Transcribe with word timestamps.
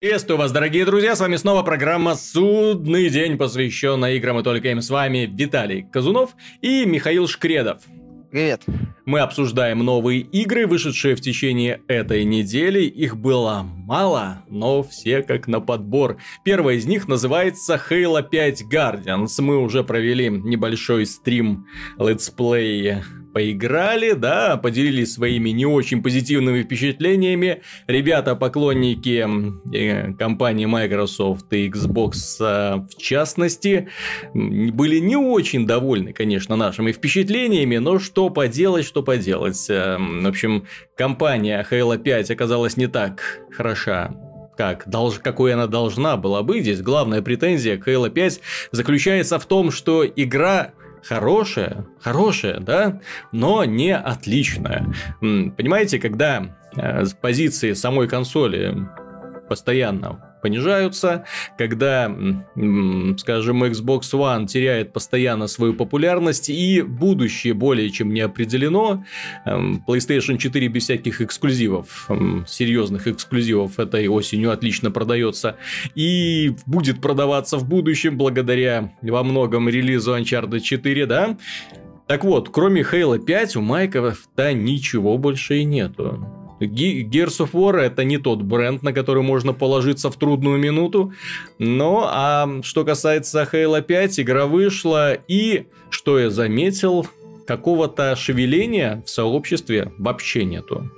Приветствую 0.00 0.38
вас, 0.38 0.50
дорогие 0.50 0.86
друзья, 0.86 1.14
с 1.14 1.20
вами 1.20 1.36
снова 1.36 1.62
программа 1.62 2.14
«Судный 2.14 3.10
день», 3.10 3.36
посвященная 3.36 4.14
играм 4.14 4.40
и 4.40 4.42
только 4.42 4.70
им. 4.70 4.80
С 4.80 4.88
вами 4.88 5.30
Виталий 5.30 5.82
Казунов 5.92 6.30
и 6.62 6.86
Михаил 6.86 7.28
Шкредов. 7.28 7.82
Привет. 8.30 8.62
Мы 9.04 9.20
обсуждаем 9.20 9.80
новые 9.80 10.20
игры, 10.20 10.66
вышедшие 10.66 11.16
в 11.16 11.20
течение 11.20 11.82
этой 11.86 12.24
недели. 12.24 12.84
Их 12.84 13.18
было 13.18 13.62
мало, 13.62 14.42
но 14.48 14.82
все 14.82 15.22
как 15.22 15.46
на 15.48 15.60
подбор. 15.60 16.16
Первая 16.44 16.76
из 16.76 16.86
них 16.86 17.06
называется 17.06 17.78
Halo 17.90 18.26
5 18.26 18.72
Guardians. 18.72 19.32
Мы 19.38 19.58
уже 19.58 19.84
провели 19.84 20.30
небольшой 20.30 21.04
стрим 21.04 21.66
летсплей 21.98 23.02
поиграли, 23.32 24.12
да, 24.12 24.56
поделились 24.56 25.14
своими 25.14 25.50
не 25.50 25.66
очень 25.66 26.02
позитивными 26.02 26.62
впечатлениями. 26.62 27.62
Ребята, 27.86 28.34
поклонники 28.36 29.26
э, 29.74 30.12
компании 30.14 30.66
Microsoft 30.66 31.52
и 31.52 31.68
Xbox 31.68 32.12
э, 32.40 32.80
в 32.88 32.96
частности, 32.96 33.88
были 34.34 34.98
не 34.98 35.16
очень 35.16 35.66
довольны, 35.66 36.12
конечно, 36.12 36.56
нашими 36.56 36.92
впечатлениями, 36.92 37.76
но 37.78 37.98
что 37.98 38.30
поделать, 38.30 38.84
что 38.86 39.02
поделать. 39.02 39.66
Э, 39.68 39.96
в 39.98 40.26
общем, 40.26 40.66
компания 40.96 41.66
Halo 41.68 41.98
5 41.98 42.30
оказалась 42.30 42.76
не 42.76 42.86
так 42.86 43.40
хороша 43.50 44.14
как, 44.56 44.86
долж, 44.90 45.20
какой 45.20 45.54
она 45.54 45.66
должна 45.66 46.18
была 46.18 46.42
быть. 46.42 46.64
Здесь 46.64 46.82
главная 46.82 47.22
претензия 47.22 47.78
к 47.78 47.88
Halo 47.88 48.10
5 48.10 48.40
заключается 48.72 49.38
в 49.38 49.46
том, 49.46 49.70
что 49.70 50.04
игра 50.04 50.72
хорошая, 51.02 51.86
хорошая, 52.00 52.60
да, 52.60 53.00
но 53.32 53.64
не 53.64 53.96
отличная. 53.96 54.86
Понимаете, 55.20 55.98
когда 55.98 56.56
э, 56.76 57.04
с 57.04 57.14
позиции 57.14 57.72
самой 57.72 58.08
консоли 58.08 58.88
постоянно 59.48 60.29
понижаются, 60.40 61.24
когда, 61.58 62.06
скажем, 63.18 63.64
Xbox 63.64 64.00
One 64.12 64.46
теряет 64.46 64.92
постоянно 64.92 65.46
свою 65.46 65.74
популярность 65.74 66.50
и 66.50 66.82
будущее 66.82 67.54
более 67.54 67.90
чем 67.90 68.12
не 68.12 68.20
определено. 68.20 69.04
Эм, 69.44 69.84
PlayStation 69.86 70.38
4 70.38 70.68
без 70.68 70.84
всяких 70.84 71.20
эксклюзивов, 71.20 72.06
эм, 72.08 72.44
серьезных 72.48 73.06
эксклюзивов 73.06 73.78
этой 73.78 74.08
осенью 74.08 74.52
отлично 74.52 74.90
продается 74.90 75.56
и 75.94 76.54
будет 76.66 77.00
продаваться 77.00 77.58
в 77.58 77.68
будущем 77.68 78.16
благодаря 78.16 78.92
во 79.02 79.22
многом 79.22 79.68
релизу 79.68 80.16
Uncharted 80.16 80.60
4, 80.60 81.06
да? 81.06 81.36
Так 82.06 82.24
вот, 82.24 82.48
кроме 82.48 82.82
Halo 82.82 83.18
5 83.18 83.56
у 83.56 83.60
Майков-то 83.60 84.52
ничего 84.52 85.16
больше 85.16 85.58
и 85.58 85.64
нету. 85.64 86.39
Gears 86.60 87.40
of 87.40 87.52
War 87.52 87.76
это 87.78 88.04
не 88.04 88.18
тот 88.18 88.42
бренд, 88.42 88.82
на 88.82 88.92
который 88.92 89.22
можно 89.22 89.52
положиться 89.52 90.10
в 90.10 90.16
трудную 90.16 90.58
минуту. 90.58 91.12
Но 91.58 92.08
а 92.10 92.48
что 92.62 92.84
касается 92.84 93.48
Halo 93.50 93.80
5, 93.82 94.20
игра 94.20 94.46
вышла 94.46 95.14
и, 95.14 95.66
что 95.90 96.18
я 96.18 96.30
заметил, 96.30 97.06
какого-то 97.46 98.14
шевеления 98.16 99.02
в 99.04 99.10
сообществе 99.10 99.92
вообще 99.98 100.44
нету. 100.44 100.90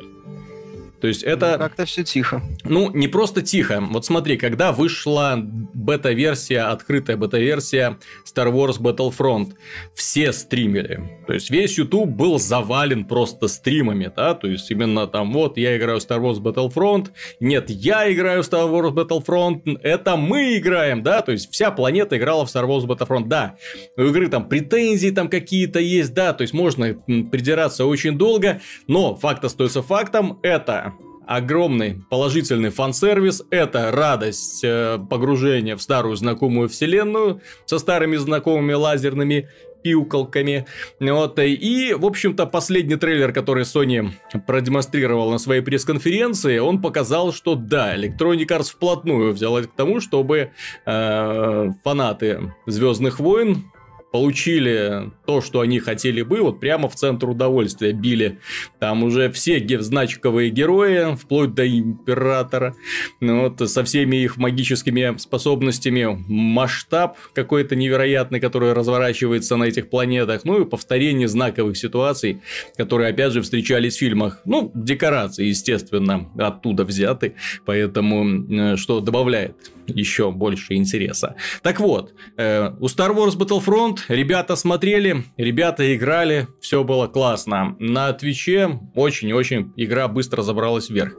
То 1.03 1.09
есть 1.09 1.25
это... 1.25 1.53
Ну, 1.55 1.59
как-то 1.59 1.85
все 1.85 2.05
тихо. 2.05 2.41
Ну, 2.63 2.89
не 2.93 3.09
просто 3.09 3.43
тихо. 3.43 3.81
Вот 3.81 4.05
смотри, 4.05 4.37
когда 4.37 4.71
вышла 4.71 5.35
бета-версия, 5.37 6.61
открытая 6.61 7.17
бета-версия 7.17 7.99
Star 8.25 8.53
Wars 8.53 8.79
Battlefront, 8.79 9.55
все 9.95 10.33
стримили. 10.33 11.22
То 11.33 11.37
есть 11.37 11.49
весь 11.49 11.79
YouTube 11.79 12.11
был 12.11 12.39
завален 12.39 13.07
просто 13.07 13.49
стримами, 13.49 14.13
да, 14.15 14.35
то 14.35 14.49
есть 14.49 14.71
именно 14.71 15.07
там 15.07 15.33
вот 15.33 15.57
я 15.57 15.79
играю 15.79 15.99
в 15.99 16.03
Star 16.03 16.21
Wars 16.21 16.43
Battlefront, 16.43 17.07
нет, 17.41 17.71
я 17.71 18.13
играю 18.13 18.43
в 18.43 18.47
Star 18.47 18.71
Wars 18.71 18.93
Battlefront, 18.93 19.79
это 19.83 20.17
мы 20.17 20.59
играем, 20.59 21.03
да, 21.03 21.23
то 21.23 21.33
есть 21.33 21.51
вся 21.51 21.71
планета 21.71 22.19
играла 22.19 22.45
в 22.45 22.55
Star 22.55 22.67
Wars 22.67 22.85
Battlefront, 22.85 23.29
да. 23.29 23.57
У 23.97 24.03
игры 24.03 24.29
там 24.29 24.47
претензии 24.47 25.09
там 25.09 25.31
какие-то 25.31 25.79
есть, 25.79 26.13
да, 26.13 26.35
то 26.35 26.43
есть 26.43 26.53
можно 26.53 26.93
придираться 26.93 27.87
очень 27.87 28.19
долго, 28.19 28.61
но 28.87 29.15
факт 29.15 29.43
остается 29.43 29.81
фактом, 29.81 30.39
это 30.43 30.93
огромный 31.27 32.03
положительный 32.11 32.71
фан-сервис. 32.71 33.43
Это 33.51 33.91
радость 33.91 34.63
э, 34.65 34.99
погружения 35.09 35.77
в 35.77 35.83
старую 35.83 36.17
знакомую 36.17 36.69
вселенную 36.69 37.41
со 37.65 37.79
старыми 37.79 38.17
знакомыми 38.17 38.73
лазерными 38.73 39.49
пиуколками. 39.83 40.67
Вот. 41.01 41.39
И, 41.39 41.95
в 41.95 42.05
общем-то, 42.05 42.47
последний 42.47 42.97
трейлер, 42.97 43.33
который 43.33 43.65
Sony 43.65 44.11
продемонстрировал 44.47 45.31
на 45.31 45.39
своей 45.39 45.61
пресс-конференции, 45.61 46.59
он 46.59 46.81
показал, 46.81 47.33
что 47.33 47.55
да, 47.55 47.97
Electronic 47.97 48.47
Arts 48.47 48.73
вплотную 48.73 49.33
взялась 49.33 49.67
к 49.67 49.73
тому, 49.73 50.01
чтобы 50.01 50.51
э, 50.87 51.71
фанаты 51.85 52.55
Звездных 52.67 53.21
войн 53.21 53.65
получили 54.13 55.11
то, 55.27 55.41
что 55.41 55.61
они 55.61 55.81
хотели 55.81 56.23
бы, 56.23 56.43
вот 56.43 56.61
прямо 56.61 56.89
в 56.89 56.95
центр 56.95 57.31
удовольствия 57.31 57.93
били. 57.93 58.39
Там 58.79 59.03
уже 59.03 59.33
все 59.33 59.59
значковые 59.81 60.51
герои, 60.51 61.17
вплоть 61.17 61.55
до 61.55 61.67
Императора, 61.67 62.77
ну, 63.21 63.49
вот, 63.49 63.69
со 63.71 63.83
всеми 63.85 64.17
их 64.17 64.37
магическими 64.37 65.17
способностями, 65.17 66.07
масштаб 66.29 67.17
какой-то 67.33 67.75
невероятный, 67.75 68.39
который 68.39 68.75
разворачивается 68.75 69.57
на 69.57 69.65
этих 69.65 69.89
планетах, 69.89 70.45
ну 70.45 70.61
и 70.61 70.65
повторение 70.67 71.27
знаковых 71.27 71.77
ситуаций, 71.77 72.43
которые, 72.77 73.11
опять 73.11 73.33
же, 73.33 73.41
встречались 73.41 73.97
в 73.97 74.01
фильмах. 74.01 74.43
Ну, 74.45 74.71
декорации, 74.75 75.47
естественно, 75.47 76.31
оттуда 76.37 76.85
взяты, 76.85 77.35
поэтому 77.65 78.75
э, 78.75 78.77
что 78.77 79.01
добавляет 79.01 79.57
еще 79.87 80.31
больше 80.31 80.75
интереса. 80.75 81.35
Так 81.63 81.81
вот, 81.81 82.15
э, 82.37 82.71
у 82.79 82.87
Star 82.87 83.15
Wars 83.15 83.37
Battlefront 83.37 84.02
ребята 84.09 84.57
смотрели, 84.57 85.25
ребята 85.37 85.95
играли, 85.95 86.49
все 86.61 86.85
было 86.85 87.07
классно. 87.07 87.77
На 87.79 88.13
Твиче 88.13 88.81
очень-очень 88.95 89.73
игра 89.77 90.09
быстро 90.09 90.43
забралась 90.43 90.91
вверх. 90.91 91.15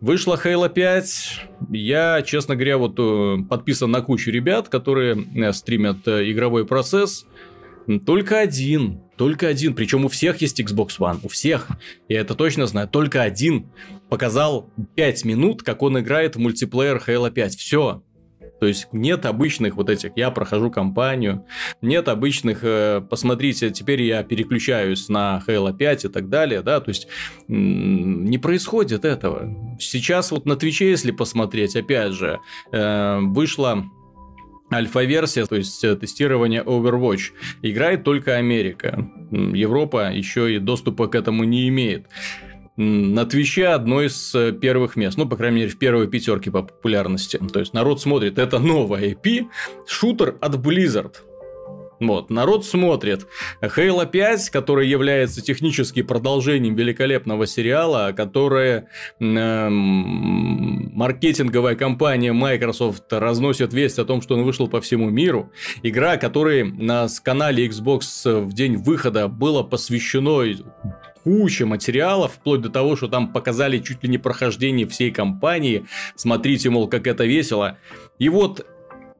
Вышла 0.00 0.38
Halo 0.42 0.68
5. 0.68 1.40
Я, 1.70 2.22
честно 2.22 2.54
говоря, 2.54 2.76
вот 2.76 2.98
э, 2.98 3.38
подписан 3.48 3.90
на 3.90 4.02
кучу 4.02 4.30
ребят, 4.30 4.68
которые 4.68 5.16
э, 5.34 5.52
стримят 5.52 6.06
э, 6.06 6.30
игровой 6.30 6.66
процесс. 6.66 7.26
Только 8.04 8.40
один, 8.40 9.00
только 9.16 9.46
один, 9.46 9.74
причем 9.74 10.04
у 10.04 10.08
всех 10.08 10.40
есть 10.42 10.60
Xbox 10.60 10.98
One, 10.98 11.20
у 11.22 11.28
всех, 11.28 11.68
я 12.08 12.20
это 12.20 12.34
точно 12.34 12.66
знаю, 12.66 12.88
только 12.88 13.22
один 13.22 13.70
показал 14.08 14.70
5 14.96 15.24
минут, 15.24 15.62
как 15.62 15.82
он 15.82 15.98
играет 16.00 16.34
в 16.34 16.40
мультиплеер 16.40 17.00
Halo 17.06 17.30
5, 17.30 17.56
все, 17.56 18.02
то 18.60 18.66
есть 18.66 18.88
нет 18.92 19.26
обычных 19.26 19.76
вот 19.76 19.90
этих, 19.90 20.12
я 20.16 20.30
прохожу 20.30 20.70
кампанию, 20.70 21.44
нет 21.82 22.08
обычных, 22.08 22.60
э, 22.62 23.02
посмотрите, 23.08 23.70
теперь 23.70 24.02
я 24.02 24.22
переключаюсь 24.22 25.08
на 25.08 25.42
Halo 25.46 25.76
5 25.76 26.06
и 26.06 26.08
так 26.08 26.28
далее, 26.28 26.62
да, 26.62 26.80
то 26.80 26.88
есть 26.88 27.08
не 27.48 28.38
происходит 28.38 29.04
этого. 29.04 29.76
Сейчас 29.78 30.30
вот 30.30 30.46
на 30.46 30.56
Твиче, 30.56 30.90
если 30.90 31.10
посмотреть, 31.10 31.76
опять 31.76 32.12
же, 32.12 32.38
э, 32.72 33.18
вышла 33.20 33.84
альфа-версия, 34.72 35.46
то 35.46 35.56
есть 35.56 35.82
э, 35.84 35.96
тестирование 35.96 36.62
Overwatch, 36.62 37.32
играет 37.62 38.04
только 38.04 38.36
Америка. 38.36 39.08
Европа 39.30 40.12
еще 40.12 40.54
и 40.54 40.58
доступа 40.58 41.08
к 41.08 41.14
этому 41.14 41.44
не 41.44 41.68
имеет 41.68 42.06
на 42.76 43.24
Твиче 43.24 43.68
одно 43.68 44.02
из 44.02 44.34
э, 44.34 44.52
первых 44.52 44.96
мест. 44.96 45.16
Ну, 45.16 45.28
по 45.28 45.36
крайней 45.36 45.56
мере, 45.56 45.70
в 45.70 45.78
первой 45.78 46.08
пятерке 46.08 46.50
по 46.50 46.62
популярности. 46.62 47.40
То 47.52 47.60
есть, 47.60 47.72
народ 47.72 48.00
смотрит. 48.00 48.38
Это 48.38 48.58
новая 48.58 49.10
IP. 49.10 49.46
Шутер 49.86 50.36
от 50.40 50.56
Blizzard. 50.56 51.14
Вот, 51.98 52.28
народ 52.28 52.66
смотрит. 52.66 53.26
Halo 53.62 54.06
5, 54.06 54.50
который 54.50 54.86
является 54.86 55.40
технически 55.40 56.02
продолжением 56.02 56.74
великолепного 56.74 57.46
сериала, 57.46 58.12
которое 58.14 58.88
э, 59.18 59.68
маркетинговая 59.70 61.74
компания 61.74 62.34
Microsoft 62.34 63.10
разносит 63.10 63.72
весть 63.72 63.98
о 63.98 64.04
том, 64.04 64.20
что 64.20 64.34
он 64.34 64.44
вышел 64.44 64.68
по 64.68 64.82
всему 64.82 65.08
миру. 65.08 65.50
Игра, 65.82 66.18
которой 66.18 66.70
на 66.70 67.06
канале 67.22 67.66
Xbox 67.66 68.42
в 68.42 68.52
день 68.52 68.76
выхода 68.76 69.28
было 69.28 69.62
посвящено 69.62 70.44
куча 71.26 71.66
материалов, 71.66 72.34
вплоть 72.34 72.60
до 72.60 72.70
того, 72.70 72.94
что 72.94 73.08
там 73.08 73.32
показали 73.32 73.80
чуть 73.80 74.04
ли 74.04 74.08
не 74.08 74.16
прохождение 74.16 74.86
всей 74.86 75.10
кампании. 75.10 75.84
Смотрите, 76.14 76.70
мол, 76.70 76.86
как 76.86 77.08
это 77.08 77.24
весело. 77.24 77.78
И 78.20 78.28
вот 78.28 78.64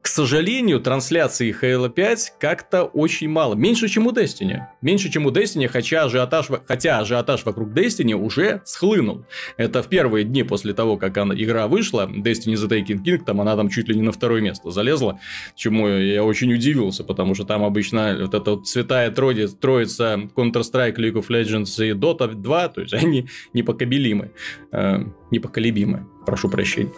к 0.07 0.09
сожалению, 0.09 0.79
трансляции 0.79 1.53
Halo 1.53 1.89
5 1.89 2.35
как-то 2.39 2.85
очень 2.85 3.27
мало. 3.27 3.55
Меньше, 3.55 3.89
чем 3.89 4.07
у 4.07 4.13
Destiny. 4.13 4.61
Меньше, 4.81 5.11
чем 5.11 5.25
у 5.25 5.31
Destiny, 5.31 5.67
хотя 5.67 6.03
ажиотаж, 6.03 6.47
хотя 6.65 6.99
ажиотаж 6.99 7.43
вокруг 7.43 7.71
Destiny 7.71 8.13
уже 8.13 8.61
схлынул. 8.63 9.25
Это 9.57 9.83
в 9.83 9.89
первые 9.89 10.23
дни 10.23 10.43
после 10.43 10.73
того, 10.73 10.95
как 10.95 11.17
она, 11.17 11.35
игра 11.35 11.67
вышла, 11.67 12.09
Destiny 12.09 12.53
The 12.53 12.69
Taking 12.69 13.03
King, 13.03 13.25
там 13.25 13.41
она 13.41 13.57
там 13.57 13.67
чуть 13.67 13.89
ли 13.89 13.97
не 13.97 14.01
на 14.01 14.13
второе 14.13 14.39
место 14.39 14.71
залезла, 14.71 15.19
чему 15.57 15.89
я 15.89 16.23
очень 16.23 16.53
удивился, 16.53 17.03
потому 17.03 17.35
что 17.35 17.43
там 17.43 17.65
обычно 17.65 18.17
вот 18.17 18.33
эта 18.33 18.51
вот 18.51 18.65
святая 18.65 19.11
троица, 19.11 19.57
троица 19.57 20.29
Counter-Strike, 20.33 20.95
League 20.95 21.15
of 21.15 21.27
Legends 21.27 21.85
и 21.85 21.91
Dota 21.91 22.33
2, 22.33 22.67
то 22.69 22.79
есть 22.79 22.93
они 22.93 23.27
непоколебимы. 23.51 24.31
Э, 24.71 25.03
непоколебимы, 25.31 26.07
прошу 26.25 26.47
прощения. 26.47 26.93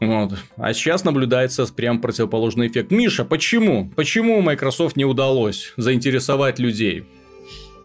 Вот. 0.00 0.32
А 0.56 0.74
сейчас 0.74 1.04
наблюдается 1.04 1.66
прям 1.66 2.00
противоположный 2.00 2.68
эффект. 2.68 2.90
Миша, 2.90 3.24
почему? 3.24 3.90
Почему 3.96 4.40
Microsoft 4.42 4.96
не 4.96 5.04
удалось 5.04 5.72
заинтересовать 5.76 6.58
людей? 6.58 7.06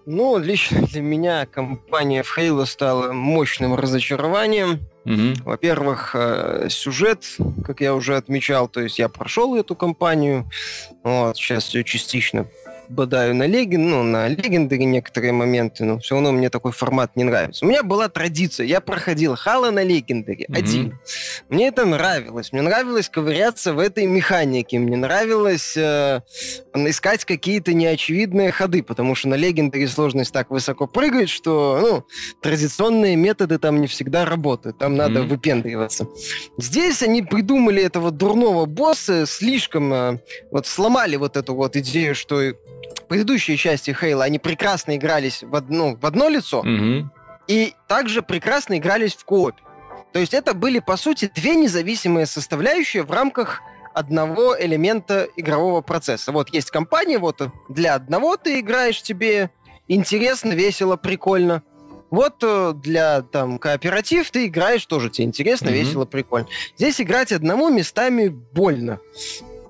Ну, 0.06 0.38
лично 0.38 0.82
для 0.88 1.02
меня 1.02 1.46
компания 1.46 2.24
в 2.24 2.38
Halo 2.38 2.66
стала 2.66 3.14
мощным 3.14 3.76
разочарованием. 3.76 4.80
Угу. 5.06 5.44
Во-первых, 5.46 6.12
э, 6.16 6.68
сюжет, 6.70 7.38
как 7.64 7.82
я 7.82 7.96
уже 7.96 8.18
отмечал, 8.18 8.68
то 8.68 8.82
есть 8.82 9.00
я 9.00 9.10
прошел 9.10 9.56
эту 9.56 9.76
кампанию, 9.76 10.50
вот, 11.04 11.38
сейчас 11.38 11.74
ее 11.74 11.84
частично 11.84 12.46
бодаю 12.90 13.36
на 13.36 13.48
леген, 13.48 13.90
ну, 13.90 14.04
на 14.04 14.28
легендаре 14.28 14.86
некоторые 14.86 15.34
моменты, 15.34 15.84
но 15.84 16.00
все 16.00 16.16
равно 16.16 16.32
мне 16.32 16.50
такой 16.50 16.72
формат 16.72 17.16
не 17.16 17.24
нравится. 17.24 17.66
У 17.66 17.70
меня 17.70 17.84
была 17.84 18.10
традиция, 18.10 18.66
я 18.66 18.82
проходил 18.82 19.36
Хала 19.36 19.72
на 19.72 19.84
легендаре 19.84 20.46
mm-hmm. 20.46 20.58
один. 20.58 21.00
Мне 21.50 21.68
это 21.68 21.86
нравилось. 21.86 22.52
Мне 22.52 22.62
нравилось 22.62 23.10
ковыряться 23.10 23.74
в 23.74 23.80
этой 23.80 24.06
механике. 24.06 24.80
Мне 24.80 24.98
нравилось 24.98 25.76
э, 25.78 26.22
искать 26.74 27.26
какие-то 27.26 27.74
неочевидные 27.74 28.52
ходы, 28.52 28.84
потому 28.84 29.16
что 29.16 29.30
на 29.30 29.36
легендаре 29.36 29.88
сложность 29.88 30.34
так 30.34 30.50
высоко 30.50 30.88
прыгает, 30.88 31.30
что, 31.30 31.80
ну, 31.82 32.06
традиционные 32.42 33.16
методы 33.16 33.58
там 33.58 33.82
не 33.82 33.88
всегда 33.88 34.26
работают. 34.26 34.78
Там 34.78 34.94
mm-hmm. 34.94 34.98
надо 34.98 35.24
выпендриваться. 35.24 36.08
Здесь 36.58 37.02
они 37.02 37.22
придумали 37.22 37.82
этого 37.82 38.12
дурного 38.12 38.66
босса, 38.66 39.26
слишком 39.26 39.94
э, 39.94 40.20
вот 40.52 40.68
сломали 40.68 41.16
вот 41.16 41.38
эту 41.38 41.56
вот 41.56 41.76
идею, 41.76 42.16
что 42.16 42.42
предыдущие 43.08 43.58
части 43.58 43.92
Хейла, 43.92 44.24
они 44.24 44.40
прекрасно 44.40 44.96
игрались 44.96 45.44
в 45.44 45.56
одно, 45.56 45.96
в 45.96 46.06
одно 46.06 46.30
лицо, 46.30 46.60
угу. 46.60 47.10
и 47.48 47.74
также 47.88 48.22
прекрасно 48.22 48.78
игрались 48.78 49.16
в 49.16 49.26
кооп. 49.26 49.56
То 50.14 50.20
есть 50.20 50.34
это 50.34 50.54
были, 50.54 50.80
по 50.80 50.98
сути, 50.98 51.32
две 51.34 51.56
независимые 51.56 52.26
составляющие 52.26 53.04
в 53.04 53.12
рамках 53.12 53.62
одного 53.94 54.56
элемента 54.60 55.28
игрового 55.36 55.82
процесса. 55.82 56.32
Вот 56.32 56.54
есть 56.54 56.72
компания, 56.72 57.18
вот 57.18 57.42
для 57.70 57.96
одного 57.96 58.38
ты 58.38 58.60
играешь, 58.60 59.02
тебе 59.02 59.52
интересно, 59.88 60.54
весело, 60.54 60.96
прикольно. 60.96 61.64
Вот 62.10 62.44
э, 62.44 62.74
для 62.76 63.22
там 63.22 63.58
кооператив 63.58 64.30
ты 64.32 64.48
играешь 64.48 64.86
тоже 64.86 65.10
тебе 65.10 65.28
интересно, 65.28 65.70
mm-hmm. 65.70 65.84
весело, 65.84 66.06
прикольно. 66.06 66.48
Здесь 66.78 67.00
играть 67.00 67.32
одному 67.32 67.70
местами 67.70 68.28
больно 68.28 69.00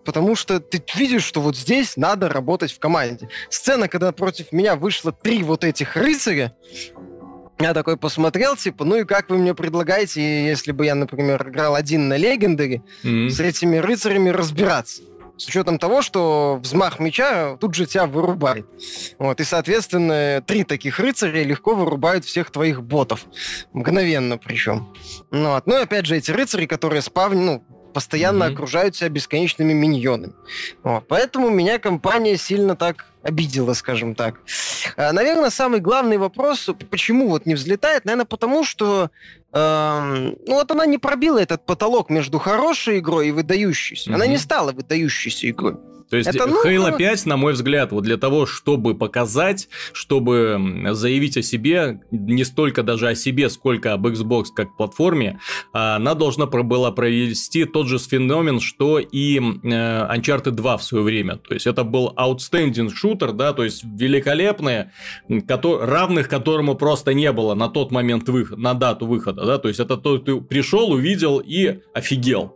потому 0.04 0.36
что 0.36 0.60
ты 0.60 0.84
видишь, 0.96 1.24
что 1.24 1.42
вот 1.42 1.56
здесь 1.56 1.98
надо 1.98 2.30
работать 2.30 2.72
в 2.72 2.80
команде. 2.80 3.30
Сцена, 3.50 3.88
когда 3.88 4.12
против 4.12 4.52
меня 4.52 4.76
вышло 4.76 5.12
три 5.12 5.44
вот 5.44 5.64
этих 5.64 5.96
рыцаря, 5.96 6.56
я 7.60 7.74
такой 7.74 7.96
посмотрел, 7.96 8.56
типа, 8.56 8.86
ну 8.86 8.98
и 8.98 9.04
как 9.04 9.30
вы 9.30 9.38
мне 9.38 9.54
предлагаете, 9.54 10.48
если 10.48 10.72
бы 10.72 10.86
я, 10.86 10.96
например, 10.96 11.48
играл 11.48 11.76
один 11.76 12.08
на 12.08 12.18
легендаре, 12.18 12.82
mm-hmm. 13.04 13.30
с 13.30 13.40
этими 13.40 13.78
рыцарями 13.78 14.30
разбираться? 14.30 15.04
С 15.38 15.48
учетом 15.48 15.80
того, 15.80 16.02
что 16.04 16.60
взмах 16.62 17.00
меча 17.00 17.58
тут 17.58 17.74
же 17.74 17.88
тебя 17.88 18.06
вырубает. 18.06 18.68
Вот, 19.18 19.40
и, 19.40 19.44
соответственно, 19.44 20.44
три 20.46 20.64
таких 20.64 21.00
рыцаря 21.00 21.44
легко 21.44 21.74
вырубают 21.74 22.26
всех 22.26 22.52
твоих 22.52 22.84
ботов. 22.84 23.26
Мгновенно 23.74 24.38
причем. 24.38 24.94
Ну, 25.32 25.50
вот. 25.52 25.66
ну 25.66 25.80
и 25.80 25.82
опять 25.82 26.06
же, 26.06 26.16
эти 26.16 26.30
рыцари, 26.30 26.68
которые 26.68 27.02
спавнят, 27.02 27.44
ну, 27.44 27.64
постоянно 27.92 28.46
mm-hmm. 28.46 28.54
окружают 28.54 28.96
себя 28.96 29.10
бесконечными 29.10 29.74
миньонами. 29.74 30.34
Вот. 30.84 31.06
Поэтому 31.08 31.50
меня 31.50 31.80
компания 31.80 32.38
сильно 32.38 32.76
так 32.76 33.06
обидела, 33.24 33.74
скажем 33.74 34.16
так. 34.16 34.36
А, 34.98 35.12
наверное, 35.12 35.50
самый 35.50 35.80
главный 35.80 36.18
вопрос, 36.18 36.70
почему 36.90 37.30
вот 37.30 37.46
не 37.46 37.56
взлетает, 37.56 38.06
наверное, 38.06 38.26
потому 38.26 38.64
что 38.64 39.12
э, 39.54 40.34
ну 40.48 40.54
вот 40.54 40.72
она 40.72 40.86
не 40.86 40.98
пробила 40.98 41.40
этот 41.40 41.66
потолок 41.66 42.10
между 42.10 42.40
хорошей 42.40 43.00
игрой 43.00 43.30
и 43.30 43.32
выдающейся. 43.32 44.10
Mm-hmm. 44.10 44.16
Она 44.16 44.28
не 44.28 44.38
стала 44.38 44.72
выдающейся 44.72 45.50
игрой. 45.50 45.76
То 46.12 46.18
есть 46.18 46.28
это, 46.28 46.46
ну, 46.46 46.62
Halo 46.66 46.96
5, 46.96 47.26
на 47.26 47.38
мой 47.38 47.54
взгляд, 47.54 47.94
вот 47.94 48.04
для 48.04 48.18
того, 48.18 48.46
чтобы 48.46 48.96
показать, 48.96 49.70
чтобы 49.94 50.90
заявить 50.92 51.38
о 51.38 51.42
себе, 51.42 52.02
не 52.12 52.44
столько 52.44 52.84
даже 52.84 53.08
о 53.08 53.16
себе, 53.16 53.50
сколько 53.50 53.94
об 53.94 54.06
Xbox 54.06 54.48
как 54.54 54.76
платформе, 54.76 55.40
а, 55.72 55.96
она 55.96 56.14
должна 56.14 56.48
была 56.48 56.92
провести 56.92 57.64
тот 57.64 57.88
же 57.88 57.98
феномен, 57.98 58.60
что 58.60 59.00
и 59.00 59.40
э, 59.40 59.40
Uncharted 59.40 60.52
2 60.52 60.78
в 60.78 60.84
свое 60.84 61.02
время. 61.06 61.38
То 61.38 61.54
есть 61.54 61.66
это 61.66 61.86
был 61.86 62.14
outstanding 62.18 62.94
шутер, 62.94 63.32
да, 63.32 63.54
то 63.54 63.64
есть 63.64 63.86
великолепный, 63.86 64.88
равных 65.30 66.28
которому 66.28 66.76
просто 66.76 67.14
не 67.14 67.32
было 67.32 67.56
на 67.56 67.70
тот 67.70 67.92
момент 67.92 68.28
на 68.28 68.74
дату 68.74 69.08
выхода, 69.08 69.41
да, 69.46 69.58
то 69.58 69.68
есть 69.68 69.80
это 69.80 69.98
то, 69.98 70.18
ты 70.18 70.40
пришел, 70.42 70.92
увидел 70.92 71.40
и 71.40 71.80
офигел 71.94 72.56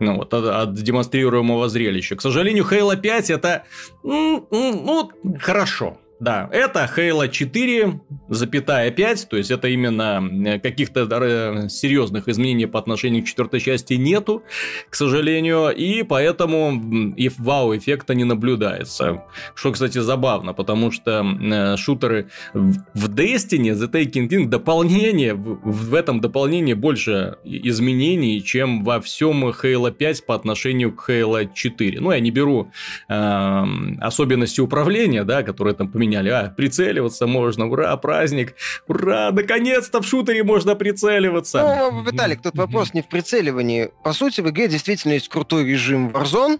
ну, 0.00 0.16
вот, 0.16 0.34
от, 0.34 0.44
от 0.44 0.74
демонстрируемого 0.74 1.68
зрелища. 1.68 2.16
К 2.16 2.22
сожалению, 2.22 2.64
Halo 2.64 2.96
5 2.96 3.30
это, 3.30 3.64
ну, 4.02 5.10
хорошо. 5.38 5.98
Да, 6.20 6.50
это 6.52 6.86
Halo 6.94 7.30
4, 7.30 7.98
запятая 8.28 8.90
5, 8.90 9.28
то 9.30 9.36
есть 9.38 9.50
это 9.50 9.68
именно 9.68 10.22
э, 10.46 10.58
каких-то 10.58 11.08
э, 11.10 11.68
серьезных 11.70 12.28
изменений 12.28 12.66
по 12.66 12.78
отношению 12.78 13.22
к 13.22 13.26
четвертой 13.26 13.58
части 13.58 13.94
нету, 13.94 14.42
к 14.90 14.96
сожалению, 14.96 15.70
и 15.70 16.02
поэтому 16.02 17.14
и 17.16 17.30
вау-эффекта 17.38 18.14
не 18.14 18.24
наблюдается. 18.24 19.24
Что, 19.54 19.72
кстати, 19.72 19.96
забавно, 19.96 20.52
потому 20.52 20.90
что 20.90 21.24
э, 21.24 21.76
шутеры 21.78 22.28
в 22.52 23.08
Destiny, 23.08 23.72
The 23.72 23.90
Taking 23.90 24.28
King, 24.28 24.44
дополнение, 24.44 25.32
в 25.32 25.94
этом 25.94 26.20
дополнении 26.20 26.74
больше 26.74 27.36
изменений, 27.44 28.42
чем 28.44 28.84
во 28.84 29.00
всем 29.00 29.48
Halo 29.48 29.90
5 29.90 30.26
по 30.26 30.34
отношению 30.34 30.92
к 30.92 31.08
Halo 31.08 31.48
4. 31.50 31.98
Ну, 31.98 32.12
я 32.12 32.20
не 32.20 32.30
беру 32.30 32.70
э, 33.08 33.64
особенности 34.02 34.60
управления, 34.60 35.24
да, 35.24 35.42
которые 35.42 35.74
там 35.74 35.90
поменялись 35.90 36.09
поменяли. 36.10 36.28
А, 36.30 36.50
прицеливаться 36.50 37.26
можно, 37.26 37.66
ура, 37.66 37.96
праздник, 37.96 38.54
ура, 38.88 39.30
наконец-то 39.32 40.00
в 40.00 40.06
шутере 40.06 40.42
можно 40.42 40.74
прицеливаться. 40.74 41.62
Ну, 41.62 42.02
Виталик, 42.02 42.42
тут 42.42 42.56
вопрос 42.56 42.94
не 42.94 43.02
в 43.02 43.08
прицеливании. 43.08 43.90
По 44.04 44.12
сути, 44.12 44.40
в 44.40 44.50
игре 44.50 44.68
действительно 44.68 45.12
есть 45.12 45.28
крутой 45.28 45.64
режим 45.64 46.08
Warzone, 46.08 46.58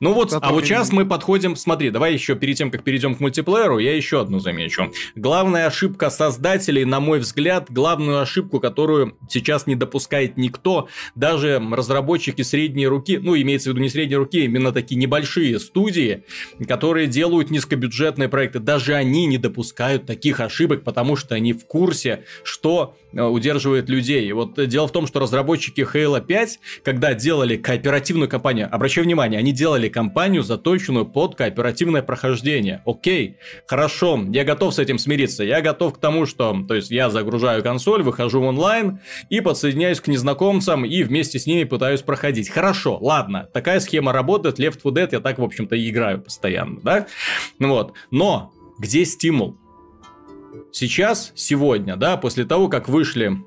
ну 0.00 0.12
вот, 0.12 0.32
а 0.32 0.52
вот 0.52 0.64
сейчас 0.64 0.92
мы 0.92 1.06
подходим, 1.06 1.56
смотри, 1.56 1.90
давай 1.90 2.12
еще 2.12 2.34
перед 2.34 2.56
тем, 2.56 2.70
как 2.70 2.84
перейдем 2.84 3.14
к 3.14 3.20
мультиплееру, 3.20 3.78
я 3.78 3.94
еще 3.94 4.20
одну 4.20 4.38
замечу. 4.38 4.92
Главная 5.14 5.66
ошибка 5.66 6.10
создателей, 6.10 6.84
на 6.84 7.00
мой 7.00 7.18
взгляд, 7.18 7.66
главную 7.70 8.20
ошибку, 8.20 8.60
которую 8.60 9.16
сейчас 9.28 9.66
не 9.66 9.74
допускает 9.74 10.36
никто, 10.36 10.88
даже 11.14 11.62
разработчики 11.70 12.42
средней 12.42 12.86
руки, 12.86 13.18
ну, 13.18 13.36
имеется 13.36 13.70
в 13.70 13.72
виду 13.72 13.82
не 13.82 13.88
средней 13.88 14.16
руки, 14.16 14.44
именно 14.44 14.72
такие 14.72 14.96
небольшие 14.96 15.58
студии, 15.58 16.24
которые 16.66 17.06
делают 17.06 17.50
низкобюджетные 17.50 18.28
проекты, 18.28 18.58
даже 18.58 18.94
они 18.94 19.26
не 19.26 19.38
допускают 19.38 20.06
таких 20.06 20.40
ошибок, 20.40 20.84
потому 20.84 21.16
что 21.16 21.34
они 21.34 21.52
в 21.52 21.66
курсе, 21.66 22.24
что 22.42 22.96
э, 23.12 23.22
удерживает 23.22 23.88
людей. 23.88 24.28
И 24.28 24.32
вот 24.32 24.66
дело 24.68 24.88
в 24.88 24.92
том, 24.92 25.06
что 25.06 25.20
разработчики 25.20 25.80
Halo 25.80 26.24
5, 26.24 26.60
когда 26.84 27.14
делали 27.14 27.56
кооперативную 27.56 28.28
кампанию, 28.28 28.68
обращаю 28.72 29.04
внимание, 29.04 29.38
они 29.38 29.52
делали 29.52 29.69
сделали 29.70 29.88
кампанию, 29.88 30.42
заточенную 30.42 31.06
под 31.06 31.36
кооперативное 31.36 32.02
прохождение. 32.02 32.82
Окей, 32.86 33.36
хорошо, 33.68 34.20
я 34.30 34.42
готов 34.42 34.74
с 34.74 34.80
этим 34.80 34.98
смириться. 34.98 35.44
Я 35.44 35.60
готов 35.60 35.94
к 35.94 35.98
тому, 35.98 36.26
что, 36.26 36.64
то 36.66 36.74
есть, 36.74 36.90
я 36.90 37.08
загружаю 37.08 37.62
консоль, 37.62 38.02
выхожу 38.02 38.40
в 38.40 38.44
онлайн 38.46 38.98
и 39.28 39.40
подсоединяюсь 39.40 40.00
к 40.00 40.08
незнакомцам 40.08 40.84
и 40.84 41.04
вместе 41.04 41.38
с 41.38 41.46
ними 41.46 41.62
пытаюсь 41.62 42.02
проходить. 42.02 42.48
Хорошо, 42.50 42.98
ладно, 43.00 43.48
такая 43.52 43.78
схема 43.78 44.12
работает, 44.12 44.58
Left 44.58 44.82
4 44.82 45.06
Dead 45.06 45.08
я 45.12 45.20
так, 45.20 45.38
в 45.38 45.44
общем-то, 45.44 45.76
и 45.76 45.88
играю 45.88 46.20
постоянно, 46.20 46.80
да? 46.82 47.06
Вот, 47.60 47.92
но 48.10 48.52
где 48.78 49.04
стимул? 49.04 49.56
Сейчас, 50.72 51.30
сегодня, 51.36 51.94
да, 51.94 52.16
после 52.16 52.44
того, 52.44 52.68
как 52.68 52.88
вышли 52.88 53.38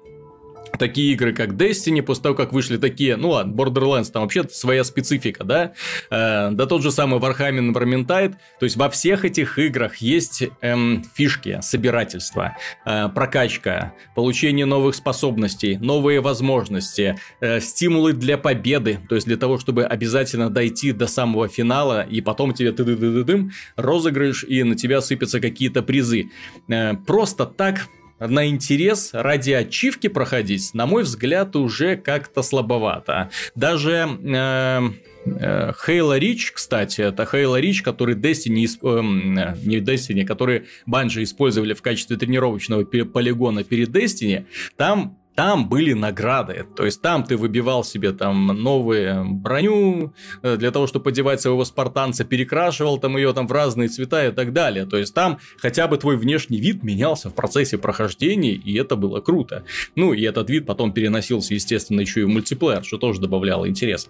такие 0.78 1.14
игры, 1.14 1.34
как 1.34 1.52
Destiny, 1.52 2.02
после 2.02 2.24
того, 2.24 2.36
как 2.36 2.54
вышли 2.54 2.78
такие, 2.78 3.16
ну 3.16 3.30
ладно, 3.30 3.54
Borderlands, 3.54 4.12
там 4.12 4.24
вообще 4.24 4.44
своя 4.50 4.84
специфика, 4.84 5.44
да, 5.44 5.74
э, 6.10 6.50
да 6.52 6.66
тот 6.66 6.82
же 6.82 6.92
самый 6.92 7.20
Warhammer 7.20 7.74
Vermintide, 7.74 8.36
то 8.60 8.64
есть 8.64 8.76
во 8.76 8.90
всех 8.90 9.26
этих 9.26 9.60
играх 9.60 9.98
есть 9.98 10.44
эм, 10.62 11.04
фишки, 11.14 11.60
собирательства, 11.62 12.58
э, 12.86 13.10
прокачка, 13.10 13.94
получение 14.16 14.66
новых 14.66 14.96
способностей, 14.96 15.78
новые 15.78 16.22
возможности, 16.22 17.18
э, 17.40 17.60
стимулы 17.60 18.14
для 18.14 18.38
победы, 18.38 19.00
то 19.08 19.16
есть 19.16 19.28
для 19.28 19.38
того, 19.38 19.58
чтобы 19.58 19.86
обязательно 19.86 20.50
дойти 20.50 20.92
до 20.92 21.08
самого 21.08 21.48
финала, 21.48 22.02
и 22.02 22.22
потом 22.22 22.54
тебе 22.54 22.72
ты 22.72 22.84
ды 22.84 22.96
ды 22.96 23.12
ды 23.12 23.24
дым 23.24 23.52
розыгрыш, 23.76 24.44
и 24.44 24.64
на 24.64 24.76
тебя 24.76 25.02
сыпятся 25.02 25.40
какие-то 25.40 25.84
призы. 25.84 26.30
Э, 26.68 26.94
просто 26.96 27.46
так 27.46 27.88
на 28.28 28.48
интерес 28.48 29.10
ради 29.14 29.52
ачивки 29.52 30.08
проходить, 30.08 30.74
на 30.74 30.86
мой 30.86 31.04
взгляд, 31.04 31.56
уже 31.56 31.96
как-то 31.96 32.44
слабовато. 32.44 33.30
Даже 33.56 33.92
э, 33.92 34.82
э, 35.26 35.72
Halo 35.88 36.20
Reach, 36.20 36.52
кстати, 36.54 37.02
это 37.02 37.24
Halo 37.24 37.60
Reach, 37.62 37.82
который 37.84 38.16
Destiny, 38.16 38.66
э, 38.66 39.56
не 39.64 39.80
Destiny, 39.80 40.26
который 40.26 40.66
Bungie 40.88 41.24
использовали 41.24 41.74
в 41.74 41.82
качестве 41.82 42.18
тренировочного 42.18 42.84
полигона 42.84 43.64
перед 43.64 43.90
Destiny, 43.90 44.46
там 44.78 45.18
там 45.36 45.68
были 45.68 45.94
награды. 45.94 46.66
То 46.76 46.86
есть 46.86 47.02
там 47.02 47.24
ты 47.24 47.38
выбивал 47.38 47.84
себе 47.84 48.12
там 48.12 48.48
новую 48.48 49.26
броню 49.34 50.14
э, 50.42 50.58
для 50.58 50.72
того, 50.72 50.88
чтобы 50.88 51.06
подевать 51.06 51.42
своего 51.42 51.66
спартанца, 51.66 52.24
перекрашивал 52.24 53.00
там 53.00 53.18
ее 53.18 53.34
там 53.34 53.48
в 53.48 53.52
разные 53.52 53.90
цвета 53.90 54.28
и 54.28 54.32
так 54.32 54.54
далее. 54.54 54.86
То 54.86 54.98
есть 54.98 55.14
там 55.14 55.40
хотя 55.58 55.88
бы 55.88 55.98
твой 55.98 56.18
внешний 56.18 56.60
вид 56.60 56.84
менялся 56.84 57.30
в 57.30 57.36
процессе 57.36 57.78
прохождения, 57.78 58.54
и 58.54 58.76
это 58.76 58.96
было 58.96 59.22
круто. 59.22 59.64
Ну, 59.96 60.14
и 60.14 60.22
этот 60.24 60.50
вид 60.50 60.66
потом 60.66 60.94
переносился, 60.94 61.54
естественно, 61.54 62.02
еще 62.02 62.22
и 62.22 62.24
в 62.24 62.30
мультиплеер, 62.30 62.84
что 62.84 62.98
тоже 62.98 63.20
добавляло 63.20 63.68
интерес. 63.68 64.10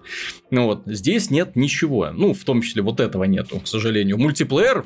Ну 0.52 0.66
вот, 0.66 0.82
здесь 0.86 1.30
нет 1.30 1.56
ничего. 1.56 2.12
Ну, 2.12 2.34
в 2.34 2.44
том 2.44 2.62
числе 2.62 2.82
вот 2.82 3.00
этого 3.00 3.24
нету, 3.24 3.60
к 3.60 3.68
сожалению. 3.68 4.18
Мультиплеер 4.18 4.84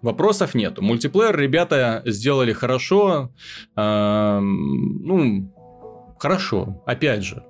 Вопросов 0.00 0.54
нету. 0.54 0.82
Мультиплеер 0.82 1.36
ребята 1.36 2.02
сделали 2.06 2.52
хорошо. 2.52 3.32
Э, 3.76 4.38
ну, 4.40 5.51
Хорошо, 6.22 6.80
опять 6.86 7.24
же. 7.24 7.42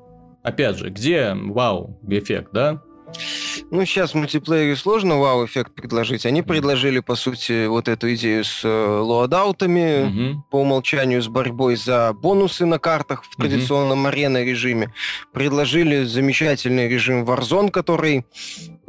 Опять 0.43 0.79
же, 0.79 0.89
где 0.89 1.35
вау-эффект, 1.35 2.53
да? 2.55 2.81
Ну, 3.71 3.85
сейчас 3.85 4.13
в 4.13 4.15
мультиплеере 4.15 4.77
сложно 4.77 5.19
вау-эффект 5.19 5.75
предложить. 5.75 6.25
Они 6.25 6.41
предложили, 6.41 7.01
по 7.01 7.15
сути, 7.15 7.67
вот 7.67 7.87
эту 7.87 8.15
идею 8.15 8.45
с 8.45 8.65
э, 8.65 8.69
лоадаутами, 8.69 10.31
угу. 10.33 10.45
по 10.51 10.61
умолчанию 10.63 11.21
с 11.21 11.29
борьбой 11.29 11.77
за 11.77 12.15
бонусы 12.15 12.65
на 12.65 12.79
картах 12.79 13.25
в 13.25 13.37
традиционном 13.37 14.01
угу. 14.01 14.09
арена 14.09 14.43
режиме. 14.43 14.95
Предложили 15.35 16.05
замечательный 16.05 16.89
режим 16.89 17.25
Warzone, 17.25 17.71
который 17.71 18.25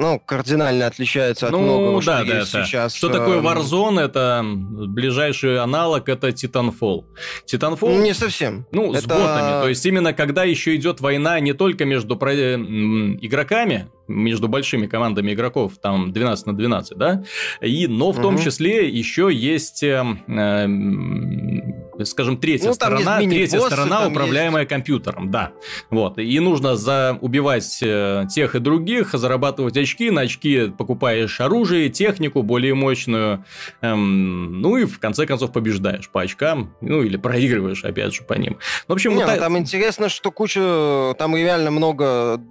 ну, 0.03 0.19
кардинально 0.19 0.87
отличается 0.87 1.45
от 1.47 1.53
ну, 1.53 1.61
многого, 1.61 2.01
да, 2.03 2.19
что 2.19 2.25
да, 2.25 2.39
есть 2.39 2.51
да. 2.51 2.65
сейчас. 2.65 2.93
Что 2.93 3.07
такое 3.07 3.37
эм, 3.37 3.47
Warzone? 3.47 4.01
Это 4.01 4.43
ближайший 4.43 5.59
аналог, 5.59 6.09
это 6.09 6.27
Titanfall. 6.27 7.05
Titanfall... 7.49 8.01
Не 8.01 8.13
совсем. 8.13 8.67
Ну, 8.71 8.91
это... 8.91 9.01
с 9.01 9.05
ботами. 9.05 9.61
То 9.61 9.69
есть, 9.69 9.85
именно 9.85 10.13
когда 10.13 10.43
еще 10.43 10.75
идет 10.75 10.99
война 10.99 11.39
не 11.39 11.53
только 11.53 11.85
между 11.85 12.15
игроками, 12.15 13.87
между 14.07 14.47
большими 14.47 14.87
командами 14.87 15.33
игроков, 15.33 15.73
там 15.81 16.11
12 16.11 16.47
на 16.47 16.53
12, 16.55 16.97
да, 16.97 17.23
и, 17.61 17.87
но 17.87 18.11
в 18.11 18.15
угу. 18.15 18.21
том 18.21 18.37
числе 18.37 18.89
еще 18.89 19.29
есть, 19.31 19.83
э, 19.83 20.03
э, 20.27 22.03
скажем, 22.03 22.37
третья 22.37 22.67
ну, 22.67 22.73
сторона, 22.73 23.19
третья 23.19 23.59
сторона, 23.59 24.07
управляемая 24.07 24.63
есть... 24.63 24.69
компьютером, 24.69 25.31
да, 25.31 25.51
вот, 25.89 26.17
и 26.17 26.39
нужно 26.39 26.75
за 26.75 27.17
убивать 27.21 27.79
э, 27.81 28.25
тех 28.29 28.55
и 28.55 28.59
других, 28.59 29.13
зарабатывать 29.13 29.77
очки, 29.77 30.11
на 30.11 30.21
очки 30.21 30.69
покупаешь 30.77 31.39
оружие, 31.39 31.89
технику 31.89 32.43
более 32.43 32.73
мощную, 32.73 33.45
эм, 33.81 34.61
ну 34.61 34.77
и 34.77 34.85
в 34.85 34.99
конце 34.99 35.25
концов 35.25 35.51
побеждаешь 35.51 36.09
по 36.09 36.21
очкам, 36.21 36.75
ну 36.81 37.03
или 37.03 37.17
проигрываешь 37.17 37.83
опять 37.83 38.13
же 38.13 38.23
по 38.23 38.33
ним. 38.33 38.57
В 38.87 38.93
общем, 38.93 39.11
Не, 39.11 39.17
вот 39.17 39.27
ну, 39.27 39.35
та... 39.35 39.39
там 39.39 39.57
интересно, 39.57 40.09
что 40.09 40.31
куча, 40.31 41.15
там 41.17 41.35
реально 41.35 41.71
много 41.71 42.41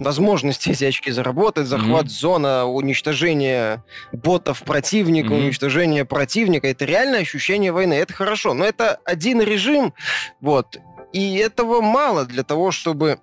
возможностей 0.00 0.72
эти 0.72 0.84
очки 0.84 0.97
заработать, 1.06 1.66
захват 1.66 2.06
mm-hmm. 2.06 2.20
зона, 2.20 2.66
уничтожение 2.66 3.82
ботов 4.12 4.62
противника, 4.62 5.28
mm-hmm. 5.28 5.44
уничтожение 5.44 6.04
противника. 6.04 6.68
Это 6.68 6.84
реальное 6.84 7.20
ощущение 7.20 7.72
войны. 7.72 7.94
Это 7.94 8.12
хорошо. 8.12 8.54
Но 8.54 8.64
это 8.64 9.00
один 9.04 9.40
режим, 9.40 9.94
вот. 10.40 10.78
И 11.12 11.36
этого 11.36 11.80
мало 11.80 12.24
для 12.26 12.42
того, 12.42 12.70
чтобы 12.70 13.18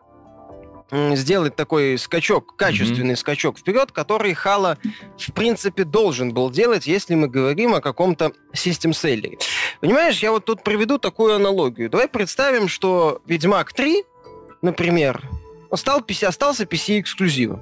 сделать 0.92 1.56
такой 1.56 1.98
скачок, 1.98 2.56
качественный 2.56 3.14
mm-hmm. 3.14 3.18
скачок 3.18 3.60
вперед, 3.60 3.92
который 3.92 4.34
Хала, 4.34 4.78
в 5.18 5.32
принципе, 5.34 5.84
должен 5.84 6.34
был 6.34 6.50
делать, 6.52 6.88
если 6.88 7.16
мы 7.16 7.28
говорим 7.28 7.74
о 7.74 7.82
каком-то 7.82 8.34
систем-селлере. 8.54 9.38
Понимаешь, 9.82 10.20
я 10.20 10.32
вот 10.32 10.46
тут 10.46 10.64
приведу 10.64 10.98
такую 10.98 11.36
аналогию. 11.36 11.90
Давай 11.90 12.08
представим, 12.08 12.68
что 12.68 13.22
Ведьмак 13.26 13.74
3, 13.74 14.04
например, 14.62 15.22
стал, 15.78 16.04
остался 16.24 16.64
PC-эксклюзивом. 16.64 17.62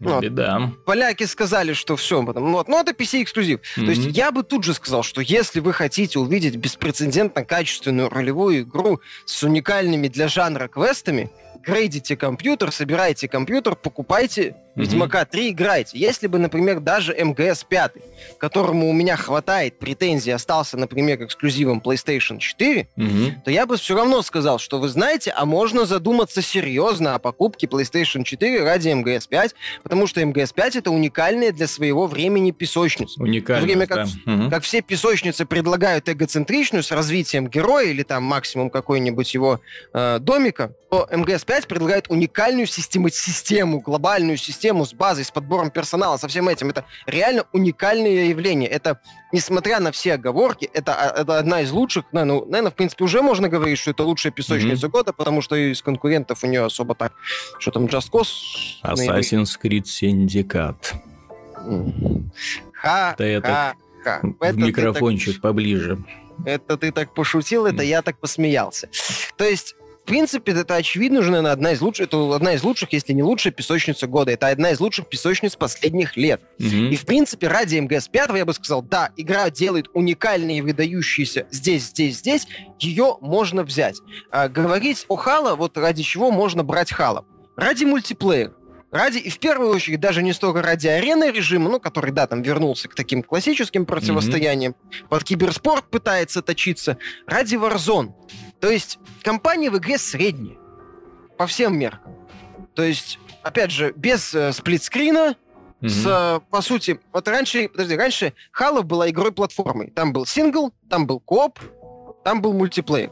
Ну, 0.00 0.20
Беда. 0.20 0.72
Поляки 0.86 1.24
сказали, 1.24 1.72
что 1.72 1.96
все, 1.96 2.24
потом, 2.24 2.50
ну, 2.50 2.52
вот, 2.52 2.68
ну 2.68 2.80
это 2.80 2.92
PC-эксклюзив. 2.92 3.60
Mm-hmm. 3.60 3.84
То 3.84 3.90
есть 3.90 4.16
я 4.16 4.30
бы 4.30 4.42
тут 4.42 4.64
же 4.64 4.74
сказал, 4.74 5.02
что 5.02 5.20
если 5.20 5.60
вы 5.60 5.72
хотите 5.72 6.18
увидеть 6.18 6.56
беспрецедентно 6.56 7.44
качественную 7.44 8.08
ролевую 8.08 8.62
игру 8.62 9.00
с 9.24 9.42
уникальными 9.42 10.08
для 10.08 10.28
жанра 10.28 10.68
квестами, 10.68 11.30
грейдите 11.62 12.16
компьютер, 12.16 12.72
собирайте 12.72 13.28
компьютер, 13.28 13.76
покупайте 13.76 14.56
Ведьмака 14.80 15.24
3 15.24 15.50
играйте. 15.50 15.98
Если 15.98 16.26
бы, 16.26 16.38
например, 16.38 16.80
даже 16.80 17.14
МГС 17.14 17.64
5, 17.64 17.92
которому 18.38 18.88
у 18.88 18.92
меня 18.92 19.16
хватает 19.16 19.78
претензий, 19.78 20.30
остался, 20.30 20.76
например, 20.76 21.22
эксклюзивом 21.22 21.82
PlayStation 21.84 22.38
4, 22.38 22.88
угу. 22.96 23.06
то 23.44 23.50
я 23.50 23.66
бы 23.66 23.76
все 23.76 23.96
равно 23.96 24.22
сказал, 24.22 24.58
что 24.58 24.78
вы 24.78 24.88
знаете, 24.88 25.32
а 25.36 25.44
можно 25.44 25.86
задуматься 25.86 26.42
серьезно 26.42 27.14
о 27.14 27.18
покупке 27.18 27.66
PlayStation 27.66 28.24
4 28.24 28.64
ради 28.64 28.88
МГС 28.88 29.26
5, 29.26 29.54
потому 29.82 30.06
что 30.06 30.24
МГС 30.24 30.52
5 30.52 30.76
это 30.76 30.90
уникальная 30.90 31.52
для 31.52 31.66
своего 31.66 32.06
времени 32.06 32.50
песочница. 32.50 33.22
Уникальная, 33.22 33.62
время 33.62 33.86
как, 33.86 34.06
да. 34.26 34.32
угу. 34.32 34.50
как 34.50 34.62
все 34.62 34.80
песочницы 34.80 35.44
предлагают 35.44 36.08
эгоцентричную 36.08 36.82
с 36.82 36.90
развитием 36.90 37.48
героя 37.48 37.86
или 37.86 38.02
там 38.02 38.22
максимум 38.22 38.70
какой-нибудь 38.70 39.34
его 39.34 39.60
э, 39.92 40.18
домика, 40.20 40.72
то 40.90 41.08
МГС 41.10 41.44
5 41.44 41.66
предлагает 41.66 42.06
уникальную 42.08 42.66
систему, 42.66 43.08
систему 43.10 43.80
глобальную 43.80 44.36
систему 44.36 44.69
систему 44.70 44.84
с 44.84 44.94
базой, 44.94 45.24
с 45.24 45.30
подбором 45.30 45.70
персонала, 45.70 46.16
со 46.16 46.28
всем 46.28 46.48
этим. 46.48 46.70
Это 46.70 46.84
реально 47.06 47.44
уникальное 47.52 48.26
явление. 48.26 48.68
Это, 48.68 49.00
несмотря 49.32 49.80
на 49.80 49.90
все 49.90 50.14
оговорки, 50.14 50.70
это, 50.72 50.94
а, 50.94 51.20
это 51.22 51.38
одна 51.38 51.62
из 51.62 51.72
лучших, 51.72 52.04
наверное, 52.12 52.44
наверное, 52.46 52.70
в 52.70 52.74
принципе, 52.74 53.04
уже 53.04 53.20
можно 53.20 53.48
говорить, 53.48 53.78
что 53.78 53.90
это 53.90 54.04
лучшая 54.04 54.32
песочница 54.32 54.86
mm-hmm. 54.86 54.90
года, 54.90 55.12
потому 55.12 55.42
что 55.42 55.56
из 55.56 55.82
конкурентов 55.82 56.44
у 56.44 56.46
нее 56.46 56.64
особо 56.64 56.94
так... 56.94 57.12
Что 57.58 57.70
там, 57.72 57.86
Just 57.86 58.10
Cause? 58.12 58.28
Assassin's 58.84 59.58
Creed 59.60 59.84
Syndicate. 59.84 60.94
Ха, 62.72 63.14
да 63.18 63.26
это... 63.26 63.74
ха. 64.04 64.22
Это 64.40 64.56
микрофончик 64.56 65.34
так... 65.34 65.42
поближе. 65.42 65.98
Это 66.46 66.76
ты 66.76 66.92
так 66.92 67.12
пошутил, 67.12 67.66
это 67.66 67.82
я 67.82 68.02
так 68.02 68.18
посмеялся. 68.18 68.88
То 69.36 69.44
есть 69.44 69.74
принципе, 70.10 70.52
это 70.52 70.74
очевидно 70.74 71.20
уже, 71.20 71.30
наверное, 71.30 71.52
одна 71.52 71.70
из 71.70 71.80
лучших, 71.80 72.08
это 72.08 72.34
одна 72.34 72.54
из 72.54 72.64
лучших, 72.64 72.92
если 72.92 73.12
не 73.12 73.22
лучшая 73.22 73.52
песочница 73.52 74.08
года. 74.08 74.32
Это 74.32 74.48
одна 74.48 74.70
из 74.72 74.80
лучших 74.80 75.08
песочниц 75.08 75.54
последних 75.54 76.16
лет. 76.16 76.40
Mm-hmm. 76.58 76.88
И, 76.88 76.96
в 76.96 77.06
принципе, 77.06 77.46
ради 77.46 77.78
МГС 77.78 78.08
5 78.08 78.30
я 78.34 78.44
бы 78.44 78.52
сказал, 78.52 78.82
да, 78.82 79.10
игра 79.16 79.48
делает 79.50 79.86
уникальные 79.94 80.62
выдающиеся 80.64 81.46
здесь, 81.52 81.84
здесь, 81.84 82.18
здесь, 82.18 82.48
ее 82.80 83.18
можно 83.20 83.62
взять. 83.62 83.98
А, 84.32 84.48
говорить 84.48 85.04
о 85.06 85.14
Хала, 85.14 85.54
вот 85.54 85.78
ради 85.78 86.02
чего 86.02 86.32
можно 86.32 86.64
брать 86.64 86.92
Хала? 86.92 87.24
Ради 87.56 87.84
мультиплеера. 87.84 88.52
Ради, 88.90 89.18
и 89.18 89.30
в 89.30 89.38
первую 89.38 89.70
очередь, 89.70 90.00
даже 90.00 90.24
не 90.24 90.32
столько 90.32 90.60
ради 90.60 90.88
арены 90.88 91.30
режима, 91.30 91.70
ну, 91.70 91.78
который, 91.78 92.10
да, 92.10 92.26
там 92.26 92.42
вернулся 92.42 92.88
к 92.88 92.96
таким 92.96 93.22
классическим 93.22 93.86
противостояниям, 93.86 94.72
mm-hmm. 94.72 95.08
под 95.08 95.22
киберспорт 95.22 95.88
пытается 95.88 96.42
точиться, 96.42 96.98
ради 97.26 97.54
Warzone. 97.54 98.12
То 98.60 98.70
есть 98.70 98.98
компания 99.22 99.70
в 99.70 99.78
игре 99.78 99.98
средняя. 99.98 100.56
По 101.38 101.46
всем 101.46 101.78
меркам. 101.78 102.14
То 102.74 102.82
есть, 102.82 103.18
опять 103.42 103.70
же, 103.70 103.92
без 103.96 104.34
э, 104.34 104.52
сплитскрина, 104.52 105.36
mm-hmm. 105.80 105.88
с, 105.88 106.06
э, 106.06 106.40
по 106.50 106.60
сути, 106.60 107.00
вот 107.12 107.26
раньше, 107.28 107.68
подожди, 107.68 107.96
раньше 107.96 108.34
Halo 108.58 108.82
была 108.82 109.08
игрой 109.08 109.32
платформой. 109.32 109.90
Там 109.90 110.12
был 110.12 110.26
сингл, 110.26 110.72
там 110.88 111.06
был 111.06 111.20
кооп, 111.20 111.58
там 112.24 112.42
был 112.42 112.52
мультиплеер. 112.52 113.10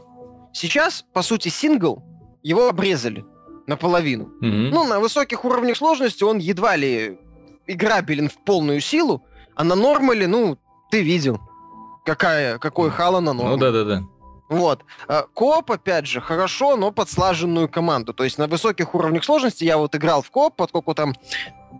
Сейчас, 0.53 1.05
по 1.13 1.23
сути, 1.23 1.49
сингл, 1.49 2.03
его 2.43 2.69
обрезали 2.69 3.25
наполовину. 3.67 4.25
Mm-hmm. 4.41 4.69
Ну, 4.71 4.87
на 4.87 4.99
высоких 4.99 5.43
уровнях 5.45 5.77
сложности 5.77 6.23
он 6.23 6.37
едва 6.37 6.75
ли 6.75 7.19
играбелен 7.67 8.29
в 8.29 8.37
полную 8.37 8.81
силу, 8.81 9.23
а 9.55 9.63
на 9.63 9.75
нормале, 9.75 10.27
ну, 10.27 10.57
ты 10.91 11.01
видел, 11.01 11.39
какая, 12.05 12.57
какой 12.59 12.89
Хало 12.89 13.19
на 13.19 13.33
нормале. 13.33 13.55
Ну, 13.55 13.61
да-да-да. 13.61 14.03
Вот. 14.49 14.83
А, 15.07 15.23
коп, 15.33 15.71
опять 15.71 16.07
же, 16.07 16.19
хорошо, 16.21 16.75
но 16.75 16.91
под 16.91 17.09
слаженную 17.09 17.69
команду. 17.69 18.13
То 18.13 18.23
есть 18.23 18.39
на 18.39 18.47
высоких 18.47 18.95
уровнях 18.95 19.23
сложности 19.23 19.63
я 19.63 19.77
вот 19.77 19.95
играл 19.95 20.23
в 20.23 20.31
коп, 20.31 20.55
поскольку 20.55 20.95
там 20.95 21.15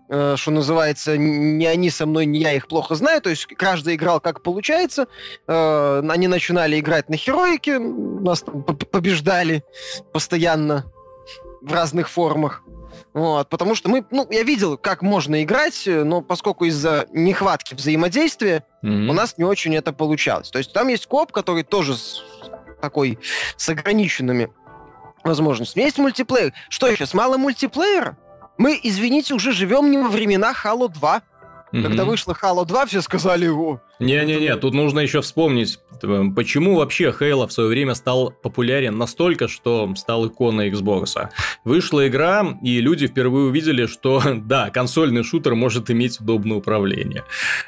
э, 0.08 0.36
что 0.36 0.50
называется, 0.52 1.16
не 1.18 1.66
они 1.66 1.90
со 1.90 2.06
мной, 2.06 2.26
не 2.26 2.38
я 2.38 2.52
их 2.52 2.68
плохо 2.68 2.94
знаю, 2.94 3.20
то 3.20 3.28
есть 3.28 3.46
каждый 3.46 3.96
играл 3.96 4.20
как 4.20 4.42
получается, 4.42 5.08
э, 5.48 6.02
они 6.08 6.28
начинали 6.28 6.78
играть 6.78 7.08
на 7.08 7.16
хероике, 7.16 7.80
нас 7.80 8.42
там 8.42 8.62
побеждали 8.62 9.64
постоянно 10.12 10.84
в 11.60 11.72
разных 11.72 12.08
формах. 12.08 12.62
Вот, 13.12 13.48
потому 13.48 13.74
что 13.74 13.88
мы, 13.88 14.04
ну, 14.10 14.26
я 14.30 14.44
видел, 14.44 14.76
как 14.78 15.02
можно 15.02 15.42
играть, 15.42 15.82
но 15.86 16.22
поскольку 16.22 16.64
из-за 16.66 17.06
нехватки 17.12 17.74
взаимодействия 17.74 18.64
mm-hmm. 18.84 19.08
у 19.08 19.12
нас 19.12 19.36
не 19.36 19.44
очень 19.44 19.74
это 19.74 19.92
получалось. 19.92 20.50
То 20.50 20.58
есть 20.58 20.72
там 20.72 20.86
есть 20.88 21.06
коп, 21.06 21.32
который 21.32 21.64
тоже 21.64 21.94
такой 22.80 23.18
с 23.56 23.68
ограниченными 23.68 24.50
возможностями. 25.24 25.84
Есть 25.84 25.98
мультиплеер. 25.98 26.52
Что 26.68 26.86
еще, 26.86 27.06
с 27.06 27.14
мало 27.14 27.36
мультиплеера? 27.36 28.16
Мы, 28.58 28.78
извините, 28.82 29.34
уже 29.34 29.52
живем 29.52 29.90
не 29.90 29.98
во 29.98 30.08
времена 30.08 30.52
Halo 30.52 30.88
2. 30.88 31.22
Mm-hmm. 31.72 31.82
Когда 31.82 32.04
вышла 32.04 32.32
Halo 32.32 32.64
2, 32.64 32.86
все 32.86 33.00
сказали, 33.00 33.48
о, 33.48 33.80
Не-не-не, 34.00 34.56
тут 34.56 34.72
нужно 34.72 35.00
еще 35.00 35.20
вспомнить, 35.20 35.78
почему 36.34 36.76
вообще 36.76 37.14
Halo 37.18 37.46
в 37.46 37.52
свое 37.52 37.68
время 37.68 37.94
стал 37.94 38.30
популярен 38.30 38.96
настолько, 38.96 39.46
что 39.46 39.92
стал 39.94 40.26
иконой 40.26 40.70
Xbox. 40.70 41.28
Вышла 41.64 42.08
игра, 42.08 42.58
и 42.62 42.80
люди 42.80 43.06
впервые 43.06 43.46
увидели, 43.46 43.86
что 43.86 44.22
да, 44.34 44.70
консольный 44.70 45.22
шутер 45.22 45.54
может 45.54 45.90
иметь 45.90 46.18
удобное 46.20 46.56
управление. 46.56 47.24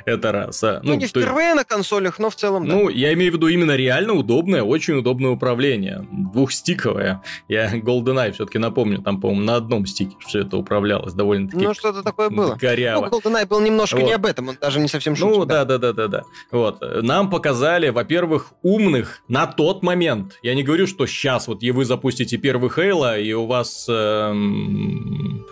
Это 0.07 0.33
раз. 0.33 0.65
А, 0.65 0.81
ну, 0.83 0.95
ну 0.95 1.01
не 1.01 1.07
то... 1.07 1.21
впервые 1.21 1.55
на 1.55 1.65
консолях, 1.65 2.19
но 2.19 2.31
в 2.31 2.35
целом 2.35 2.67
да. 2.67 2.75
Ну, 2.75 2.89
я 2.89 3.13
имею 3.13 3.33
в 3.33 3.35
виду 3.35 3.49
именно 3.49 3.77
реально 3.77 4.15
удобное, 4.15 4.63
очень 4.63 4.95
удобное 4.95 5.31
управление. 5.31 6.07
Двухстиковое. 6.11 7.23
Я 7.49 7.77
GoldenEye 7.77 8.33
все-таки 8.33 8.59
напомню, 8.59 9.03
там, 9.03 9.21
по-моему, 9.21 9.43
на 9.43 9.57
одном 9.57 9.87
стике 9.87 10.17
все 10.27 10.41
это 10.41 10.57
управлялось 10.57 11.13
довольно-таки 11.13 11.63
Ну, 11.63 11.75
что-то 11.75 12.03
такое 12.03 12.31
было. 12.31 12.57
Коряво. 12.57 13.09
Ну, 13.11 13.19
GoldenEye 13.19 13.47
был 13.47 13.61
немножко 13.61 13.97
вот. 13.97 14.07
не 14.07 14.13
об 14.13 14.25
этом, 14.25 14.49
он 14.49 14.57
даже 14.59 14.81
не 14.81 14.89
совсем 14.89 15.15
шутер. 15.15 15.37
Ну, 15.37 16.22
Вот. 16.51 16.83
Нам 17.03 17.31
показали, 17.31 17.89
во-первых, 17.89 18.53
умных 18.63 19.23
на 19.29 19.47
тот 19.47 19.83
момент. 19.83 20.39
Я 20.43 20.55
не 20.55 20.63
говорю, 20.63 20.87
что 20.87 21.07
сейчас 21.07 21.49
вот 21.49 21.63
и 21.63 21.71
вы 21.71 21.85
запустите 21.85 22.37
первый 22.37 22.71
Хейла, 22.71 23.19
и 23.19 23.33
у 23.33 23.47
вас 23.47 23.87
эм, 23.89 25.47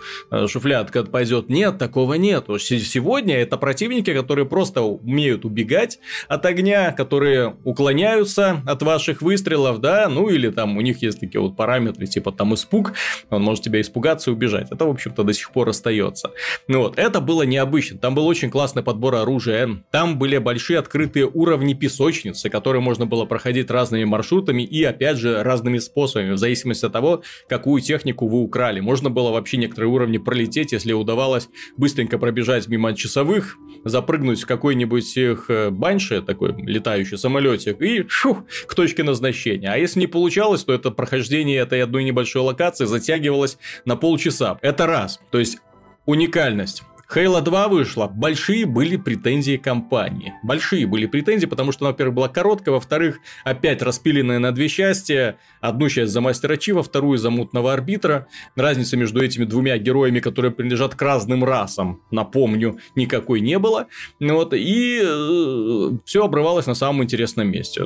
шуфлядка 0.47 1.03
пойдет. 1.03 1.49
Нет, 1.49 1.77
такого 1.77 2.15
нет. 2.15 2.45
Сегодня 2.59 3.37
это 3.37 3.57
противники, 3.57 4.13
которые 4.13 4.45
просто 4.45 4.81
умеют 4.81 5.45
убегать 5.45 5.99
от 6.27 6.45
огня, 6.45 6.91
которые 6.91 7.55
уклоняются 7.63 8.61
от 8.65 8.81
ваших 8.81 9.21
выстрелов, 9.21 9.79
да, 9.79 10.07
ну 10.09 10.29
или 10.29 10.49
там 10.49 10.77
у 10.77 10.81
них 10.81 11.01
есть 11.01 11.19
такие 11.19 11.41
вот 11.41 11.55
параметры, 11.55 12.07
типа 12.07 12.31
там 12.31 12.53
испуг, 12.53 12.93
он 13.29 13.41
может 13.41 13.63
тебя 13.63 13.81
испугаться 13.81 14.29
и 14.29 14.33
убежать. 14.33 14.71
Это, 14.71 14.85
в 14.85 14.89
общем-то, 14.89 15.23
до 15.23 15.33
сих 15.33 15.51
пор 15.51 15.69
остается. 15.69 16.31
Ну 16.67 16.79
вот, 16.79 16.97
это 16.97 17.21
было 17.21 17.43
необычно. 17.43 17.97
Там 17.97 18.15
был 18.15 18.27
очень 18.27 18.49
классный 18.49 18.83
подбор 18.83 19.15
оружия, 19.15 19.83
там 19.91 20.17
были 20.17 20.37
большие 20.37 20.60
открытые 20.69 21.27
уровни 21.27 21.73
песочницы, 21.73 22.49
которые 22.49 22.81
можно 22.81 23.05
было 23.05 23.25
проходить 23.25 23.69
разными 23.71 24.03
маршрутами 24.03 24.63
и, 24.63 24.83
опять 24.83 25.17
же, 25.17 25.43
разными 25.43 25.79
способами, 25.79 26.31
в 26.31 26.37
зависимости 26.37 26.85
от 26.85 26.93
того, 26.93 27.23
какую 27.47 27.81
технику 27.81 28.27
вы 28.27 28.39
украли. 28.39 28.79
Можно 28.79 29.09
было 29.09 29.31
вообще 29.31 29.57
некоторые 29.57 29.89
уровни 29.89 30.17
пролететь, 30.17 30.71
если 30.71 30.93
удавалось 30.93 31.49
быстренько 31.77 32.17
пробежать 32.17 32.67
мимо 32.67 32.93
часовых, 32.95 33.57
запрыгнуть 33.83 34.41
в 34.41 34.47
какой-нибудь 34.47 35.17
их 35.17 35.45
э, 35.49 35.69
банши, 35.69 36.21
такой 36.21 36.53
летающий 36.57 37.17
самолетик, 37.17 37.81
и 37.81 38.07
шух, 38.07 38.43
к 38.67 38.75
точке 38.75 39.03
назначения. 39.03 39.69
А 39.71 39.77
если 39.77 39.99
не 39.99 40.07
получалось, 40.07 40.63
то 40.63 40.73
это 40.73 40.91
прохождение 40.91 41.59
этой 41.59 41.81
одной 41.81 42.03
небольшой 42.03 42.41
локации 42.41 42.85
затягивалось 42.85 43.57
на 43.85 43.95
полчаса. 43.95 44.59
Это 44.61 44.85
раз. 44.87 45.19
То 45.31 45.39
есть 45.39 45.57
уникальность. 46.05 46.83
Halo 47.13 47.41
2 47.41 47.67
вышла, 47.67 48.07
большие 48.07 48.65
были 48.65 48.95
претензии 48.95 49.57
компании. 49.57 50.33
Большие 50.43 50.87
были 50.87 51.07
претензии, 51.07 51.45
потому 51.45 51.73
что, 51.73 51.85
во-первых, 51.85 52.15
была 52.15 52.29
короткая, 52.29 52.73
во-вторых, 52.73 53.19
опять 53.43 53.81
распиленная 53.81 54.39
на 54.39 54.53
две 54.53 54.69
части. 54.69 55.35
Одну 55.59 55.89
часть 55.89 56.13
за 56.13 56.21
Мастера 56.21 56.55
Чива, 56.55 56.83
вторую 56.83 57.17
за 57.17 57.29
Мутного 57.29 57.73
Арбитра. 57.73 58.27
Разницы 58.55 58.95
между 58.95 59.21
этими 59.21 59.43
двумя 59.43 59.77
героями, 59.77 60.21
которые 60.21 60.51
принадлежат 60.51 60.95
к 60.95 61.01
разным 61.01 61.43
расам, 61.43 62.01
напомню, 62.11 62.79
никакой 62.95 63.41
не 63.41 63.59
было. 63.59 63.87
Вот, 64.21 64.53
и 64.53 65.01
э, 65.03 65.91
все 66.05 66.23
обрывалось 66.23 66.65
на 66.65 66.75
самом 66.75 67.03
интересном 67.03 67.49
месте. 67.49 67.83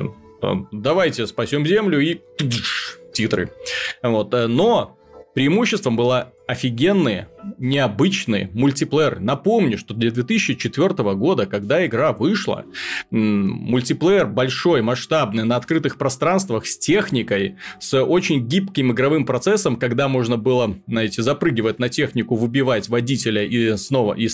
Давайте 0.70 1.26
спасем 1.26 1.66
Землю 1.66 1.98
и 1.98 2.20
титры. 3.12 3.50
Вот. 4.02 4.32
Э, 4.34 4.46
но 4.46 4.95
преимуществом 5.36 5.96
была 5.96 6.32
офигенный, 6.46 7.26
необычный 7.58 8.48
мультиплеер. 8.54 9.20
Напомню, 9.20 9.76
что 9.76 9.92
для 9.92 10.10
2004 10.10 10.94
года, 11.14 11.44
когда 11.44 11.84
игра 11.84 12.14
вышла, 12.14 12.64
мультиплеер 13.10 14.26
большой, 14.28 14.80
масштабный, 14.80 15.44
на 15.44 15.56
открытых 15.56 15.98
пространствах, 15.98 16.66
с 16.66 16.78
техникой, 16.78 17.56
с 17.80 18.02
очень 18.02 18.48
гибким 18.48 18.92
игровым 18.92 19.26
процессом, 19.26 19.76
когда 19.76 20.08
можно 20.08 20.38
было, 20.38 20.78
знаете, 20.86 21.20
запрыгивать 21.20 21.78
на 21.78 21.90
технику, 21.90 22.34
выбивать 22.34 22.88
водителя 22.88 23.44
и 23.44 23.76
снова 23.76 24.14
и, 24.14 24.28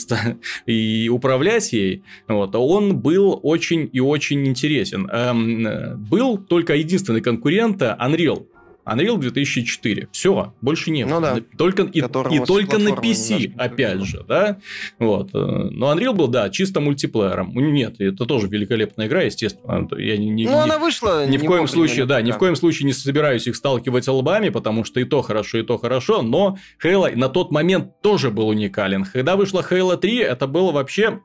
и 0.66 1.08
управлять 1.08 1.72
ей, 1.72 2.04
вот, 2.28 2.54
он 2.54 2.98
был 2.98 3.40
очень 3.42 3.90
и 3.92 3.98
очень 3.98 4.46
интересен. 4.46 5.10
Эм, 5.10 5.98
был 6.08 6.38
только 6.38 6.76
единственный 6.76 7.22
конкурент 7.22 7.82
Unreal 7.82 8.46
Unreal 8.84 9.18
2004. 9.18 10.08
Все, 10.12 10.54
больше 10.60 10.90
нет. 10.90 11.08
Ну 11.08 11.20
да. 11.20 11.38
Только, 11.56 11.82
и, 11.84 11.98
и 12.00 12.38
только 12.44 12.78
на 12.78 12.90
PC, 12.90 13.54
опять 13.56 14.02
же, 14.02 14.24
да. 14.26 14.58
Вот. 14.98 15.30
Э, 15.34 15.38
но 15.70 15.92
Unreal 15.92 16.14
был, 16.14 16.28
да, 16.28 16.50
чисто 16.50 16.80
мультиплеером. 16.80 17.52
Нет, 17.54 18.00
это 18.00 18.24
тоже 18.26 18.48
великолепная 18.48 19.06
игра, 19.06 19.22
естественно. 19.22 19.88
Я 19.96 20.16
не, 20.16 20.30
не, 20.30 20.46
ну, 20.46 20.58
она 20.58 20.78
вышла. 20.78 21.26
Ни 21.26 21.36
в 21.36 21.44
коем 21.44 21.68
случае, 21.68 22.06
да, 22.06 22.20
ни 22.22 22.32
в 22.32 22.38
коем 22.38 22.56
случае 22.56 22.86
не 22.86 22.92
собираюсь 22.92 23.46
их 23.46 23.56
сталкивать 23.56 24.08
лбами, 24.08 24.48
потому 24.48 24.84
что 24.84 25.00
и 25.00 25.04
то 25.04 25.22
хорошо, 25.22 25.58
и 25.58 25.62
то 25.62 25.78
хорошо. 25.78 26.22
Но 26.22 26.58
Halo 26.82 27.14
на 27.14 27.28
тот 27.28 27.50
момент 27.50 28.00
тоже 28.02 28.30
был 28.30 28.48
уникален. 28.48 29.04
Когда 29.04 29.36
вышла 29.36 29.64
Halo 29.68 29.96
3, 29.96 30.18
это 30.18 30.46
было 30.46 30.72
вообще 30.72 31.20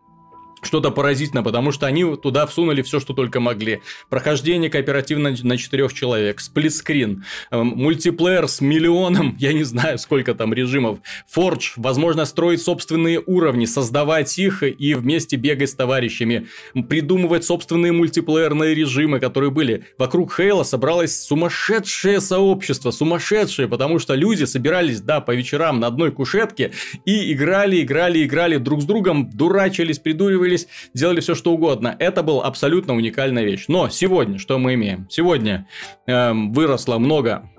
что-то 0.62 0.92
поразительно, 0.92 1.44
потому 1.44 1.72
что 1.72 1.86
они 1.86 2.16
туда 2.18 2.46
всунули 2.46 2.82
все, 2.82 3.00
что 3.00 3.14
только 3.14 3.40
могли. 3.40 3.82
Прохождение 4.10 4.70
кооперативно 4.70 5.36
на 5.44 5.58
четырех 5.58 5.94
человек, 5.94 6.40
сплитскрин, 6.40 7.24
эм, 7.52 7.68
мультиплеер 7.68 8.48
с 8.48 8.62
миллионом, 8.62 9.36
я 9.40 9.54
не 9.54 9.64
знаю, 9.64 9.98
сколько 10.00 10.34
там 10.34 10.54
режимов, 10.54 11.00
Forge, 11.34 11.74
возможно 11.76 12.26
строить 12.26 12.62
собственные 12.62 13.22
уровни, 13.26 13.66
создавать 13.66 14.38
их 14.40 14.64
и 14.64 14.94
вместе 14.94 15.36
бегать 15.36 15.70
с 15.70 15.76
товарищами, 15.76 16.48
придумывать 16.90 17.44
собственные 17.46 17.92
мультиплеерные 17.92 18.74
режимы, 18.74 19.20
которые 19.20 19.52
были. 19.52 19.86
Вокруг 19.98 20.36
Хейла 20.36 20.64
собралось 20.64 21.20
сумасшедшее 21.22 22.22
сообщество, 22.22 22.92
сумасшедшее, 22.92 23.68
потому 23.68 24.00
что 24.00 24.16
люди 24.16 24.46
собирались, 24.46 25.02
да, 25.02 25.22
по 25.22 25.36
вечерам 25.36 25.80
на 25.80 25.88
одной 25.88 26.12
кушетке 26.12 26.72
и 27.06 27.32
играли, 27.32 27.82
играли, 27.82 28.24
играли 28.26 28.58
друг 28.58 28.82
с 28.82 28.86
другом, 28.86 29.30
дурачились, 29.30 30.00
придуривали 30.00 30.47
придуривались, 30.48 30.68
делали 30.94 31.20
все 31.20 31.36
что 31.36 31.52
угодно. 31.52 31.96
Это 32.00 32.24
была 32.24 32.46
абсолютно 32.46 32.96
уникальная 32.96 33.44
вещь. 33.44 33.66
Но 33.68 33.90
сегодня 33.90 34.40
что 34.40 34.58
мы 34.58 34.74
имеем? 34.76 35.08
Сегодня 35.10 35.68
э, 36.06 36.34
выросло 36.34 36.98
много 36.98 37.50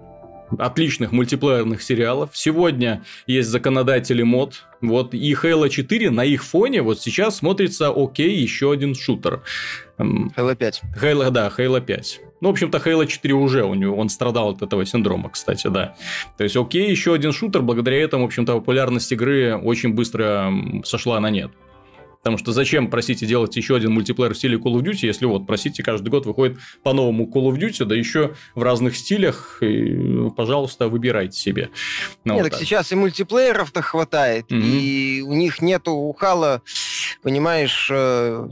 отличных 0.59 1.13
мультиплеерных 1.13 1.83
сериалов. 1.83 2.31
Сегодня 2.33 3.05
есть 3.27 3.49
законодатели 3.51 4.23
мод. 4.23 4.65
Вот 4.81 5.13
и 5.13 5.35
Halo 5.35 5.69
4 5.69 6.11
на 6.11 6.25
их 6.25 6.43
фоне 6.43 6.81
вот 6.81 7.01
сейчас 7.01 7.37
смотрится 7.37 7.93
окей, 7.95 8.37
еще 8.39 8.73
один 8.73 8.95
шутер. 8.95 9.43
Halo 9.99 10.57
5. 10.57 10.83
Halo, 11.03 11.31
да, 11.31 11.53
Halo 11.55 11.81
5. 11.83 12.21
Ну, 12.41 12.49
в 12.49 12.53
общем-то, 12.53 12.79
Halo 12.79 13.07
4 13.07 13.35
уже 13.35 13.65
у 13.65 13.75
него, 13.75 13.97
он 13.97 14.09
страдал 14.09 14.51
от 14.51 14.63
этого 14.63 14.87
синдрома, 14.87 15.29
кстати, 15.29 15.67
да. 15.67 15.97
То 16.37 16.45
есть, 16.45 16.57
окей, 16.57 16.89
еще 16.89 17.13
один 17.13 17.33
шутер, 17.33 17.63
благодаря 17.63 18.01
этому, 18.01 18.23
в 18.23 18.27
общем-то, 18.27 18.55
популярность 18.55 19.11
игры 19.11 19.57
очень 19.57 19.93
быстро 19.93 20.53
сошла 20.85 21.19
на 21.19 21.31
нет. 21.31 21.51
Потому 22.19 22.39
что 22.39 22.53
зачем, 22.53 22.91
простите, 22.91 23.27
делать 23.27 23.57
еще 23.57 23.77
один 23.77 23.93
мультиплеер 23.93 24.35
в 24.35 24.37
стиле 24.37 24.59
Call 24.59 24.75
of 24.75 24.83
Duty, 24.83 25.07
если 25.07 25.25
вот, 25.25 25.47
простите, 25.47 25.83
каждый 25.83 26.09
год 26.09 26.27
выходит 26.27 26.59
по 26.83 26.93
новому 26.93 27.25
Call 27.25 27.51
of 27.51 27.57
Duty, 27.57 27.85
да 27.85 27.95
еще 27.95 28.35
в 28.55 28.63
разных 28.63 28.97
стилях, 28.97 29.59
и, 29.63 30.29
пожалуйста, 30.37 30.89
выбирайте 30.89 31.39
себе. 31.39 31.71
Ну, 32.25 32.35
Нет, 32.35 32.43
вот 32.43 32.51
так, 32.53 32.61
сейчас 32.61 32.93
и 32.93 32.97
мультиплееров-то 32.97 33.83
хватает, 33.83 34.51
mm-hmm. 34.51 34.63
и 34.63 35.23
у 35.23 35.35
них 35.35 35.63
нету 35.63 35.93
у 35.93 36.13
Хала, 36.13 36.63
понимаешь, 37.23 37.89
э, 37.91 38.49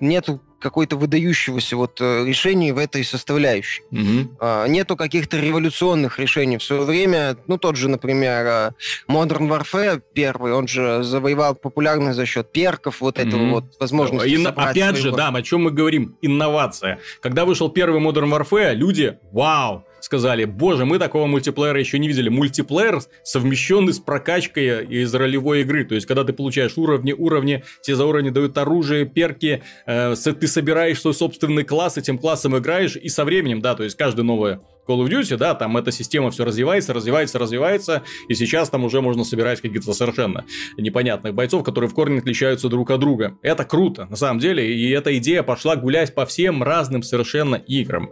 нету 0.00 0.40
какой-то 0.60 0.96
выдающегося 0.96 1.76
вот 1.76 2.00
э, 2.00 2.24
решения 2.24 2.72
в 2.72 2.78
этой 2.78 3.04
составляющей. 3.04 3.82
Угу. 3.90 4.36
А, 4.40 4.66
нету 4.66 4.96
каких-то 4.96 5.38
революционных 5.38 6.18
решений. 6.18 6.58
В 6.58 6.62
свое 6.62 6.82
время, 6.82 7.36
ну, 7.46 7.58
тот 7.58 7.76
же, 7.76 7.88
например, 7.88 8.46
э, 8.46 8.70
Modern 9.08 9.48
Warfare 9.48 10.02
первый, 10.14 10.52
он 10.52 10.68
же 10.68 11.02
завоевал 11.02 11.54
популярность 11.54 12.16
за 12.16 12.26
счет 12.26 12.52
перков, 12.52 13.00
вот 13.00 13.18
угу. 13.18 13.28
этого 13.28 13.46
вот 13.50 13.64
возможности 13.80 14.34
Ин... 14.34 14.46
Опять 14.46 14.76
своего... 14.76 14.96
же, 14.96 15.12
да, 15.12 15.28
о 15.28 15.42
чем 15.42 15.64
мы 15.64 15.70
говорим, 15.70 16.16
инновация. 16.22 16.98
Когда 17.20 17.44
вышел 17.44 17.68
первый 17.68 18.00
Modern 18.00 18.30
Warfare, 18.30 18.74
люди, 18.74 19.18
вау, 19.32 19.84
сказали, 20.06 20.44
боже, 20.44 20.84
мы 20.84 21.00
такого 21.00 21.26
мультиплеера 21.26 21.80
еще 21.80 21.98
не 21.98 22.06
видели. 22.06 22.28
Мультиплеер 22.28 23.00
совмещенный 23.24 23.92
с 23.92 23.98
прокачкой 23.98 24.86
из 24.86 25.12
ролевой 25.12 25.62
игры. 25.62 25.84
То 25.84 25.96
есть, 25.96 26.06
когда 26.06 26.22
ты 26.22 26.32
получаешь 26.32 26.78
уровни, 26.78 27.12
уровни, 27.12 27.64
тебе 27.82 27.96
за 27.96 28.06
уровни 28.06 28.30
дают 28.30 28.56
оружие, 28.56 29.04
перки, 29.04 29.62
э, 29.84 30.14
ты 30.14 30.46
собираешь 30.46 31.00
свой 31.00 31.12
собственный 31.12 31.64
класс, 31.64 31.98
этим 31.98 32.18
классом 32.18 32.56
играешь, 32.56 32.96
и 32.96 33.08
со 33.08 33.24
временем, 33.24 33.60
да, 33.60 33.74
то 33.74 33.82
есть, 33.82 33.96
каждый 33.96 34.24
новый 34.24 34.58
Call 34.86 35.04
of 35.04 35.08
Duty, 35.08 35.36
да, 35.36 35.54
там 35.54 35.76
эта 35.76 35.92
система 35.92 36.30
все 36.30 36.44
развивается, 36.44 36.92
развивается, 36.92 37.38
развивается, 37.38 38.02
и 38.28 38.34
сейчас 38.34 38.70
там 38.70 38.84
уже 38.84 39.00
можно 39.00 39.24
собирать 39.24 39.60
каких-то 39.60 39.92
совершенно 39.92 40.44
непонятных 40.76 41.34
бойцов, 41.34 41.64
которые 41.64 41.90
в 41.90 41.94
корне 41.94 42.18
отличаются 42.18 42.68
друг 42.68 42.90
от 42.90 43.00
друга. 43.00 43.36
Это 43.42 43.64
круто, 43.64 44.06
на 44.06 44.16
самом 44.16 44.38
деле, 44.38 44.74
и 44.74 44.90
эта 44.90 45.16
идея 45.18 45.42
пошла 45.42 45.76
гулять 45.76 46.14
по 46.14 46.26
всем 46.26 46.62
разным 46.62 47.02
совершенно 47.02 47.56
играм. 47.56 48.10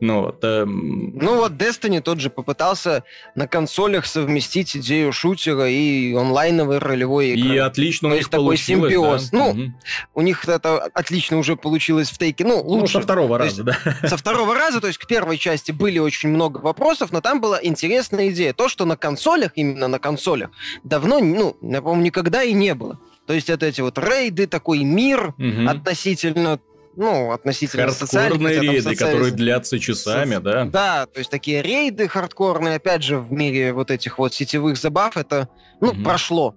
Ну 0.00 0.22
вот, 0.22 0.42
эм... 0.44 1.16
ну 1.18 1.36
вот 1.36 1.52
Destiny 1.52 2.00
тот 2.00 2.20
же 2.20 2.30
попытался 2.30 3.04
на 3.34 3.46
консолях 3.46 4.06
совместить 4.06 4.76
идею 4.76 5.12
шутера 5.12 5.68
и 5.68 6.14
онлайновой 6.14 6.78
ролевой 6.78 7.30
игры. 7.30 7.54
И 7.54 7.58
отлично 7.58 8.08
То 8.08 8.14
у 8.14 8.18
них 8.18 8.30
получилось. 8.30 8.90
симбиоз. 8.92 9.30
Да. 9.30 9.38
Ну, 9.38 9.50
угу. 9.50 9.72
у 10.14 10.22
них 10.22 10.48
это 10.48 10.78
отлично 10.94 11.38
уже 11.38 11.56
получилось 11.56 12.10
в 12.10 12.18
тейке. 12.18 12.44
Ну, 12.44 12.60
лучше. 12.60 12.94
Ну, 12.94 13.00
со 13.00 13.00
второго 13.00 13.38
раза, 13.38 13.64
да. 13.64 13.76
Со 14.04 14.16
второго 14.16 14.54
раза, 14.54 14.80
то 14.80 14.86
есть 14.86 14.98
к 14.98 15.06
первой 15.06 15.38
части 15.38 15.72
были 15.72 15.98
очень 15.98 16.13
много 16.22 16.58
вопросов, 16.58 17.10
но 17.10 17.20
там 17.20 17.40
была 17.40 17.58
интересная 17.60 18.30
идея. 18.30 18.52
То, 18.52 18.68
что 18.68 18.84
на 18.84 18.96
консолях, 18.96 19.52
именно 19.56 19.88
на 19.88 19.98
консолях, 19.98 20.50
давно, 20.84 21.18
ну, 21.18 21.56
я 21.60 21.82
помню, 21.82 22.04
никогда 22.04 22.42
и 22.42 22.52
не 22.52 22.74
было. 22.74 23.00
То 23.26 23.32
есть 23.32 23.50
это 23.50 23.66
эти 23.66 23.80
вот 23.80 23.98
рейды, 23.98 24.46
такой 24.46 24.84
мир 24.84 25.34
угу. 25.38 25.68
относительно 25.68 26.60
ну, 26.96 27.32
относительно 27.32 27.90
Хардкорные 27.90 28.60
рейды, 28.60 28.82
социальный... 28.82 28.96
которые 28.96 29.32
длятся 29.32 29.80
часами, 29.80 30.34
Со... 30.34 30.40
да? 30.40 30.64
Да, 30.64 31.06
то 31.06 31.18
есть 31.18 31.30
такие 31.30 31.60
рейды 31.60 32.06
хардкорные, 32.06 32.76
опять 32.76 33.02
же, 33.02 33.18
в 33.18 33.32
мире 33.32 33.72
вот 33.72 33.90
этих 33.90 34.18
вот 34.18 34.32
сетевых 34.32 34.76
забав, 34.76 35.16
это, 35.16 35.48
ну, 35.80 35.88
угу. 35.88 36.02
прошло. 36.02 36.54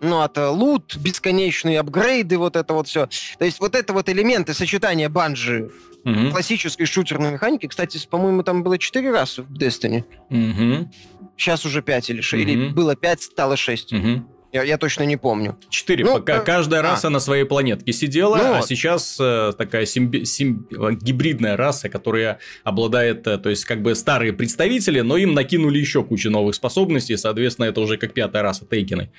Ну, 0.00 0.22
это 0.22 0.50
лут, 0.50 0.96
бесконечные 0.96 1.80
апгрейды, 1.80 2.38
вот 2.38 2.54
это 2.54 2.72
вот 2.72 2.86
все. 2.86 3.08
То 3.38 3.44
есть 3.44 3.58
вот 3.58 3.74
это 3.74 3.92
вот 3.92 4.08
элементы 4.08 4.54
сочетания 4.54 5.08
банжи 5.08 5.70
угу. 6.04 6.30
классической 6.30 6.86
шутерной 6.86 7.32
механики. 7.32 7.66
Кстати, 7.66 7.98
по-моему, 8.08 8.42
там 8.42 8.62
было 8.62 8.78
4 8.78 9.10
раза 9.10 9.42
в 9.42 9.52
Destiny. 9.52 10.04
Угу. 10.30 10.90
Сейчас 11.36 11.64
уже 11.64 11.82
5 11.82 12.10
или 12.10 12.20
6. 12.20 12.44
Угу. 12.44 12.50
Или 12.50 12.68
было 12.68 12.96
5, 12.96 13.22
стало 13.22 13.56
6. 13.56 13.92
Угу. 13.92 14.24
Я, 14.52 14.62
я 14.62 14.78
точно 14.78 15.02
не 15.02 15.16
помню. 15.16 15.58
Четыре. 15.68 16.04
Ну, 16.04 16.14
Пока, 16.14 16.38
э, 16.38 16.44
каждая 16.44 16.80
а. 16.80 16.82
раса 16.82 17.10
на 17.10 17.20
своей 17.20 17.44
планетке 17.44 17.92
сидела, 17.92 18.36
ну, 18.36 18.54
а 18.54 18.62
сейчас 18.62 19.18
э, 19.20 19.52
такая 19.58 19.84
симби, 19.84 20.24
сим, 20.24 20.66
гибридная 20.70 21.56
раса, 21.56 21.90
которая 21.90 22.38
обладает, 22.64 23.26
э, 23.26 23.36
то 23.36 23.50
есть 23.50 23.66
как 23.66 23.82
бы 23.82 23.94
старые 23.94 24.32
представители, 24.32 25.00
но 25.00 25.18
им 25.18 25.34
накинули 25.34 25.78
еще 25.78 26.02
кучу 26.02 26.30
новых 26.30 26.54
способностей, 26.54 27.16
соответственно, 27.18 27.66
это 27.66 27.80
уже 27.82 27.98
как 27.98 28.14
пятая 28.14 28.42
раса 28.42 28.64
Тейкины, 28.64 29.10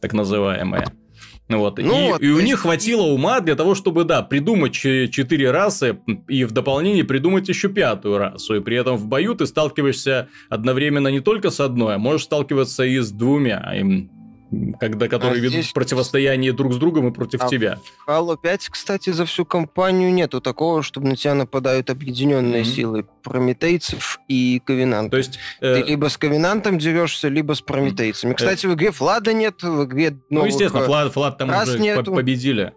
так 0.00 0.12
называемая. 0.12 0.86
Вот. 1.48 1.78
Ну, 1.78 2.08
и, 2.08 2.12
вот, 2.12 2.22
и 2.22 2.30
у 2.30 2.40
них 2.40 2.60
хватило 2.60 3.02
ума 3.02 3.40
для 3.40 3.54
того, 3.54 3.74
чтобы, 3.74 4.04
да, 4.04 4.22
придумать 4.22 4.72
четыре 4.74 5.50
расы 5.52 5.98
и 6.28 6.44
в 6.44 6.50
дополнение 6.50 7.04
придумать 7.04 7.48
еще 7.48 7.68
пятую 7.68 8.18
расу. 8.18 8.56
И 8.56 8.60
при 8.60 8.76
этом 8.76 8.96
в 8.96 9.06
бою 9.06 9.34
ты 9.34 9.46
сталкиваешься 9.46 10.28
одновременно 10.48 11.08
не 11.08 11.20
только 11.20 11.50
с 11.50 11.60
одной, 11.60 11.94
а 11.94 11.98
можешь 11.98 12.24
сталкиваться 12.24 12.84
и 12.84 12.98
с 12.98 13.12
двумя 13.12 13.72
когда, 14.78 15.08
которые 15.08 15.40
а 15.40 15.42
ведут 15.42 15.52
здесь... 15.52 15.72
противостояние 15.72 16.52
друг 16.52 16.72
с 16.72 16.76
другом 16.76 17.08
и 17.08 17.10
против 17.12 17.42
а 17.42 17.48
тебя. 17.48 17.78
В 18.06 18.08
Halo 18.08 18.38
5, 18.40 18.68
кстати, 18.68 19.10
за 19.10 19.24
всю 19.26 19.44
кампанию 19.44 20.12
нету 20.12 20.40
такого, 20.40 20.82
чтобы 20.82 21.08
на 21.08 21.16
тебя 21.16 21.34
нападают 21.34 21.90
объединенные 21.90 22.62
mm-hmm. 22.62 22.64
силы 22.64 23.06
прометейцев 23.22 24.20
и 24.28 24.60
ковенантов. 24.64 25.10
То 25.10 25.16
есть 25.16 25.38
э... 25.60 25.82
ты 25.82 25.90
либо 25.90 26.08
с 26.08 26.16
ковенантом 26.16 26.78
дерешься, 26.78 27.28
либо 27.28 27.54
с 27.54 27.60
прометейцами. 27.60 28.32
Э, 28.32 28.34
Кстати, 28.34 28.66
в 28.66 28.74
игре 28.74 28.92
Флада 28.92 29.32
нет, 29.32 29.62
в 29.62 29.84
игре 29.84 30.16
Ну, 30.30 30.46
естественно, 30.46 30.84
Флад, 30.84 31.12
Флад 31.12 31.38
там 31.38 31.50
уже 31.50 31.78
нету. 31.78 32.14
победили 32.14 32.72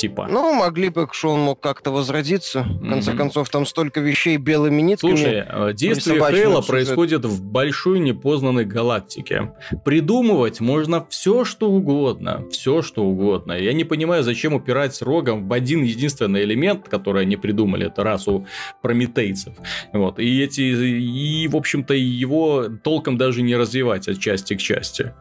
типа. 0.00 0.26
Ну, 0.30 0.54
могли 0.54 0.88
бы, 0.88 1.06
что 1.12 1.30
он 1.30 1.40
мог 1.40 1.60
как-то 1.60 1.90
возродиться. 1.90 2.62
В 2.62 2.88
конце 2.88 3.12
mm-hmm. 3.12 3.16
концов, 3.16 3.50
там 3.50 3.66
столько 3.66 4.00
вещей 4.00 4.38
белыми 4.38 4.80
нитками. 4.80 5.16
Слушай, 5.16 5.44
э, 5.46 5.72
действие 5.74 6.18
Хейла 6.20 6.62
происходит 6.62 7.24
в 7.24 7.42
большой 7.42 8.00
непознанной 8.00 8.64
галактике. 8.64 9.52
Придумывать 9.84 10.60
можно 10.60 11.06
все, 11.10 11.44
что 11.44 11.70
угодно. 11.70 12.44
Все, 12.50 12.82
что 12.82 13.04
угодно. 13.04 13.52
Я 13.52 13.72
не 13.72 13.84
понимаю, 13.84 14.22
зачем 14.22 14.54
упирать 14.54 15.00
рогом 15.02 15.48
в 15.48 15.52
один 15.52 15.82
единственный 15.82 16.44
элемент, 16.44 16.88
который 16.88 17.22
они 17.22 17.36
придумали, 17.36 17.86
это 17.86 18.02
расу 18.02 18.46
прометейцев. 18.82 19.54
Вот. 19.92 20.18
И 20.18 20.42
эти, 20.42 20.62
и, 20.62 21.48
в 21.48 21.56
общем-то, 21.56 21.94
его 21.94 22.68
толком 22.82 23.18
даже 23.18 23.42
не 23.42 23.56
развивать 23.56 24.08
от 24.08 24.18
части 24.18 24.54
к 24.54 24.60
части. 24.60 25.12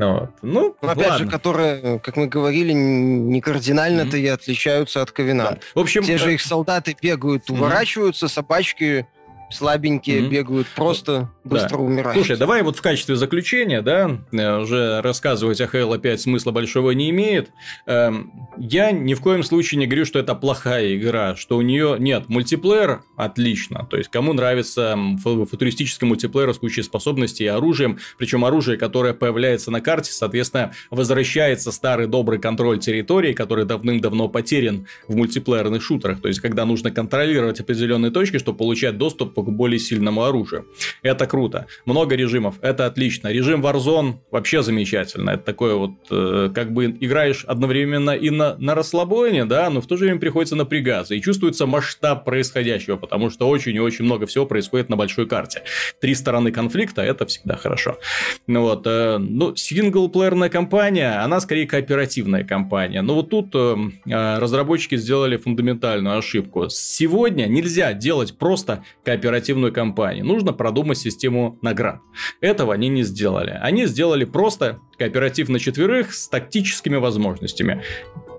Вот. 0.00 0.30
Ну, 0.42 0.76
Но, 0.80 0.88
опять 0.88 1.10
ладно. 1.10 1.24
же, 1.24 1.30
которые, 1.30 1.98
как 1.98 2.16
мы 2.16 2.26
говорили, 2.26 2.72
не 2.72 3.40
кардинально-то 3.40 4.16
mm-hmm. 4.16 4.22
и 4.22 4.28
отличаются 4.28 5.02
от 5.02 5.10
Ковенант. 5.10 5.60
Да. 5.60 5.66
В 5.74 5.78
общем, 5.80 6.02
Те 6.02 6.16
же 6.16 6.30
э, 6.30 6.34
их 6.34 6.40
солдаты 6.40 6.96
бегают, 7.00 7.50
уворачиваются, 7.50 8.26
mm-hmm. 8.26 8.30
собачки 8.30 9.06
слабенькие 9.50 10.20
mm-hmm. 10.20 10.28
бегают, 10.28 10.66
просто 10.74 11.30
быстро 11.44 11.78
да. 11.78 11.82
умирают. 11.82 12.16
Слушай, 12.16 12.36
давай 12.36 12.62
вот 12.62 12.76
в 12.76 12.82
качестве 12.82 13.16
заключения, 13.16 13.82
да, 13.82 14.18
э, 14.32 14.58
уже 14.58 15.00
рассказывать 15.02 15.60
о 15.60 15.64
Halo 15.64 15.98
5 15.98 16.20
смысла 16.20 16.52
большого 16.52 16.92
не 16.92 17.10
имеет. 17.10 17.50
Эм, 17.86 18.32
я 18.58 18.92
ни 18.92 19.14
в 19.14 19.20
коем 19.20 19.42
случае 19.42 19.78
не 19.78 19.86
говорю, 19.86 20.04
что 20.04 20.18
это 20.18 20.34
плохая 20.34 20.96
игра, 20.96 21.36
что 21.36 21.56
у 21.56 21.62
нее 21.62 21.96
нет 21.98 22.28
мультиплеер, 22.28 23.02
отлично. 23.16 23.86
То 23.90 23.96
есть, 23.96 24.10
кому 24.10 24.32
нравится 24.32 24.96
футуристический 25.22 26.06
мультиплеер 26.06 26.54
с 26.54 26.58
кучей 26.58 26.82
способностей 26.82 27.44
и 27.44 27.48
оружием, 27.48 27.98
причем 28.18 28.44
оружие, 28.44 28.78
которое 28.78 29.14
появляется 29.14 29.70
на 29.70 29.80
карте, 29.80 30.12
соответственно, 30.12 30.72
возвращается 30.90 31.72
старый 31.72 32.06
добрый 32.06 32.38
контроль 32.38 32.78
территории, 32.78 33.32
который 33.32 33.64
давным-давно 33.64 34.28
потерян 34.28 34.86
в 35.08 35.16
мультиплеерных 35.16 35.82
шутерах. 35.82 36.20
То 36.20 36.28
есть, 36.28 36.40
когда 36.40 36.64
нужно 36.64 36.90
контролировать 36.90 37.60
определенные 37.60 38.10
точки, 38.10 38.38
чтобы 38.38 38.58
получать 38.58 38.96
доступ 38.96 39.34
к 39.42 39.50
более 39.50 39.78
сильному 39.78 40.24
оружию. 40.24 40.66
Это 41.02 41.26
круто. 41.26 41.66
Много 41.86 42.16
режимов, 42.16 42.56
это 42.62 42.86
отлично. 42.86 43.28
Режим 43.28 43.64
Warzone 43.64 44.14
вообще 44.30 44.62
замечательно. 44.62 45.30
Это 45.30 45.44
такое 45.44 45.74
вот, 45.74 45.92
э, 46.10 46.50
как 46.54 46.72
бы 46.72 46.86
играешь 46.86 47.44
одновременно 47.44 48.10
и 48.10 48.30
на, 48.30 48.56
на 48.58 48.74
расслабоне, 48.74 49.44
да, 49.44 49.70
но 49.70 49.80
в 49.80 49.86
то 49.86 49.96
же 49.96 50.04
время 50.04 50.20
приходится 50.20 50.56
напрягаться. 50.56 51.14
И 51.14 51.20
чувствуется 51.20 51.66
масштаб 51.66 52.24
происходящего, 52.24 52.96
потому 52.96 53.30
что 53.30 53.48
очень 53.48 53.74
и 53.74 53.80
очень 53.80 54.04
много 54.04 54.26
всего 54.26 54.46
происходит 54.46 54.88
на 54.88 54.96
большой 54.96 55.26
карте. 55.26 55.62
Три 56.00 56.14
стороны 56.14 56.52
конфликта, 56.52 57.02
это 57.02 57.26
всегда 57.26 57.56
хорошо. 57.56 57.98
Ну 58.46 58.62
вот, 58.62 58.86
э, 58.86 59.18
ну, 59.18 59.54
синглплеерная 59.56 60.48
компания, 60.48 61.22
она 61.22 61.40
скорее 61.40 61.66
кооперативная 61.66 62.44
компания. 62.44 63.02
Но 63.02 63.14
вот 63.14 63.30
тут 63.30 63.50
э, 63.54 63.76
э 64.06 64.38
разработчики 64.38 64.96
сделали 64.96 65.36
фундаментальную 65.36 66.18
ошибку. 66.18 66.68
Сегодня 66.68 67.46
нельзя 67.46 67.92
делать 67.92 68.38
просто 68.38 68.84
кооперативную 69.04 69.29
оперативную 69.30 69.72
кампанию. 69.72 70.26
Нужно 70.26 70.52
продумать 70.52 70.98
систему 70.98 71.58
наград. 71.62 72.00
Этого 72.40 72.74
они 72.74 72.88
не 72.88 73.04
сделали. 73.04 73.56
Они 73.62 73.86
сделали 73.86 74.24
просто 74.24 74.80
кооператив 74.98 75.48
на 75.48 75.60
четверых 75.60 76.12
с 76.12 76.28
тактическими 76.28 76.96
возможностями. 76.96 77.82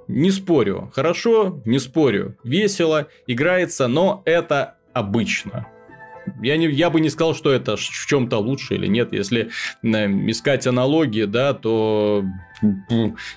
Не 0.08 0.32
спорю, 0.32 0.92
хорошо, 0.94 1.62
не 1.66 1.80
спорю, 1.80 2.38
весело, 2.44 3.08
играется, 3.28 3.88
но 3.88 4.22
это 4.26 4.76
обычно. 4.94 5.68
Я, 6.42 6.58
не, 6.58 6.68
я 6.68 6.90
бы 6.90 7.00
не 7.00 7.10
сказал, 7.10 7.34
что 7.34 7.52
это 7.52 7.78
в 7.78 8.08
чем-то 8.08 8.38
лучше 8.38 8.76
или 8.76 8.88
нет. 8.88 9.14
Если 9.14 9.50
э, 9.84 9.88
искать 10.30 10.68
аналогии, 10.68 11.24
да, 11.24 11.54
то 11.54 12.26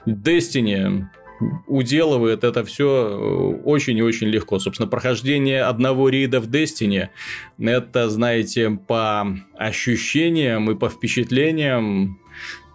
Destiny 0.07 1.05
уделывает 1.67 2.45
это 2.45 2.65
все 2.65 2.87
э, 2.87 3.63
очень 3.65 3.99
и 3.99 4.03
очень 4.03 4.29
легко. 4.29 4.59
Собственно, 4.59 4.89
прохождение 4.89 5.63
одного 5.63 6.09
рейда 6.09 6.41
в 6.41 6.49
Destiny, 6.49 7.09
это, 7.59 8.09
знаете, 8.09 8.71
по 8.71 9.27
ощущениям 9.57 10.71
и 10.71 10.75
по 10.75 10.89
впечатлениям, 10.89 12.21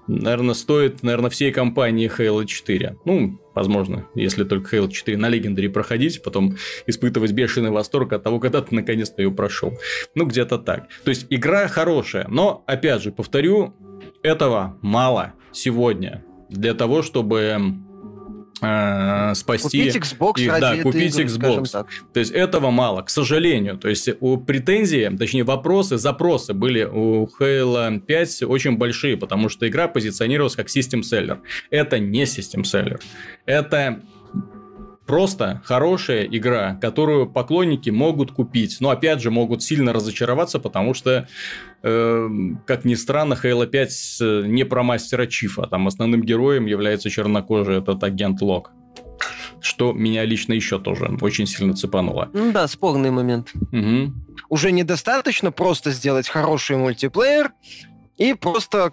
наверное, 0.08 0.56
стоит, 0.56 1.04
наверное, 1.04 1.30
всей 1.30 1.52
компании 1.52 2.10
Halo 2.10 2.45
4. 2.45 2.98
Ну, 3.06 3.39
возможно, 3.54 4.08
если 4.15 4.43
только 4.43 4.76
Halo 4.76 4.89
4 4.89 5.17
на 5.17 5.30
Legendary 5.30 5.69
проходить, 5.69 6.22
потом 6.24 6.58
испытывать 6.88 7.32
бешеный 7.32 7.72
восторг 7.72 8.13
от 8.13 8.24
того, 8.24 8.39
когда 8.39 8.62
ты 8.62 8.76
наконец-то 8.76 9.22
ее 9.22 9.32
прошел. 9.32 9.78
Ну, 10.15 10.26
где-то 10.26 10.58
так. 10.58 10.88
То 11.04 11.10
есть, 11.10 11.28
игра 11.30 11.67
хорошая, 11.67 12.28
но, 12.28 12.63
опять 12.67 13.04
же, 13.04 13.12
повторю, 13.12 13.74
этого 14.24 14.78
мало 14.82 15.34
сегодня 15.52 16.26
для 16.50 16.74
того, 16.74 17.02
чтобы 17.04 17.80
э, 18.62 19.34
спасти 19.36 19.86
купить 19.89 19.95
Xbox 19.95 20.41
их, 20.41 20.52
ради 20.52 20.62
да, 20.62 20.84
купить 20.84 21.17
игры, 21.17 21.26
Xbox. 21.26 21.86
То 22.13 22.19
есть 22.19 22.32
этого 22.32 22.72
мало, 22.72 23.02
к 23.02 23.10
сожалению. 23.10 23.78
То 23.78 23.89
есть 23.89 24.10
у 24.19 24.38
претензии, 24.38 25.10
точнее 25.17 25.43
вопросы, 25.43 25.98
запросы 25.98 26.54
были 26.54 26.84
у 26.84 27.28
Halo 27.39 28.00
5 28.00 28.43
очень 28.43 28.78
большие, 28.78 29.17
потому 29.17 29.50
что 29.50 29.67
игра 29.67 29.88
позиционировалась 29.88 30.56
как 30.56 30.69
систем 30.69 31.04
селлер. 31.04 31.39
Это 31.69 32.00
не 32.00 32.26
систем 32.26 32.63
селлер. 32.63 33.00
Это 33.45 34.02
просто 35.10 35.60
хорошая 35.65 36.26
игра, 36.26 36.76
которую 36.76 37.28
поклонники 37.28 37.89
могут 37.89 38.32
купить, 38.32 38.78
но 38.80 38.91
опять 38.91 39.22
же 39.22 39.32
могут 39.32 39.63
сильно 39.63 39.91
разочароваться, 39.91 40.60
потому 40.60 40.93
что, 40.93 41.28
э, 41.82 42.30
как 42.67 42.86
ни 42.86 42.93
странно, 42.93 43.34
Halo 43.34 43.65
5 43.65 44.17
э, 44.22 44.43
не 44.45 44.65
про 44.65 44.84
мастера 44.84 45.26
Чифа, 45.26 45.63
там 45.63 45.88
основным 45.88 46.22
героем 46.22 46.67
является 46.67 47.10
чернокожий 47.10 47.80
этот 47.80 48.04
агент 48.04 48.39
Лок. 48.41 48.72
что 49.62 49.93
меня 49.93 50.26
лично 50.26 50.54
еще 50.54 50.80
тоже 50.80 51.17
очень 51.22 51.48
сильно 51.48 51.74
цепануло. 51.74 52.30
Ну 52.32 52.52
да, 52.52 52.67
спорный 52.67 53.10
момент. 53.10 53.52
Угу. 53.72 54.13
Уже 54.50 54.72
недостаточно 54.72 55.52
просто 55.52 55.89
сделать 55.89 56.30
хороший 56.30 56.78
мультиплеер 56.78 57.52
и 58.17 58.36
просто 58.36 58.91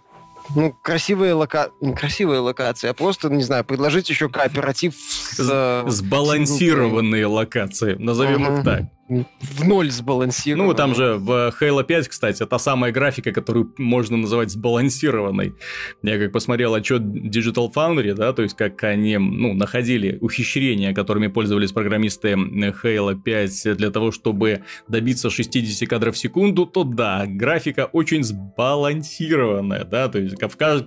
ну, 0.54 0.72
красивые 0.82 1.32
лока... 1.34 1.70
не 1.80 1.94
красивые 1.94 2.40
локации, 2.40 2.88
а 2.88 2.94
просто, 2.94 3.28
не 3.28 3.42
знаю, 3.42 3.64
предложить 3.64 4.08
еще 4.08 4.28
кооператив 4.28 4.94
с... 4.96 5.38
Э, 5.40 5.84
Сбалансированные 5.88 7.26
локации, 7.26 7.94
назовем 7.94 8.58
их 8.58 8.64
так 8.64 8.95
в 9.08 9.64
ноль 9.64 9.90
сбалансировано. 9.90 10.68
Ну, 10.68 10.74
там 10.74 10.94
же 10.94 11.14
в 11.14 11.54
Halo 11.60 11.84
5, 11.84 12.08
кстати, 12.08 12.44
та 12.44 12.58
самая 12.58 12.92
графика, 12.92 13.32
которую 13.32 13.72
можно 13.78 14.16
называть 14.16 14.50
сбалансированной. 14.50 15.54
Я 16.02 16.18
как 16.18 16.32
посмотрел 16.32 16.74
отчет 16.74 17.02
Digital 17.02 17.72
Foundry, 17.72 18.14
да, 18.14 18.32
то 18.32 18.42
есть 18.42 18.56
как 18.56 18.82
они, 18.84 19.16
ну, 19.16 19.54
находили 19.54 20.18
ухищрения, 20.20 20.92
которыми 20.92 21.28
пользовались 21.28 21.72
программисты 21.72 22.32
Halo 22.32 23.14
5 23.20 23.76
для 23.76 23.90
того, 23.90 24.10
чтобы 24.10 24.62
добиться 24.88 25.30
60 25.30 25.88
кадров 25.88 26.16
в 26.16 26.18
секунду, 26.18 26.66
то 26.66 26.82
да, 26.84 27.24
графика 27.26 27.88
очень 27.92 28.24
сбалансированная, 28.24 29.84
да, 29.84 30.08
то 30.08 30.18
есть 30.18 30.36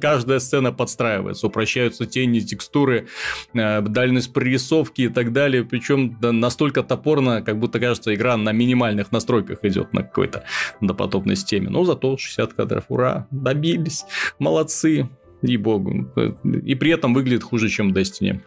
каждая 0.01 0.39
сцена 0.39 0.71
подстраивается, 0.71 1.47
упрощаются 1.47 2.05
тени, 2.05 2.39
текстуры, 2.39 3.07
э, 3.53 3.81
дальность 3.81 4.33
прорисовки 4.33 5.03
и 5.03 5.09
так 5.09 5.31
далее, 5.31 5.63
причем 5.63 6.17
настолько 6.21 6.83
топорно, 6.83 7.41
как 7.41 7.59
будто 7.59 7.79
кажется, 7.79 8.08
что 8.09 8.15
игра 8.15 8.37
на 8.37 8.51
минимальных 8.51 9.11
настройках 9.11 9.59
идет 9.63 9.93
на 9.93 10.01
какой-то 10.01 10.43
допотопной 10.81 11.35
системе. 11.35 11.69
Но 11.69 11.83
зато 11.83 12.17
60 12.17 12.53
кадров, 12.53 12.85
ура, 12.89 13.27
добились, 13.29 14.03
молодцы, 14.39 15.07
и 15.41 15.57
богу. 15.57 16.11
И 16.43 16.75
при 16.75 16.91
этом 16.91 17.13
выглядит 17.13 17.43
хуже, 17.43 17.69
чем 17.69 17.93
Destiny. 17.93 18.41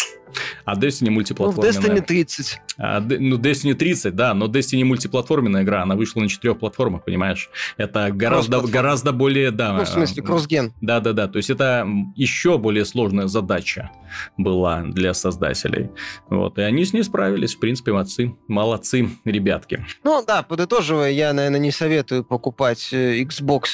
А 0.64 0.76
Destiny 0.76 1.10
мультиплатформенная. 1.10 1.72
Ну, 1.72 1.78
в 1.78 2.00
Destiny 2.00 2.06
30. 2.06 2.60
А, 2.78 3.00
ну, 3.00 3.36
Destiny 3.38 3.74
30, 3.74 4.14
да, 4.14 4.34
но 4.34 4.46
Destiny 4.46 4.84
мультиплатформенная 4.84 5.62
игра, 5.62 5.82
она 5.82 5.94
вышла 5.96 6.20
на 6.20 6.28
четырех 6.28 6.58
платформах, 6.58 7.04
понимаешь? 7.04 7.50
Это 7.76 8.10
гораздо, 8.10 8.60
гораздо 8.60 9.12
более, 9.12 9.50
да... 9.50 9.74
Ну, 9.74 9.84
в 9.84 9.88
смысле, 9.88 10.22
кроссген. 10.22 10.72
Да-да-да, 10.80 11.28
то 11.28 11.36
есть 11.36 11.50
это 11.50 11.86
еще 12.16 12.58
более 12.58 12.84
сложная 12.84 13.26
задача 13.26 13.90
была 14.36 14.82
для 14.82 15.14
создателей. 15.14 15.90
Вот, 16.28 16.58
и 16.58 16.62
они 16.62 16.84
с 16.84 16.92
ней 16.92 17.02
справились, 17.02 17.54
в 17.54 17.60
принципе, 17.60 17.92
молодцы, 17.92 18.34
молодцы 18.48 19.08
ребятки. 19.24 19.84
Ну, 20.04 20.24
да, 20.26 20.42
подытоживая, 20.42 21.10
я, 21.10 21.32
наверное, 21.32 21.60
не 21.60 21.70
советую 21.70 22.24
покупать 22.24 22.88
э, 22.92 23.22
Xbox 23.22 23.64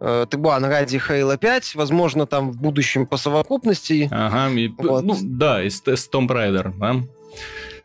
э, 0.00 0.26
Тыбан 0.28 0.64
ради 0.64 0.96
Halo 0.96 1.36
5, 1.36 1.74
возможно, 1.74 2.26
там 2.26 2.50
в 2.50 2.56
будущем 2.56 3.06
по 3.06 3.16
совокупности. 3.16 4.08
Ага, 4.10 4.50
и, 4.52 4.68
вот. 4.78 5.04
ну, 5.04 5.16
да, 5.20 5.62
и 5.62 5.68
Tomb 5.68 6.28
Raider, 6.28 6.72
да? 6.78 7.02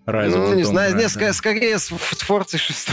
Rise 0.05 0.35
ну, 0.35 0.53
не 0.53 0.63
знаю, 0.63 0.95
нет, 0.95 1.09
скорее, 1.09 1.33
скорее 1.33 1.79
с 1.79 1.89
Forza 1.91 2.57
6. 2.57 2.89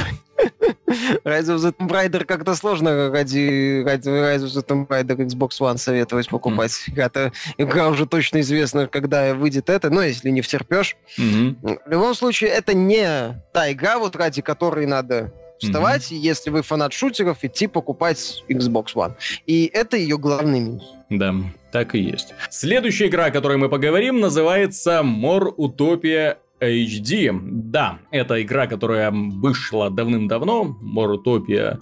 Rise 1.25 1.49
of 1.49 1.59
the 1.59 1.75
Tomb 1.77 1.89
Raider 1.89 2.25
как-то 2.25 2.55
сложно 2.55 3.11
ради, 3.11 3.83
ради 3.85 4.09
Rise 4.09 4.45
of 4.45 4.55
the 4.55 4.65
Tomb 4.65 4.87
Raider 4.87 5.17
Xbox 5.17 5.61
One 5.61 5.77
советовать 5.77 6.29
покупать. 6.29 6.73
Mm. 6.89 7.03
Это 7.03 7.33
игра 7.59 7.89
уже 7.89 8.07
точно 8.07 8.41
известна, 8.41 8.87
когда 8.87 9.35
выйдет 9.35 9.71
это, 9.71 9.91
но 9.91 10.03
если 10.03 10.31
не 10.31 10.41
втерпешь. 10.41 10.97
Mm-hmm. 11.19 11.81
В 11.87 11.91
любом 11.91 12.15
случае, 12.15 12.51
это 12.51 12.75
не 12.75 13.43
та 13.53 13.73
игра, 13.73 13.99
вот 13.99 14.15
ради 14.15 14.41
которой 14.41 14.87
надо 14.87 15.33
вставать, 15.61 16.11
mm-hmm. 16.11 16.17
если 16.17 16.51
вы 16.51 16.63
фанат 16.63 16.93
шутеров, 16.93 17.39
идти 17.43 17.67
покупать 17.67 18.43
Xbox 18.49 18.95
One. 18.95 19.13
И 19.47 19.71
это 19.73 19.97
ее 19.97 20.19
главный 20.19 20.61
минус. 20.61 20.83
Да, 21.11 21.35
так 21.73 21.95
и 21.95 22.01
есть. 22.01 22.35
Следующая 22.51 23.09
игра, 23.09 23.27
о 23.27 23.31
которой 23.31 23.57
мы 23.59 23.69
поговорим, 23.69 24.21
называется 24.21 25.03
More 25.05 25.55
Utopia 25.57 26.39
HD. 26.61 27.31
Да, 27.43 27.99
это 28.11 28.41
игра, 28.43 28.67
которая 28.67 29.11
вышла 29.11 29.91
давным-давно, 29.91 30.77
Морутопия 30.81 31.81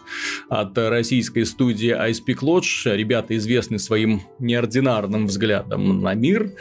от 0.49 0.77
российской 0.79 1.45
студии 1.45 1.95
Ice 2.11 2.21
Peak 2.27 2.41
Lodge. 2.43 2.95
Ребята 2.97 3.37
известны 3.37 3.79
своим 3.79 4.23
неординарным 4.38 5.27
взглядом 5.27 6.01
на 6.01 6.14
мир 6.14 6.53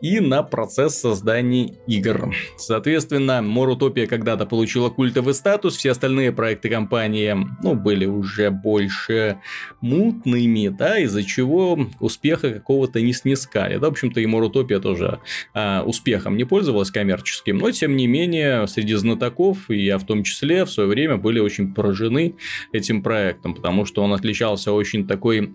и 0.00 0.20
на 0.20 0.42
процесс 0.42 0.98
создания 0.98 1.74
игр. 1.86 2.34
Соответственно, 2.56 3.42
Морутопия 3.42 4.06
когда-то 4.06 4.46
получила 4.46 4.88
культовый 4.90 5.34
статус, 5.34 5.76
все 5.76 5.90
остальные 5.90 6.32
проекты 6.32 6.68
компании, 6.68 7.36
ну, 7.62 7.74
были 7.74 8.06
уже 8.06 8.50
больше 8.50 9.38
мутными, 9.80 10.68
да, 10.68 10.98
из-за 10.98 11.22
чего 11.22 11.78
успеха 12.00 12.50
какого-то 12.52 13.00
не 13.00 13.12
снискали. 13.12 13.76
Да, 13.76 13.88
в 13.88 13.92
общем-то, 13.92 14.20
и 14.20 14.26
Морутопия 14.26 14.80
тоже 14.80 15.20
а, 15.54 15.82
успехом 15.82 16.36
не 16.36 16.44
пользовалась 16.44 16.90
коммерческим, 16.90 17.58
но 17.66 17.72
тем 17.72 17.96
не 17.96 18.06
менее 18.06 18.68
среди 18.68 18.94
знатоков, 18.94 19.68
и 19.70 19.82
я 19.82 19.98
в 19.98 20.06
том 20.06 20.22
числе, 20.22 20.64
в 20.64 20.70
свое 20.70 20.88
время 20.88 21.16
были 21.16 21.40
очень 21.40 21.74
поражены 21.74 22.36
этим 22.70 23.02
проектом, 23.02 23.54
потому 23.54 23.84
что 23.84 24.04
он 24.04 24.12
отличался 24.12 24.70
очень 24.70 25.04
такой 25.04 25.52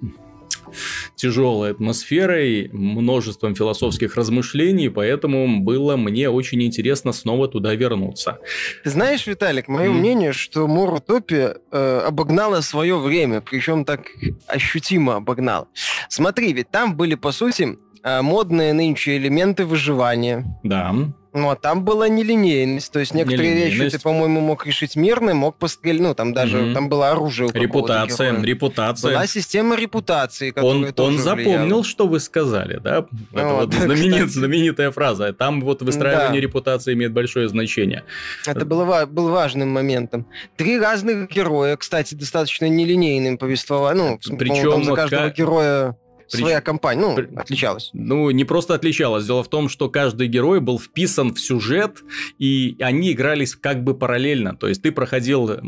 тяжелой 1.15 1.71
атмосферой, 1.71 2.69
множеством 2.73 3.55
философских 3.55 4.17
размышлений, 4.17 4.89
поэтому 4.89 5.61
было 5.61 5.95
мне 5.95 6.29
очень 6.29 6.61
интересно 6.63 7.13
снова 7.13 7.47
туда 7.47 7.75
вернуться. 7.75 8.39
Ты 8.83 8.89
знаешь, 8.89 9.25
Виталик, 9.25 9.69
мое 9.69 9.87
mm. 9.87 9.93
мнение, 9.93 10.33
что 10.33 10.67
Морутопия 10.67 11.59
э, 11.71 12.01
обогнала 12.05 12.59
свое 12.59 12.99
время, 12.99 13.39
причем 13.39 13.85
так 13.85 14.01
ощутимо 14.47 15.15
обогнала. 15.15 15.69
Смотри, 16.09 16.51
ведь 16.51 16.69
там 16.71 16.97
были, 16.97 17.15
по 17.15 17.31
сути, 17.31 17.77
э, 18.03 18.21
модные 18.21 18.73
нынче 18.73 19.15
элементы 19.15 19.63
выживания. 19.65 20.45
Да. 20.63 20.93
Ну, 21.33 21.49
а 21.49 21.55
там 21.55 21.85
была 21.85 22.09
нелинейность. 22.09 22.91
То 22.91 22.99
есть 22.99 23.13
некоторые 23.13 23.53
вещи 23.53 23.89
ты, 23.89 23.99
по-моему, 23.99 24.41
мог 24.41 24.65
решить 24.65 24.95
мирно, 24.95 25.33
мог 25.33 25.55
пострелять. 25.55 26.01
Ну, 26.01 26.13
там 26.13 26.33
даже 26.33 26.61
угу. 26.61 26.73
там 26.73 26.89
было 26.89 27.11
оружие 27.11 27.49
Репутация, 27.53 28.41
репутация. 28.41 29.11
Была 29.11 29.27
система 29.27 29.75
репутации, 29.75 30.53
Он, 30.57 30.93
он 30.97 31.17
запомнил, 31.17 31.63
влияла. 31.63 31.83
что 31.83 32.07
вы 32.07 32.19
сказали, 32.19 32.79
да? 32.83 33.05
Это 33.33 33.47
вот, 33.47 33.73
знаменит, 33.73 34.31
знаменитая 34.31 34.91
фраза. 34.91 35.31
Там 35.33 35.61
вот 35.61 35.81
выстраивание 35.81 36.41
да. 36.41 36.47
репутации 36.47 36.93
имеет 36.93 37.13
большое 37.13 37.47
значение. 37.47 38.03
Это 38.45 38.65
было, 38.65 39.05
был 39.05 39.29
важным 39.29 39.69
моментом. 39.69 40.25
Три 40.57 40.79
разных 40.79 41.29
героя, 41.29 41.77
кстати, 41.77 42.15
достаточно 42.15 42.67
нелинейным 42.67 43.37
повествованием. 43.37 44.19
Ну, 44.25 44.37
Причем 44.37 44.83
за 44.83 44.93
каждого 44.93 45.27
как... 45.27 45.37
героя 45.37 45.95
своя 46.37 46.61
компания, 46.61 47.01
ну, 47.01 47.15
При... 47.15 47.29
отличалась. 47.35 47.89
Ну, 47.93 48.29
не 48.31 48.43
просто 48.43 48.73
отличалась. 48.73 49.25
Дело 49.25 49.43
в 49.43 49.49
том, 49.49 49.69
что 49.69 49.89
каждый 49.89 50.27
герой 50.27 50.59
был 50.59 50.79
вписан 50.79 51.33
в 51.33 51.39
сюжет, 51.39 52.03
и 52.39 52.77
они 52.79 53.11
игрались 53.11 53.55
как 53.55 53.83
бы 53.83 53.93
параллельно. 53.93 54.55
То 54.55 54.67
есть 54.67 54.81
ты 54.81 54.91
проходил 54.91 55.59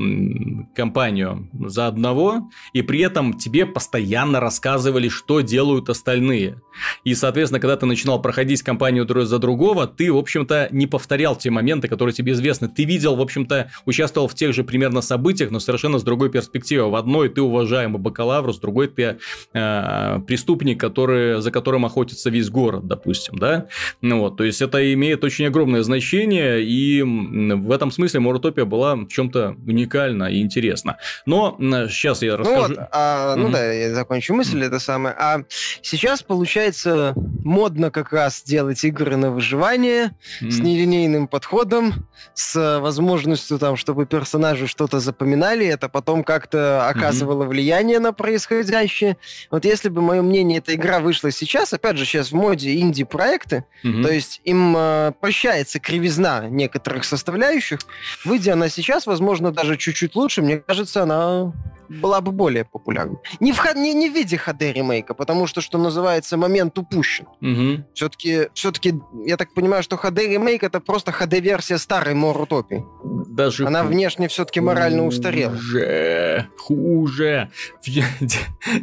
кампанию 0.76 1.49
за 1.54 1.88
одного, 1.88 2.49
и 2.73 2.82
при 2.82 3.02
этом 3.02 3.34
тебе 3.34 3.65
постоянно 3.65 4.39
рассказывали, 4.39 5.10
что 5.10 5.41
делают 5.41 5.89
остальные. 5.89 6.62
И, 7.04 7.13
соответственно, 7.13 7.60
когда 7.60 7.76
ты 7.76 7.86
начинал 7.86 8.21
проходить 8.21 8.63
кампанию 8.63 9.08
за 9.26 9.38
другого, 9.39 9.86
ты, 9.86 10.12
в 10.12 10.17
общем-то, 10.17 10.69
не 10.71 10.88
повторял 10.88 11.36
те 11.36 11.49
моменты, 11.49 11.88
которые 11.88 12.13
тебе 12.13 12.32
известны. 12.32 12.67
Ты 12.67 12.86
видел, 12.86 13.15
в 13.15 13.21
общем-то, 13.21 13.71
участвовал 13.86 14.28
в 14.28 14.34
тех 14.34 14.54
же 14.54 14.63
примерно 14.63 15.02
событиях, 15.02 15.52
но 15.52 15.60
совершенно 15.60 15.99
с 15.99 16.04
другой 16.04 16.32
перспективы. 16.32 16.89
В 16.89 16.95
одной 16.95 17.30
ты 17.30 17.41
уважаемый 17.41 17.99
бакалавр, 17.99 18.54
с 18.54 18.60
другой 18.60 18.88
ты 18.88 19.17
э, 19.54 20.19
преступник 20.26 20.53
преступник, 20.54 20.80
который, 20.80 21.42
за 21.42 21.52
которым 21.52 21.86
охотится 21.86 22.30
весь 22.30 22.50
город, 22.50 22.88
допустим, 22.88 23.38
да? 23.38 23.68
Ну 24.02 24.20
вот, 24.20 24.38
то 24.38 24.44
есть 24.44 24.62
это 24.62 24.94
имеет 24.94 25.24
очень 25.24 25.46
огромное 25.48 25.84
значение, 25.84 26.63
и 26.63 27.02
в 27.02 27.72
этом 27.72 27.92
смысле 27.92 28.20
Морутопия 28.20 28.66
была 28.66 28.96
в 28.96 29.08
чем-то 29.08 29.56
уникальна 29.66 30.26
и 30.26 30.42
интересна. 30.42 30.98
Но 31.26 31.56
сейчас 31.89 32.22
я 32.22 32.38
расскажу. 32.38 32.74
Ну, 32.74 32.80
вот, 32.80 32.88
а, 32.92 33.36
ну 33.36 33.50
да, 33.50 33.72
я 33.72 33.94
закончу 33.94 34.34
мысль, 34.34 34.60
mm 34.60 34.63
это 34.63 34.80
самое. 34.80 35.13
А 35.20 35.44
сейчас, 35.82 36.24
получается, 36.24 37.13
модно 37.16 37.92
как 37.92 38.13
раз 38.13 38.44
делать 38.44 38.82
игры 38.86 39.18
на 39.18 39.30
выживание 39.30 40.12
с 40.39 40.60
нелинейным 40.60 41.28
подходом, 41.28 42.08
с 42.34 42.80
возможностью 42.80 43.60
там, 43.60 43.76
чтобы 43.76 44.06
персонажи 44.06 44.68
что-то 44.68 45.00
запоминали, 45.00 45.66
это 45.66 45.89
потом 45.89 46.24
как-то 46.24 46.88
оказывало 46.88 47.44
влияние 47.44 48.00
на 48.00 48.13
происходящее. 48.13 49.18
Вот 49.52 49.66
если 49.66 49.89
бы 49.89 50.02
мое 50.02 50.22
мнение 50.22 50.42
менее, 50.43 50.60
эта 50.60 50.75
игра 50.75 50.99
вышла 50.99 51.32
сейчас, 51.32 51.73
опять 51.73 51.97
же, 51.97 52.06
сейчас 52.06 52.32
в 52.32 52.36
моде 52.36 52.75
инди-проекты, 52.75 53.65
угу. 53.84 54.03
то 54.03 54.12
есть 54.12 54.41
им 54.43 54.75
э, 54.77 55.13
прощается 55.19 55.79
кривизна 55.79 56.47
некоторых 56.49 57.06
составляющих. 57.06 57.79
Выйдя 58.25 58.53
она 58.53 58.69
сейчас, 58.69 59.08
возможно, 59.08 59.51
даже 59.51 59.77
чуть-чуть 59.77 60.15
лучше, 60.15 60.41
мне 60.41 60.58
кажется, 60.60 61.03
она 61.03 61.53
была 61.89 62.22
бы 62.22 62.32
более 62.32 62.65
популярна. 62.65 63.17
Не 63.39 63.52
в, 63.52 63.60
не, 63.76 63.93
не 63.93 64.10
в 64.10 64.13
виде 64.13 64.36
HD-ремейка, 64.36 65.13
потому 65.13 65.48
что, 65.48 65.62
что 65.62 65.78
называется, 65.78 66.38
момент 66.38 66.78
упущен. 66.78 67.26
Угу. 67.41 67.86
Все-таки, 67.93 68.48
все-таки, 68.54 68.96
я 69.26 69.38
так 69.38 69.54
понимаю, 69.54 69.84
что 69.84 69.96
HD-ремейк 69.96 70.63
это 70.63 70.80
просто 70.80 71.12
HD-версия 71.12 71.78
старой 71.78 72.13
Морутопии. 72.13 72.86
даже... 73.28 73.65
Она 73.65 73.84
внешне 73.84 74.28
все-таки 74.28 74.60
морально 74.60 75.06
устарела. 75.06 75.54
Хуже, 75.56 76.48
хуже. 76.58 77.50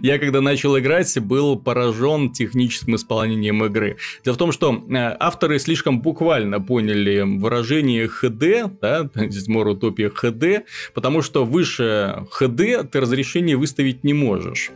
Я 0.02 0.18
когда 0.18 0.40
начал 0.40 0.78
играть, 0.78 1.18
был 1.20 1.56
поражен 1.56 2.30
техническим 2.32 2.96
исполнением 2.96 3.64
игры. 3.64 3.96
Дело 4.24 4.34
в 4.34 4.38
том, 4.38 4.52
что 4.52 4.72
э, 4.72 5.16
авторы 5.18 5.58
слишком 5.58 6.00
буквально 6.00 6.60
поняли 6.60 7.20
выражение 7.20 8.06
HD, 8.06 8.70
да, 8.80 9.08
здесь 9.14 9.48
Utopia 9.48 10.12
HD, 10.12 10.62
потому 10.94 11.22
что 11.22 11.44
выше 11.44 12.24
HD 12.38 12.84
ты 12.84 12.99
разрешение 13.00 13.56
выставить 13.56 14.04
не 14.04 14.14
можешь. 14.14 14.70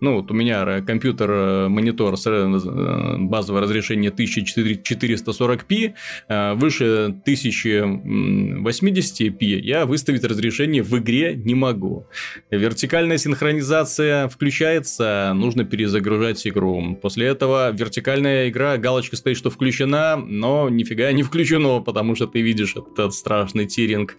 Ну, 0.00 0.16
вот 0.16 0.30
у 0.30 0.34
меня 0.34 0.80
компьютер, 0.82 1.30
э, 1.30 1.66
монитор 1.68 2.16
с 2.16 2.24
э, 2.26 3.16
базовое 3.18 3.62
разрешение 3.62 4.10
1440p, 4.10 5.94
э, 6.28 6.54
выше 6.54 7.14
1080p 7.26 9.60
я 9.60 9.86
выставить 9.86 10.22
разрешение 10.24 10.84
в 10.84 10.96
игре 10.98 11.34
не 11.34 11.54
могу. 11.54 12.06
Вертикальная 12.50 13.18
синхронизация 13.18 14.28
включается, 14.28 15.32
нужно 15.34 15.64
перезагружать 15.64 16.46
игру. 16.46 16.96
После 17.02 17.26
этого 17.26 17.72
вертикальная 17.72 18.50
игра, 18.50 18.76
галочка 18.76 19.16
стоит, 19.16 19.36
что 19.36 19.50
включена, 19.50 20.16
но 20.16 20.68
нифига 20.68 21.10
не 21.12 21.24
включено, 21.24 21.80
потому 21.80 22.14
что 22.14 22.28
ты 22.28 22.40
видишь 22.40 22.76
этот 22.76 23.14
страшный 23.14 23.66
тиринг. 23.66 24.14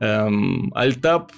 Эм, 0.00 0.70
альтап 0.74 1.32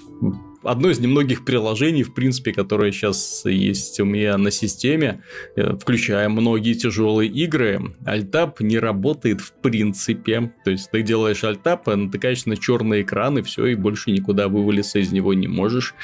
одно 0.64 0.90
из 0.90 0.98
немногих 0.98 1.44
приложений, 1.44 2.04
в 2.04 2.14
принципе, 2.14 2.52
которое 2.52 2.92
сейчас 2.92 3.42
есть 3.44 4.00
у 4.00 4.04
меня 4.04 4.36
на 4.38 4.50
системе, 4.50 5.22
э, 5.56 5.76
включая 5.76 6.28
многие 6.28 6.74
тяжелые 6.74 7.30
игры. 7.30 7.94
Альтап 8.04 8.60
не 8.60 8.78
работает 8.78 9.40
в 9.40 9.52
принципе. 9.52 10.52
То 10.64 10.70
есть 10.70 10.90
ты 10.90 11.02
делаешь 11.02 11.44
альтап, 11.44 11.86
натыкаешься 11.86 12.48
на 12.48 12.56
черный 12.56 13.02
экран, 13.02 13.38
и 13.38 13.42
все, 13.42 13.66
и 13.66 13.74
больше 13.74 14.10
никуда 14.10 14.48
вывалиться 14.48 14.98
из 14.98 15.12
него 15.12 15.34
не 15.34 15.48
можешь. 15.48 15.94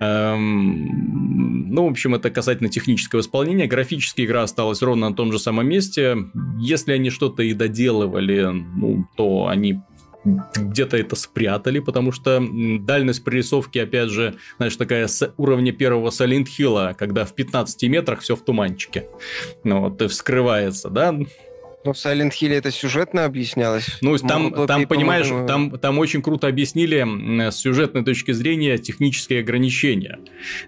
Эм... 0.00 1.70
Ну, 1.70 1.86
в 1.86 1.90
общем, 1.90 2.14
это 2.14 2.30
касательно 2.30 2.68
технического 2.68 3.20
исполнения. 3.20 3.66
Графически 3.66 4.22
игра 4.22 4.42
осталась 4.42 4.82
ровно 4.82 5.10
на 5.10 5.16
том 5.16 5.32
же 5.32 5.38
самом 5.38 5.68
месте. 5.68 6.16
Если 6.58 6.92
они 6.92 7.10
что-то 7.10 7.42
и 7.42 7.52
доделывали, 7.52 8.44
ну, 8.44 9.06
то 9.16 9.48
они 9.48 9.80
где-то 10.54 10.96
это 10.96 11.16
спрятали, 11.16 11.78
потому 11.78 12.12
что 12.12 12.42
дальность 12.80 13.24
прорисовки, 13.24 13.78
опять 13.78 14.10
же, 14.10 14.34
знаешь, 14.56 14.76
такая 14.76 15.06
с 15.06 15.32
уровня 15.36 15.72
первого 15.72 16.10
Silent 16.10 16.46
когда 16.94 17.24
в 17.24 17.34
15 17.34 17.82
метрах 17.84 18.20
все 18.20 18.36
в 18.36 18.42
туманчике. 18.42 19.06
Ну, 19.64 19.82
вот, 19.82 20.02
и 20.02 20.08
вскрывается, 20.08 20.90
да? 20.90 21.16
Но 21.86 21.92
в 21.92 21.96
Silent 21.96 22.32
Hill 22.32 22.52
это 22.52 22.72
сюжетно 22.72 23.24
объяснялось. 23.24 23.86
Ну, 24.02 24.18
там, 24.18 24.66
там 24.66 24.88
понимаешь, 24.88 25.28
там, 25.46 25.70
там 25.78 25.98
очень 26.00 26.20
круто 26.20 26.48
объяснили 26.48 27.06
с 27.48 27.54
сюжетной 27.54 28.04
точки 28.04 28.32
зрения 28.32 28.76
технические 28.76 29.40
ограничения. 29.40 30.18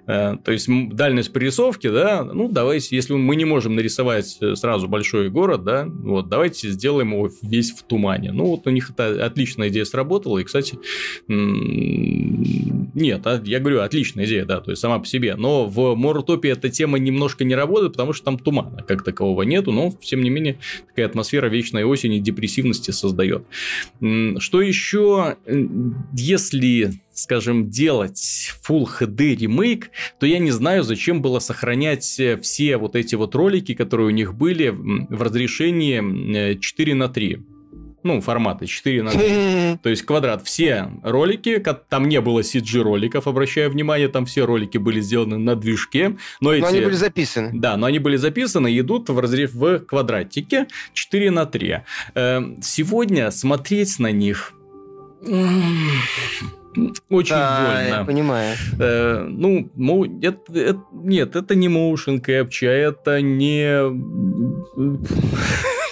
Э, 0.07 0.37
то 0.43 0.53
есть, 0.53 0.69
дальность 0.69 1.33
прорисовки, 1.33 1.89
да, 1.89 2.23
ну, 2.23 2.49
давайте, 2.49 2.95
если 2.95 3.15
мы 3.15 3.35
не 3.35 3.45
можем 3.45 3.75
нарисовать 3.75 4.39
э, 4.41 4.55
сразу 4.55 4.87
большой 4.87 5.29
город, 5.29 5.65
да, 5.65 5.87
вот, 5.89 6.29
давайте 6.29 6.69
сделаем 6.69 7.13
его 7.13 7.31
весь 7.43 7.73
в 7.73 7.83
тумане. 7.83 8.31
Ну, 8.31 8.47
вот 8.47 8.69
у 8.69 8.71
них 8.71 8.91
это 8.91 9.25
отличная 9.25 9.71
идея 9.71 9.85
сработала, 9.85 10.39
и, 10.39 10.45
кстати, 10.45 10.79
нет, 11.27 13.27
а, 13.27 13.43
я 13.45 13.59
говорю, 13.59 13.81
отличная 13.81 14.25
идея, 14.25 14.45
да, 14.45 14.61
то 14.61 14.71
есть, 14.71 14.81
сама 14.81 15.01
по 15.01 15.07
себе. 15.07 15.35
Но 15.35 15.67
в 15.67 15.97
Морутопии 15.97 16.51
эта 16.51 16.69
тема 16.69 17.01
немножко 17.01 17.43
не 17.43 17.57
работает, 17.57 17.95
потому 17.95 18.13
что 18.13 18.25
там 18.25 18.39
тумана 18.39 18.85
как 18.87 19.03
такового 19.03 19.43
нету, 19.43 19.73
но, 19.73 19.93
тем 20.01 20.23
не 20.23 20.31
менее, 20.31 20.61
такая 20.87 21.08
атмосфера 21.09 21.49
вечной 21.49 21.85
осени, 21.85 22.19
депрессивности 22.19 22.91
создает. 22.91 23.45
Что 24.01 24.63
еще, 24.63 25.37
если 26.13 26.93
скажем, 27.19 27.69
делать 27.69 28.53
Full 28.69 28.87
HD 29.01 29.35
ремейк, 29.35 29.91
то 30.21 30.27
я 30.27 30.39
не 30.39 30.51
знаю, 30.51 30.85
зачем 30.85 31.21
было 31.21 31.41
сохранять 31.41 32.19
э, 32.21 32.37
все 32.37 32.77
вот 32.77 32.95
эти 32.95 33.17
вот 33.17 33.35
ролики, 33.35 33.75
которые 33.75 34.07
у 34.07 34.11
них 34.11 34.35
были 34.35 34.69
в 34.69 35.21
разрешении 35.21 36.55
4 36.59 36.93
э, 36.93 36.95
на 36.95 37.09
3 37.09 37.39
ну, 38.03 38.21
форматы 38.21 38.67
4 38.67 39.03
на 39.03 39.11
3. 39.11 39.79
То 39.83 39.89
есть 39.89 40.03
квадрат. 40.03 40.43
Все 40.45 40.91
ролики, 41.03 41.63
там 41.89 42.09
не 42.09 42.21
было 42.21 42.41
CG 42.41 42.81
роликов, 42.81 43.27
обращаю 43.27 43.71
внимание, 43.71 44.09
там 44.09 44.27
все 44.27 44.45
ролики 44.45 44.79
были 44.79 45.01
сделаны 45.01 45.39
на 45.39 45.57
движке. 45.57 46.17
Но, 46.41 46.53
эти, 46.53 46.63
но 46.63 46.69
они 46.69 46.81
были 46.81 46.95
записаны. 46.95 47.51
Да, 47.53 47.77
но 47.77 47.87
они 47.87 47.99
были 47.99 48.17
записаны 48.17 48.73
и 48.73 48.81
идут 48.81 49.09
в 49.09 49.19
разрез 49.19 49.53
в 49.53 49.81
квадратике 49.81 50.69
4 50.93 51.31
на 51.31 51.47
3. 51.47 51.81
Эм, 52.15 52.63
сегодня 52.63 53.31
смотреть 53.31 53.99
на 53.99 54.13
них 54.13 54.53
очень 57.09 57.35
да, 57.35 57.67
больно. 57.67 57.89
я 57.89 58.05
понимаю. 58.05 58.57
Э, 58.79 59.27
ну, 59.29 59.71
мо... 59.75 60.07
это, 60.23 60.53
это, 60.53 60.81
нет, 60.93 61.35
это 61.35 61.55
не 61.55 61.69
motion 61.69 62.25
capture, 62.25 62.69
это 62.69 63.21
не... 63.21 63.83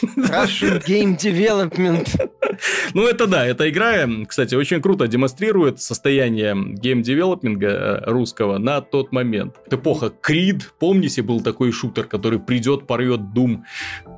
Russian 0.03 0.83
Game 0.87 1.17
Development. 1.17 2.31
Ну, 2.95 3.07
это 3.07 3.27
да, 3.27 3.47
эта 3.47 3.69
игра, 3.69 4.09
кстати, 4.27 4.55
очень 4.55 4.81
круто 4.81 5.07
демонстрирует 5.07 5.81
состояние 5.81 6.55
game 6.55 6.83
development 6.83 7.60
а 7.60 7.67
э, 7.67 8.11
русского 8.11 8.59
на 8.59 8.81
тот 8.81 9.13
момент. 9.13 9.57
Эпоха 9.71 10.07
Kreed, 10.07 10.63
помните, 10.79 11.23
был 11.23 11.41
такой 11.41 11.73
шутер, 11.73 12.05
который 12.05 12.39
придет, 12.39 12.87
порвет 12.87 13.21
Doom 13.35 13.63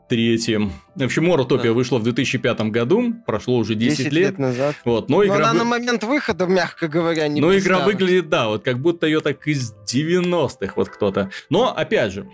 третьим. 0.09 0.73
В 0.95 1.03
общем, 1.03 1.27
Мор. 1.27 1.43
Утопия 1.43 1.71
да. 1.71 1.75
вышла 1.75 1.99
в 1.99 2.03
2005 2.05 2.61
году, 2.63 3.15
прошло 3.27 3.59
уже 3.59 3.75
10, 3.75 3.99
10 3.99 4.13
лет. 4.13 4.15
лет 4.31 4.39
назад. 4.39 4.77
Вот, 4.85 5.09
но, 5.09 5.19
но 5.19 5.25
игра... 5.25 5.37
она 5.37 5.53
на 5.53 5.65
момент 5.65 6.05
выхода, 6.05 6.47
мягко 6.47 6.89
говоря, 6.89 7.29
не 7.29 7.41
Но 7.41 7.57
игра 7.57 7.81
выглядит, 7.81 8.29
да, 8.29 8.49
вот 8.49 8.65
как 8.65 8.79
будто 8.79 9.07
ее 9.07 9.21
так 9.21 9.47
из 9.47 9.75
90-х 9.87 10.73
вот 10.77 10.89
кто-то. 10.89 11.31
Но, 11.51 11.75
опять 11.75 12.13
же, 12.13 12.29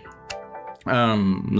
эм, 0.85 1.59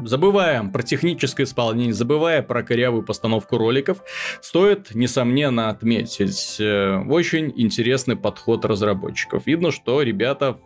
Забывая 0.00 0.62
про 0.64 0.82
техническое 0.82 1.44
исполнение, 1.44 1.92
забывая 1.92 2.42
про 2.42 2.62
корявую 2.62 3.04
постановку 3.04 3.56
роликов, 3.58 3.98
стоит, 4.40 4.94
несомненно, 4.94 5.68
отметить 5.68 6.56
э, 6.58 6.98
очень 7.08 7.52
интересный 7.54 8.16
подход 8.16 8.64
разработчиков. 8.64 9.46
Видно, 9.46 9.70
что 9.70 10.02
ребята 10.02 10.58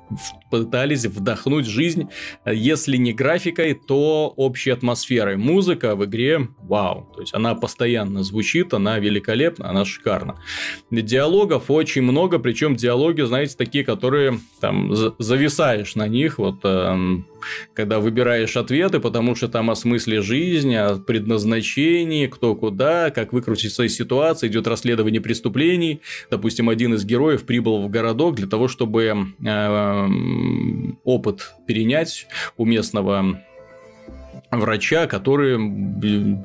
пытались 0.51 1.05
вдохнуть 1.05 1.67
жизнь, 1.67 2.09
э, 2.45 2.55
если 2.55 2.97
не 2.97 3.13
графикой, 3.13 3.75
то 3.75 4.33
общей 4.37 4.71
атмосферой. 4.71 5.37
Музыка 5.37 5.95
в 5.95 6.07
игре, 6.07 6.49
вау, 6.61 7.11
то 7.15 7.21
есть 7.21 7.35
она 7.35 7.55
постоянно 7.55 8.23
звучит, 8.23 8.73
она 8.73 8.99
великолепна, 8.99 9.69
она 9.69 9.85
шикарна. 9.85 10.37
Диалогов 10.91 11.71
очень 11.71 12.03
много, 12.03 12.39
причем 12.39 12.77
диалоги, 12.77 13.23
знаете, 13.23 13.57
такие, 13.59 13.85
которые 13.85 14.41
там 14.61 14.95
зависаешь 15.19 15.95
на 15.97 16.09
них, 16.09 16.39
вот 16.39 16.61
эм, 16.65 17.27
когда 17.75 18.01
выбираешь 18.01 18.57
ответы, 18.57 19.01
потому 19.01 19.35
что 19.35 19.49
там 19.49 19.71
о 19.71 19.75
смысле 19.75 20.21
жизни, 20.23 20.75
о 20.75 20.97
предназначении, 20.97 22.27
кто 22.27 22.55
куда, 22.55 23.11
как 23.11 23.33
выкрутиться 23.33 23.85
из 23.85 23.97
ситуации, 23.97 24.49
идет 24.49 24.67
расследование 24.67 25.21
преступлений. 25.21 26.01
Допустим, 26.31 26.69
один 26.69 26.95
из 26.95 27.05
героев 27.05 27.45
прибыл 27.45 27.83
в 27.83 27.91
городок 27.91 28.35
для 28.37 28.47
того, 28.47 28.69
чтобы 28.69 29.15
э, 29.45 30.09
опыт 31.05 31.55
перенять 31.67 32.27
у 32.57 32.65
местного 32.65 33.43
врача, 34.51 35.07
который 35.07 35.57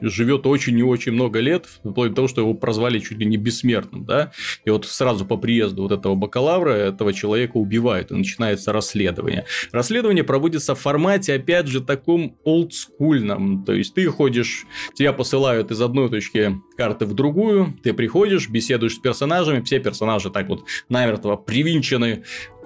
живет 0.02 0.46
очень 0.46 0.78
и 0.78 0.84
очень 0.84 1.14
много 1.14 1.40
лет, 1.40 1.66
вплоть 1.66 2.10
до 2.10 2.16
того, 2.16 2.28
что 2.28 2.42
его 2.42 2.54
прозвали 2.54 3.00
чуть 3.00 3.18
ли 3.18 3.26
не 3.26 3.38
бессмертным, 3.38 4.06
да, 4.06 4.32
и 4.66 4.70
вот 4.70 4.86
сразу 4.86 5.26
по 5.26 5.38
приезду 5.38 5.84
вот 5.84 5.92
этого 5.92 6.16
бакалавра 6.16 6.72
этого 6.72 7.14
человека 7.14 7.58
убивают, 7.58 8.12
и 8.12 8.16
начинается 8.16 8.74
расследование. 8.74 9.46
Расследование 9.72 10.24
проводится 10.24 10.76
в 10.76 10.80
формате, 10.80 11.34
опять 11.34 11.68
же, 11.68 11.82
таком 11.82 12.38
олдскульном, 12.44 13.64
то 13.64 13.74
есть 13.74 13.94
ты 13.94 14.06
ходишь, 14.08 14.66
тебя 14.94 15.14
посылают 15.14 15.72
из 15.72 15.82
одной 15.82 16.10
точки 16.10 16.58
карты 16.78 17.06
в 17.06 17.14
другую, 17.14 17.74
ты 17.84 17.94
приходишь, 17.94 18.50
беседуешь 18.50 18.96
с 18.96 19.00
персонажами, 19.00 19.62
все 19.62 19.80
персонажи 19.80 20.30
так 20.30 20.50
вот 20.50 20.66
намертво 20.90 21.36
привинчены 21.36 22.24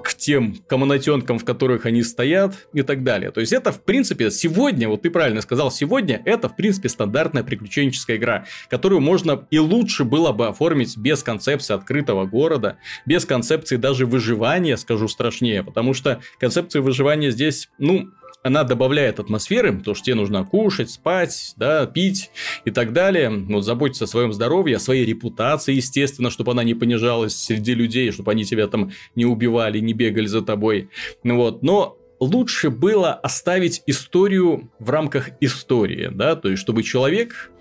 к 0.07 0.13
тем 0.13 0.55
комнатенкам, 0.69 1.37
в 1.37 1.43
которых 1.43 1.85
они 1.85 2.01
стоят 2.01 2.55
и 2.71 2.81
так 2.81 3.03
далее. 3.03 3.29
То 3.29 3.41
есть 3.41 3.51
это, 3.51 3.73
в 3.73 3.83
принципе, 3.83 4.31
сегодня, 4.31 4.87
вот 4.87 5.01
ты 5.01 5.09
правильно 5.09 5.41
сказал, 5.41 5.69
сегодня 5.69 6.21
это, 6.23 6.47
в 6.47 6.55
принципе, 6.55 6.87
стандартная 6.87 7.43
приключенческая 7.43 8.15
игра, 8.15 8.45
которую 8.69 9.01
можно 9.01 9.45
и 9.51 9.59
лучше 9.59 10.05
было 10.05 10.31
бы 10.31 10.47
оформить 10.47 10.95
без 10.95 11.23
концепции 11.23 11.73
открытого 11.73 12.25
города, 12.25 12.77
без 13.05 13.25
концепции 13.25 13.75
даже 13.75 14.05
выживания, 14.05 14.77
скажу 14.77 15.09
страшнее, 15.09 15.61
потому 15.61 15.93
что 15.93 16.21
концепция 16.39 16.81
выживания 16.81 17.31
здесь, 17.31 17.67
ну, 17.77 18.09
она 18.47 18.63
добавляет 18.63 19.19
атмосферы, 19.19 19.77
то 19.79 19.93
что 19.93 20.05
тебе 20.05 20.15
нужно 20.15 20.43
кушать, 20.45 20.89
спать, 20.89 21.53
да, 21.57 21.85
пить 21.85 22.31
и 22.65 22.71
так 22.71 22.93
далее, 22.93 23.29
вот 23.29 23.61
заботиться 23.61 24.05
о 24.05 24.07
своем 24.07 24.33
здоровье, 24.33 24.77
о 24.77 24.79
своей 24.79 25.05
репутации, 25.05 25.75
естественно, 25.75 26.29
чтобы 26.29 26.53
она 26.53 26.63
не 26.63 26.73
понижалась 26.73 27.35
среди 27.35 27.73
людей, 27.73 28.11
чтобы 28.11 28.31
они 28.31 28.45
тебя 28.45 28.67
там 28.67 28.91
не 29.15 29.25
убивали, 29.25 29.79
не 29.79 29.93
бегали 29.93 30.25
за 30.25 30.41
тобой, 30.41 30.89
вот, 31.23 31.61
но 31.61 31.97
лучше 32.19 32.69
было 32.69 33.13
оставить 33.13 33.83
историю 33.85 34.71
в 34.79 34.89
рамках 34.89 35.29
истории, 35.41 36.09
да, 36.11 36.35
то 36.35 36.49
есть 36.49 36.61
чтобы 36.61 36.83
человек 36.83 37.51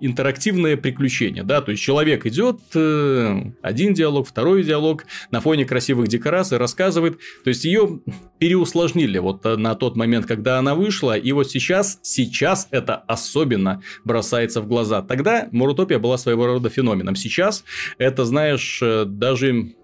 интерактивное 0.00 0.76
приключение, 0.76 1.42
да, 1.42 1.60
то 1.60 1.70
есть 1.70 1.82
человек 1.82 2.26
идет, 2.26 2.60
э, 2.74 3.52
один 3.62 3.94
диалог, 3.94 4.28
второй 4.28 4.62
диалог, 4.62 5.06
на 5.30 5.40
фоне 5.40 5.64
красивых 5.64 6.08
декораций 6.08 6.58
рассказывает, 6.58 7.18
то 7.44 7.48
есть 7.48 7.64
ее 7.64 8.00
переусложнили 8.38 9.18
вот 9.18 9.44
э, 9.46 9.56
на 9.56 9.74
тот 9.74 9.96
момент, 9.96 10.26
когда 10.26 10.58
она 10.58 10.74
вышла, 10.74 11.16
и 11.16 11.32
вот 11.32 11.50
сейчас, 11.50 11.98
сейчас 12.02 12.68
это 12.70 12.96
особенно 12.96 13.82
бросается 14.04 14.60
в 14.60 14.68
глаза. 14.68 15.02
Тогда 15.02 15.48
Мурутопия 15.52 15.98
была 15.98 16.18
своего 16.18 16.46
рода 16.46 16.68
феноменом, 16.68 17.16
сейчас 17.16 17.64
это, 17.98 18.24
знаешь, 18.24 18.80
э, 18.82 19.04
даже 19.06 19.74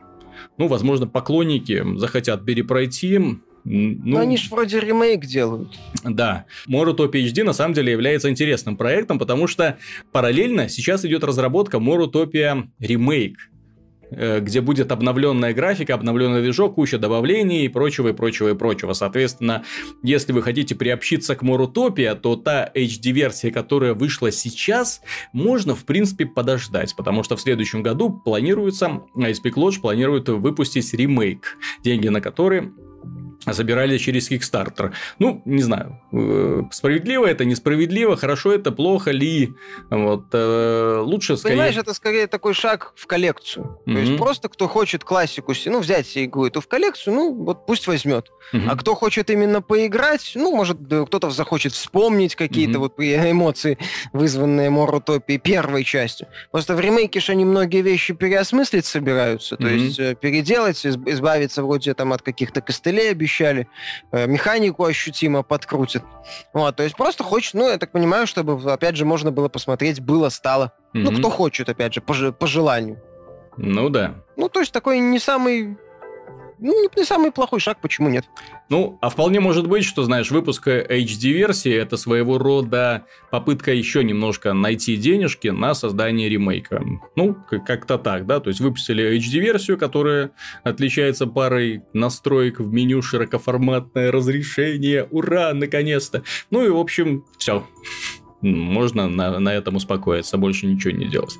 ну, 0.58 0.66
возможно, 0.66 1.06
поклонники 1.06 1.82
захотят 1.96 2.44
перепройти, 2.44 3.18
ну, 3.64 3.98
Но 4.04 4.20
они 4.20 4.36
же 4.36 4.48
вроде 4.50 4.80
ремейк 4.80 5.26
делают. 5.26 5.78
Да. 6.04 6.46
Morutopia 6.68 7.24
HD 7.24 7.44
на 7.44 7.52
самом 7.52 7.74
деле 7.74 7.92
является 7.92 8.30
интересным 8.30 8.76
проектом, 8.76 9.18
потому 9.18 9.46
что 9.46 9.78
параллельно 10.12 10.68
сейчас 10.68 11.04
идет 11.04 11.24
разработка 11.24 11.76
Morutopia 11.76 12.64
Remake 12.80 13.36
э, 14.10 14.40
где 14.40 14.60
будет 14.60 14.90
обновленная 14.92 15.52
графика, 15.52 15.94
обновленный 15.94 16.40
движок, 16.42 16.76
куча 16.76 16.98
добавлений 16.98 17.66
и 17.66 17.68
прочего, 17.68 18.08
и 18.08 18.12
прочего, 18.12 18.48
и 18.48 18.54
прочего. 18.54 18.94
Соответственно, 18.94 19.62
если 20.02 20.32
вы 20.32 20.42
хотите 20.42 20.74
приобщиться 20.74 21.36
к 21.36 21.42
Morutopia, 21.42 22.14
то 22.14 22.36
та 22.36 22.70
HD-версия, 22.74 23.50
которая 23.52 23.92
вышла 23.94 24.32
сейчас, 24.32 25.02
можно, 25.32 25.74
в 25.74 25.84
принципе, 25.84 26.24
подождать, 26.24 26.96
потому 26.96 27.22
что 27.22 27.36
в 27.36 27.40
следующем 27.40 27.82
году 27.82 28.10
планируется, 28.10 29.02
Icepeak 29.14 29.54
Lodge 29.54 29.80
планирует 29.80 30.28
выпустить 30.30 30.92
ремейк, 30.94 31.58
деньги 31.84 32.08
на 32.08 32.20
который 32.20 32.72
забирали 33.46 33.98
через 33.98 34.30
Kickstarter. 34.30 34.92
Ну, 35.18 35.42
не 35.44 35.62
знаю, 35.62 36.00
э, 36.12 36.62
справедливо 36.72 37.26
это, 37.26 37.44
несправедливо, 37.44 38.16
хорошо 38.16 38.52
это, 38.52 38.70
плохо 38.72 39.10
ли. 39.10 39.54
Вот, 39.90 40.26
э, 40.32 41.00
лучше 41.02 41.36
скорее... 41.36 41.54
Понимаешь, 41.54 41.76
это 41.76 41.94
скорее 41.94 42.26
такой 42.26 42.54
шаг 42.54 42.92
в 42.96 43.06
коллекцию. 43.06 43.78
Mm-hmm. 43.86 43.94
То 43.94 44.00
есть, 44.00 44.16
просто 44.18 44.48
кто 44.48 44.68
хочет 44.68 45.04
классику, 45.04 45.54
ну, 45.66 45.80
взять 45.80 46.16
игру 46.16 46.46
эту 46.46 46.60
в 46.60 46.68
коллекцию, 46.68 47.14
ну, 47.14 47.34
вот 47.34 47.66
пусть 47.66 47.86
возьмет. 47.86 48.30
Mm-hmm. 48.52 48.68
А 48.68 48.76
кто 48.76 48.94
хочет 48.94 49.30
именно 49.30 49.62
поиграть, 49.62 50.32
ну, 50.34 50.54
может, 50.54 50.78
кто-то 50.78 51.30
захочет 51.30 51.72
вспомнить 51.72 52.34
какие-то 52.34 52.78
mm-hmm. 52.78 52.78
вот 52.78 52.94
эмоции, 52.98 53.78
вызванные 54.12 54.70
Морутопией 54.70 55.38
первой 55.38 55.84
частью. 55.84 56.28
Просто 56.50 56.74
в 56.74 56.80
ремейке 56.80 57.20
же 57.20 57.32
они 57.32 57.44
многие 57.44 57.82
вещи 57.82 58.12
переосмыслить 58.12 58.84
собираются, 58.84 59.56
то 59.56 59.64
mm-hmm. 59.64 59.78
есть 59.78 59.98
э, 59.98 60.14
переделать, 60.14 60.84
избавиться 60.84 61.62
вроде 61.62 61.94
там 61.94 62.12
от 62.12 62.22
каких-то 62.22 62.60
костылей, 62.60 63.14
обещали, 63.30 63.68
э, 64.12 64.26
механику 64.26 64.84
ощутимо 64.84 65.42
подкрутят. 65.42 66.02
Вот, 66.52 66.76
то 66.76 66.82
есть 66.82 66.96
просто 66.96 67.24
хочет, 67.24 67.54
ну, 67.54 67.68
я 67.68 67.78
так 67.78 67.92
понимаю, 67.92 68.26
чтобы, 68.26 68.72
опять 68.72 68.96
же, 68.96 69.04
можно 69.04 69.30
было 69.30 69.48
посмотреть, 69.48 70.00
было, 70.00 70.28
стало. 70.28 70.72
Mm-hmm. 70.94 71.10
Ну, 71.10 71.18
кто 71.18 71.30
хочет, 71.30 71.68
опять 71.68 71.94
же, 71.94 72.00
по, 72.00 72.32
по 72.32 72.46
желанию. 72.46 73.00
Ну 73.56 73.88
да. 73.88 74.14
Ну, 74.36 74.48
то 74.48 74.60
есть 74.60 74.72
такой 74.72 74.98
не 74.98 75.18
самый 75.18 75.76
ну, 76.60 76.88
не, 76.96 77.04
самый 77.04 77.32
плохой 77.32 77.60
шаг, 77.60 77.78
почему 77.80 78.08
нет? 78.08 78.28
Ну, 78.68 78.98
а 79.00 79.08
вполне 79.08 79.40
может 79.40 79.66
быть, 79.66 79.84
что, 79.84 80.02
знаешь, 80.04 80.30
выпуск 80.30 80.68
HD-версии– 80.68 81.72
это 81.74 81.96
своего 81.96 82.38
рода 82.38 83.06
попытка 83.30 83.72
еще 83.72 84.04
немножко 84.04 84.52
найти 84.52 84.96
денежки 84.96 85.48
на 85.48 85.74
создание 85.74 86.28
ремейка. 86.28 86.82
Ну, 87.16 87.36
как-то 87.66 87.98
так, 87.98 88.26
да, 88.26 88.40
то 88.40 88.48
есть 88.48 88.60
выпустили 88.60 89.16
HD-версию, 89.16 89.78
которая 89.78 90.32
отличается 90.62 91.26
парой 91.26 91.82
настроек 91.92 92.60
в 92.60 92.72
меню 92.72 93.02
широкоформатное 93.02 94.12
разрешение, 94.12 95.04
ура, 95.10 95.52
наконец-то. 95.54 96.22
Ну 96.50 96.64
и, 96.64 96.68
в 96.68 96.76
общем, 96.76 97.24
все. 97.38 97.66
Можно 98.42 99.08
на, 99.08 99.38
на 99.38 99.54
этом 99.54 99.76
успокоиться, 99.76 100.38
больше 100.38 100.66
ничего 100.66 100.92
не 100.92 101.06
делать. 101.06 101.38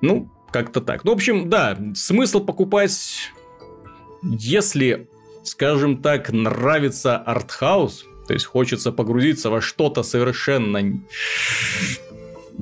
Ну, 0.00 0.30
как-то 0.50 0.80
так. 0.80 1.04
Ну, 1.04 1.12
в 1.12 1.14
общем, 1.14 1.50
да, 1.50 1.78
смысл 1.94 2.40
покупать 2.40 3.32
если, 4.22 5.08
скажем 5.42 6.02
так, 6.02 6.30
нравится 6.30 7.16
артхаус, 7.16 8.06
то 8.26 8.34
есть 8.34 8.46
хочется 8.46 8.92
погрузиться 8.92 9.50
во 9.50 9.60
что-то 9.60 10.02
совершенно 10.02 10.82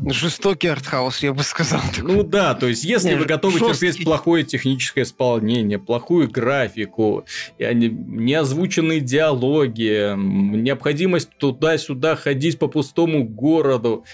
Жестокий 0.05 0.69
артхаус, 0.69 1.23
я 1.23 1.33
бы 1.33 1.43
сказал. 1.43 1.81
Ну 2.03 2.23
да, 2.23 2.55
то 2.55 2.67
есть, 2.67 2.85
если 2.85 3.11
Нет, 3.11 3.19
вы 3.19 3.25
готовы 3.25 3.59
жесткий. 3.59 3.87
терпеть 3.89 4.05
плохое 4.05 4.45
техническое 4.45 5.03
исполнение, 5.03 5.79
плохую 5.79 6.29
графику, 6.29 7.25
неозвученные 7.59 9.01
диалоги, 9.01 10.15
необходимость 10.17 11.31
туда-сюда 11.39 12.15
ходить 12.15 12.59
по 12.59 12.69
пустому 12.69 13.25
городу, 13.25 14.05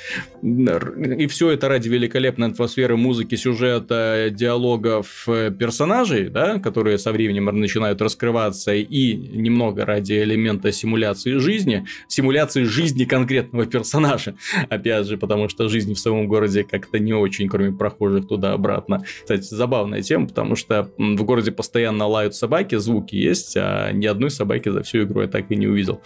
и 0.42 1.26
все 1.26 1.50
это 1.50 1.68
ради 1.68 1.88
великолепной 1.88 2.48
атмосферы 2.48 2.96
музыки, 2.96 3.34
сюжета, 3.34 4.28
диалогов 4.30 5.28
э, 5.28 5.50
персонажей, 5.50 6.28
да, 6.28 6.58
которые 6.58 6.98
со 6.98 7.12
временем 7.12 7.44
начинают 7.44 8.00
раскрываться, 8.00 8.72
и 8.72 9.14
немного 9.14 9.84
ради 9.84 10.14
элемента 10.14 10.70
симуляции 10.72 11.38
жизни, 11.38 11.86
симуляции 12.06 12.62
жизни 12.62 13.04
конкретного 13.04 13.66
персонажа, 13.66 14.36
опять 14.68 15.06
же, 15.06 15.18
потому 15.18 15.48
что 15.48 15.68
жизни 15.72 15.94
в 15.94 15.98
самом 15.98 16.28
городе 16.28 16.62
как-то 16.62 16.98
не 16.98 17.12
очень, 17.12 17.48
кроме 17.48 17.72
прохожих 17.72 18.28
туда-обратно. 18.28 19.04
Кстати, 19.22 19.42
забавная 19.42 20.02
тема, 20.02 20.28
потому 20.28 20.54
что 20.54 20.90
в 20.96 21.24
городе 21.24 21.50
постоянно 21.50 22.06
лают 22.06 22.34
собаки, 22.36 22.76
звуки 22.76 23.16
есть, 23.16 23.56
а 23.56 23.90
ни 23.90 24.06
одной 24.06 24.30
собаки 24.30 24.68
за 24.68 24.82
всю 24.82 25.02
игру 25.02 25.22
я 25.22 25.28
так 25.28 25.50
и 25.50 25.56
не 25.56 25.66
увидел. 25.66 26.00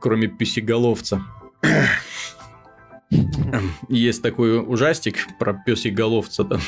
Кроме 0.00 0.28
писеголовца. 0.28 1.22
Есть 3.88 4.22
такой 4.22 4.60
ужастик 4.60 5.16
про 5.38 5.54
песиголовца-то. 5.66 6.60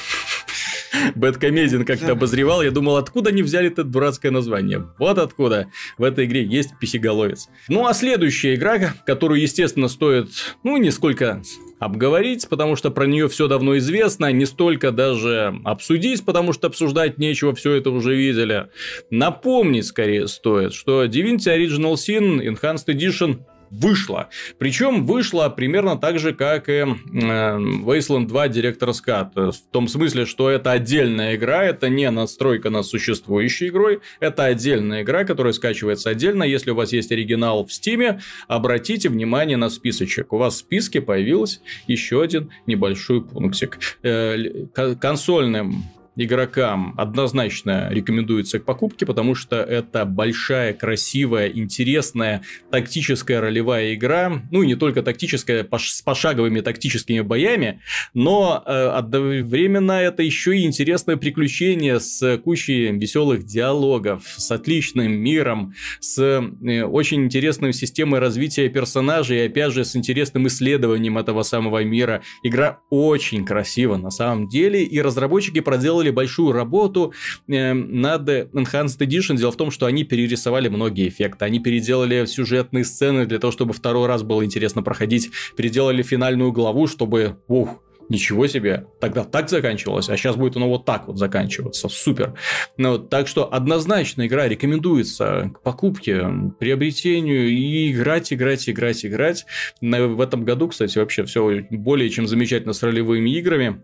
Бэткомедиан 1.15 1.85
как-то 1.85 2.13
обозревал, 2.13 2.63
я 2.63 2.71
думал, 2.71 2.97
откуда 2.97 3.31
они 3.31 3.43
взяли 3.43 3.69
это 3.69 3.85
дурацкое 3.85 4.33
название. 4.33 4.87
Вот 4.99 5.19
откуда 5.19 5.69
в 5.99 6.03
этой 6.03 6.27
игре 6.27 6.45
есть 6.45 6.79
писеголовец. 6.79 7.49
Ну, 7.69 7.87
а 7.87 7.95
следующая 7.95 8.55
игра, 8.55 8.95
которую, 9.07 9.41
естественно, 9.41 9.89
стоит, 9.89 10.31
ну, 10.63 10.77
несколько 10.77 11.43
обговорить, 11.81 12.47
потому 12.49 12.77
что 12.77 12.91
про 12.91 13.07
нее 13.07 13.29
все 13.29 13.49
давно 13.49 13.77
известно, 13.79 14.31
не 14.31 14.45
столько 14.45 14.93
даже 14.93 15.61
обсудить, 15.65 16.25
потому 16.25 16.53
что 16.53 16.69
обсуждать 16.69 17.19
нечего, 17.19 17.55
все 17.55 17.73
это 17.73 17.91
уже 17.91 18.15
видели. 18.15 18.69
Напомнить 19.11 19.87
скорее 19.87 20.29
стоит, 20.29 20.75
что 20.75 21.05
Divinity 21.07 21.49
Original 21.49 21.95
Sin 21.95 22.39
Enhanced 22.41 22.87
Edition 22.87 23.41
вышла. 23.71 24.29
Причем 24.59 25.07
вышла 25.07 25.49
примерно 25.49 25.97
так 25.97 26.19
же, 26.19 26.33
как 26.35 26.69
и 26.69 26.73
э, 26.73 26.85
Wasteland 26.85 28.27
2 28.27 28.49
Director's 28.49 28.99
Cut. 29.07 29.53
В 29.53 29.73
том 29.73 29.89
смысле, 29.89 30.27
что 30.27 30.51
это 30.51 30.73
отдельная 30.73 31.37
игра, 31.37 31.65
это 31.65 31.89
не 31.89 32.11
надстройка 32.11 32.71
над 32.71 32.87
существующей 32.87 33.69
игрой, 33.69 34.01
это 34.19 34.45
отдельная 34.45 35.03
игра, 35.03 35.25
которая 35.25 35.53
скачивается 35.53 36.11
отдельно. 36.11 36.43
Если 36.43 36.71
у 36.71 36.75
вас 36.75 36.93
есть 36.93 37.13
оригинал 37.13 37.65
в 37.65 37.69
Steam, 37.69 38.21
обратите 38.49 39.09
внимание 39.09 39.57
на 39.57 39.71
списочек. 39.71 40.33
У 40.33 40.39
вас 40.39 40.55
в 40.55 40.59
списке 40.59 41.01
появился 41.01 41.61
еще 41.87 42.23
один 42.23 42.51
небольшой 42.67 43.23
пунктик. 43.23 43.79
Э, 44.03 44.67
консольным 45.01 45.85
игрокам 46.17 46.95
однозначно 46.97 47.89
рекомендуется 47.91 48.59
к 48.59 48.65
покупке, 48.65 49.07
потому 49.07 49.35
что 49.35 49.57
это 49.57 50.05
большая, 50.05 50.73
красивая, 50.73 51.49
интересная 51.49 52.43
тактическая 52.71 53.41
ролевая 53.41 53.95
игра. 53.95 54.43
Ну 54.51 54.63
и 54.63 54.67
не 54.67 54.75
только 54.75 55.03
тактическая, 55.03 55.67
с 55.79 56.03
пошаговыми 56.03 56.61
тактическими 56.61 57.21
боями, 57.21 57.81
но 58.15 58.63
э, 58.65 58.71
одновременно 58.71 59.93
это 59.93 60.23
еще 60.23 60.57
и 60.57 60.65
интересное 60.65 61.17
приключение 61.17 62.01
с 62.01 62.39
кучей 62.39 62.91
веселых 62.93 63.45
диалогов, 63.45 64.25
с 64.37 64.51
отличным 64.51 65.13
миром, 65.13 65.75
с 66.01 66.19
э, 66.19 66.83
очень 66.85 67.25
интересной 67.25 67.73
системой 67.73 68.21
развития 68.21 68.69
персонажей 68.69 69.39
и 69.39 69.47
опять 69.47 69.73
же 69.73 69.85
с 69.85 69.97
интересным 69.97 70.47
исследованием 70.47 71.19
этого 71.19 71.43
самого 71.43 71.85
мира. 71.85 72.23
Игра 72.43 72.81
очень 72.91 73.45
красива 73.45 73.97
на 73.97 74.11
самом 74.11 74.49
деле, 74.49 74.83
и 74.83 75.01
разработчики 75.01 75.61
проделали 75.61 76.00
проделали 76.01 76.11
большую 76.11 76.53
работу 76.53 77.13
э, 77.49 77.73
над 77.73 78.29
Enhanced 78.29 78.99
Edition. 78.99 79.37
Дело 79.37 79.53
в 79.53 79.57
том, 79.57 79.71
что 79.71 79.87
они 79.87 80.05
перерисовали 80.05 80.69
многие 80.69 81.09
эффекты. 81.09 81.45
Они 81.45 81.61
переделали 81.61 82.27
сюжетные 82.27 82.85
сцены 82.85 83.27
для 83.27 83.39
того, 83.39 83.53
чтобы 83.53 83.73
второй 83.73 84.07
раз 84.07 84.23
было 84.23 84.45
интересно 84.45 84.83
проходить. 84.83 85.31
Переделали 85.57 86.03
финальную 86.03 86.53
главу, 86.53 86.87
чтобы... 86.87 87.37
Ух, 87.49 87.83
Ничего 88.11 88.49
себе, 88.49 88.87
тогда 89.01 89.23
так 89.23 89.49
заканчивалось, 89.49 90.09
а 90.09 90.17
сейчас 90.17 90.35
будет 90.35 90.57
оно 90.57 90.69
вот 90.69 90.85
так 90.85 91.07
вот 91.07 91.17
заканчиваться. 91.17 91.89
Супер. 91.89 92.35
Ну, 92.77 92.99
так 92.99 93.29
что 93.29 93.45
однозначно 93.55 94.27
игра 94.27 94.49
рекомендуется 94.49 95.53
к 95.55 95.63
покупке, 95.63 96.27
приобретению 96.59 97.49
и 97.51 97.93
играть, 97.93 98.33
играть, 98.33 98.69
играть, 98.69 99.07
играть. 99.07 99.47
В 99.81 100.21
этом 100.21 100.45
году, 100.45 100.67
кстати, 100.67 100.99
вообще 100.99 101.23
все 101.23 101.63
более 101.71 102.11
чем 102.11 102.27
замечательно 102.27 102.73
с 102.73 102.83
ролевыми 102.83 103.31
играми. 103.31 103.81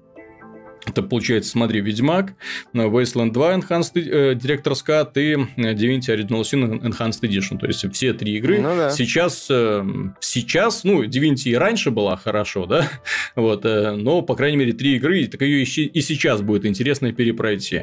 Это 0.87 1.03
получается, 1.03 1.51
смотри, 1.51 1.81
Ведьмак, 1.81 2.35
Wasteland 2.73 3.33
2 3.33 3.55
Enhanced 3.57 3.93
э, 3.97 4.35
Director's 4.35 4.85
Cut 4.87 5.13
и 5.17 5.35
Divinity 5.57 6.15
Original 6.17 6.43
Sin 6.43 6.81
Enhanced 6.81 7.23
Edition. 7.23 7.59
То 7.59 7.67
есть, 7.67 7.85
все 7.93 8.13
три 8.13 8.37
игры. 8.37 8.61
Ну, 8.61 8.77
да. 8.77 8.91
Сейчас, 8.91 9.49
э, 9.51 9.85
сейчас, 10.21 10.85
ну, 10.85 11.05
Divinity 11.05 11.51
и 11.51 11.55
раньше 11.57 11.91
была 11.91 12.17
хорошо, 12.17 12.67
да? 12.67 12.89
Вот, 13.35 13.65
э, 13.65 13.93
но, 13.93 14.23
по 14.23 14.35
крайней 14.35 14.57
мере, 14.57 14.73
три 14.73 14.97
игры, 14.97 15.27
так 15.27 15.43
ее 15.43 15.63
и 15.63 16.01
сейчас 16.01 16.41
будет 16.41 16.65
интересно 16.65 17.13
перепройти. 17.13 17.83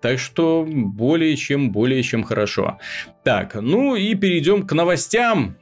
Так 0.00 0.18
что, 0.18 0.66
более 0.68 1.36
чем, 1.36 1.70
более 1.70 2.02
чем 2.02 2.24
хорошо. 2.24 2.78
Так, 3.24 3.54
ну 3.54 3.96
и 3.96 4.14
перейдем 4.14 4.66
к 4.66 4.72
новостям. 4.72 5.56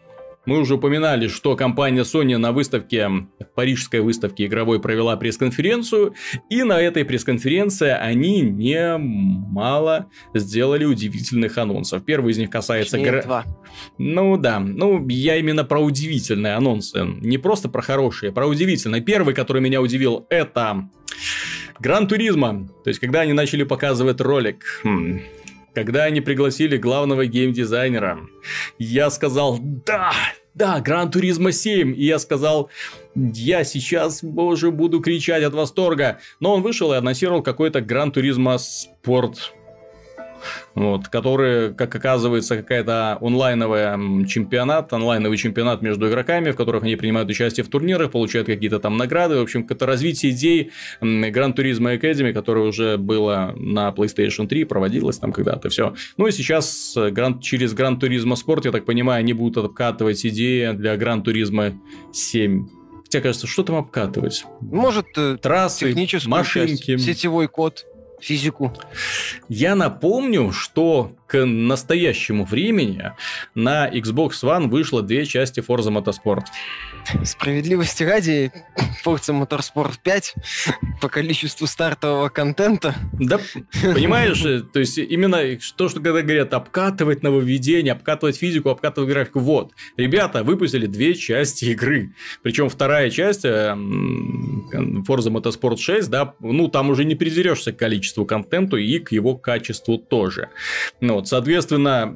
Мы 0.47 0.59
уже 0.59 0.77
упоминали, 0.77 1.29
что 1.29 1.57
компания 1.57 2.03
Sony 2.03 2.37
на 2.39 2.53
выставке, 2.53 3.11
парижской 3.55 4.01
выставке 4.01 4.47
игровой 4.47 4.81
провела 4.81 5.17
пресс-конференцию, 5.17 6.15
и 6.49 6.63
на 6.63 6.81
этой 6.81 7.05
пресс-конференции 7.05 7.91
они 7.91 8.41
немало 8.41 10.07
сделали 10.35 10.85
удивительных 10.85 11.59
анонсов. 11.59 12.05
Первый 12.05 12.33
из 12.33 12.39
них 12.39 12.51
касается... 12.51 12.99
Гра... 12.99 13.45
Ну 13.99 14.37
да, 14.37 14.59
ну 14.59 15.07
я 15.09 15.37
именно 15.37 15.65
про 15.65 15.81
удивительные 15.81 16.55
анонсы, 16.55 17.05
не 17.05 17.37
просто 17.37 17.69
про 17.69 17.83
хорошие, 17.83 18.33
про 18.33 18.47
удивительные. 18.47 19.03
Первый, 19.03 19.35
который 19.35 19.61
меня 19.61 19.83
удивил, 19.83 20.27
это 20.31 20.89
Гран 21.81 22.09
Туризма. 22.09 22.69
То 22.85 22.89
есть, 22.89 23.01
когда 23.01 23.21
они 23.21 23.33
начали 23.33 23.63
показывать 23.63 24.21
ролик, 24.21 24.65
хм, 24.83 25.21
когда 25.79 26.03
они 26.03 26.21
пригласили 26.21 26.77
главного 26.77 27.25
геймдизайнера, 27.27 28.19
я 28.81 29.11
сказал 29.11 29.61
«Да! 29.87 30.11
Да, 30.55 30.81
Гран 30.81 31.09
Туризма 31.09 31.51
7!» 31.51 31.95
И 31.95 32.05
я 32.05 32.19
сказал 32.19 32.69
«Я 33.15 33.63
сейчас, 33.63 34.25
боже, 34.25 34.73
буду 34.73 34.99
кричать 34.99 35.45
от 35.45 35.55
восторга!» 35.55 36.19
Но 36.41 36.53
он 36.53 36.63
вышел 36.63 36.93
и 36.93 36.97
анонсировал 36.97 37.45
какой-то 37.45 37.81
Гран 37.81 38.11
Туризма 38.11 38.59
Спорт 38.59 39.55
вот, 40.75 41.09
который, 41.09 41.75
как 41.75 41.95
оказывается, 41.95 42.57
какая-то 42.57 43.19
онлайновая 43.21 43.99
чемпионат, 44.27 44.93
онлайновый 44.93 45.37
чемпионат 45.37 45.83
между 45.83 46.09
игроками, 46.09 46.51
в 46.51 46.57
которых 46.57 46.83
они 46.83 46.97
принимают 46.97 47.29
участие 47.29 47.65
в 47.65 47.69
турнирах, 47.69 48.11
получают 48.11 48.47
какие-то 48.47 48.79
там 48.81 48.97
награды. 48.97 49.37
В 49.37 49.43
общем, 49.43 49.67
это 49.69 49.87
развитие 49.87 50.33
идей 50.33 50.71
Gran 51.01 51.55
Turismo 51.55 51.99
Academy, 51.99 52.33
которое 52.33 52.67
уже 52.67 52.97
было 52.97 53.55
на 53.57 53.91
PlayStation 53.91 54.47
3, 54.47 54.65
проводилось 54.65 55.19
там 55.19 55.33
когда-то, 55.33 55.69
все. 55.69 55.95
Ну 56.17 56.27
и 56.27 56.33
сейчас 56.33 56.95
Gran, 56.97 57.41
через 57.41 57.75
Gran 57.75 57.99
Turismo 57.99 58.35
Sport, 58.35 58.63
я 58.65 58.73
так 58.73 58.85
понимаю, 58.85 59.21
они 59.21 59.33
будут 59.33 59.65
обкатывать 59.65 60.25
идеи 60.25 60.73
для 60.73 60.95
Gran 60.97 61.23
Turismo 61.23 61.75
7. 62.13 62.69
Хотя, 63.05 63.23
кажется, 63.23 63.47
что 63.47 63.63
там 63.63 63.77
обкатывать? 63.77 64.45
Может, 64.61 65.07
э, 65.17 65.39
трассы, 65.41 65.95
машинки. 66.27 66.93
Часть, 66.93 67.05
сетевой 67.07 67.49
код 67.49 67.87
физику. 68.21 68.73
Я 69.49 69.75
напомню, 69.75 70.53
что 70.53 71.13
к 71.27 71.45
настоящему 71.45 72.45
времени 72.45 73.13
на 73.55 73.89
Xbox 73.89 74.31
One 74.43 74.69
вышло 74.69 75.03
две 75.03 75.25
части 75.27 75.61
Forza 75.61 75.91
Motorsport. 75.91 76.45
Справедливости 77.25 78.03
ради, 78.03 78.53
Forza 79.05 79.33
Motorsport 79.33 79.99
5 80.03 80.35
по 81.01 81.09
количеству 81.09 81.67
стартового 81.67 82.29
контента. 82.29 82.95
Да, 83.13 83.41
понимаешь, 83.83 84.45
э, 84.45 84.63
то 84.63 84.81
есть 84.81 84.99
именно 84.99 85.39
то, 85.77 85.89
что 85.89 86.01
когда 86.01 86.23
говорят 86.23 86.55
обкатывать 86.55 87.23
нововведение, 87.23 87.93
обкатывать 87.93 88.37
физику, 88.37 88.71
обкатывать 88.71 89.11
графику, 89.11 89.41
вот. 89.41 89.73
Ребята 89.97 90.43
выпустили 90.43 90.87
две 90.87 91.15
части 91.15 91.67
игры. 91.67 92.15
Причем 92.43 92.69
вторая 92.69 93.11
часть 93.11 93.45
э, 93.45 93.75
Forza 93.75 95.31
Motorsport 95.31 95.79
6, 95.79 96.11
да, 96.11 96.35
ну 96.41 96.69
там 96.69 96.91
уже 96.91 97.05
не 97.05 97.15
придерешься 97.15 97.73
к 97.73 97.77
количеству 97.77 98.25
контенту 98.25 98.77
и 98.77 98.99
к 98.99 99.13
его 99.13 99.37
качеству 99.37 99.99
тоже. 99.99 100.51
Ну, 101.01 101.15
вот, 101.15 101.29
соответственно, 101.29 102.15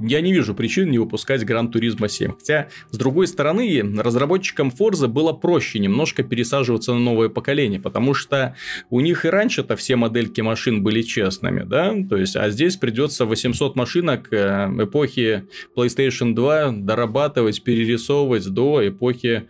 я 0.00 0.20
не 0.20 0.32
вижу 0.32 0.54
причин 0.54 0.90
не 0.90 0.98
выпускать 0.98 1.42
Gran 1.42 1.70
Turismo 1.70 2.08
7. 2.08 2.32
Хотя, 2.32 2.68
с 2.90 2.96
другой 2.96 3.26
стороны, 3.26 3.82
разработчикам 3.98 4.68
Forza 4.76 5.08
было 5.08 5.32
проще 5.32 5.78
немножко 5.78 6.22
пересаживаться 6.22 6.92
на 6.94 7.00
новое 7.00 7.28
поколение, 7.28 7.80
потому 7.80 8.14
что 8.14 8.54
у 8.88 9.00
них 9.00 9.24
и 9.24 9.28
раньше-то 9.28 9.76
все 9.76 9.96
модельки 9.96 10.40
машин 10.40 10.82
были 10.82 11.02
честными, 11.02 11.64
да? 11.64 11.94
То 12.08 12.16
есть, 12.16 12.36
а 12.36 12.48
здесь 12.50 12.76
придется 12.76 13.26
800 13.26 13.76
машинок 13.76 14.32
э, 14.32 14.68
эпохи 14.78 15.44
PlayStation 15.76 16.34
2 16.34 16.72
дорабатывать, 16.72 17.62
перерисовывать 17.62 18.46
до 18.48 18.88
эпохи 18.88 19.48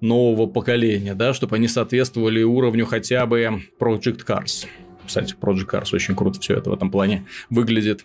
нового 0.00 0.46
поколения, 0.46 1.14
да, 1.14 1.34
чтобы 1.34 1.56
они 1.56 1.68
соответствовали 1.68 2.42
уровню 2.42 2.86
хотя 2.86 3.26
бы 3.26 3.62
Project 3.78 4.24
Cars. 4.26 4.66
Кстати, 5.06 5.34
Project 5.40 5.70
Cars 5.70 5.88
очень 5.94 6.14
круто 6.14 6.40
все 6.40 6.54
это 6.54 6.70
в 6.70 6.72
этом 6.72 6.90
плане 6.90 7.26
выглядит. 7.50 8.04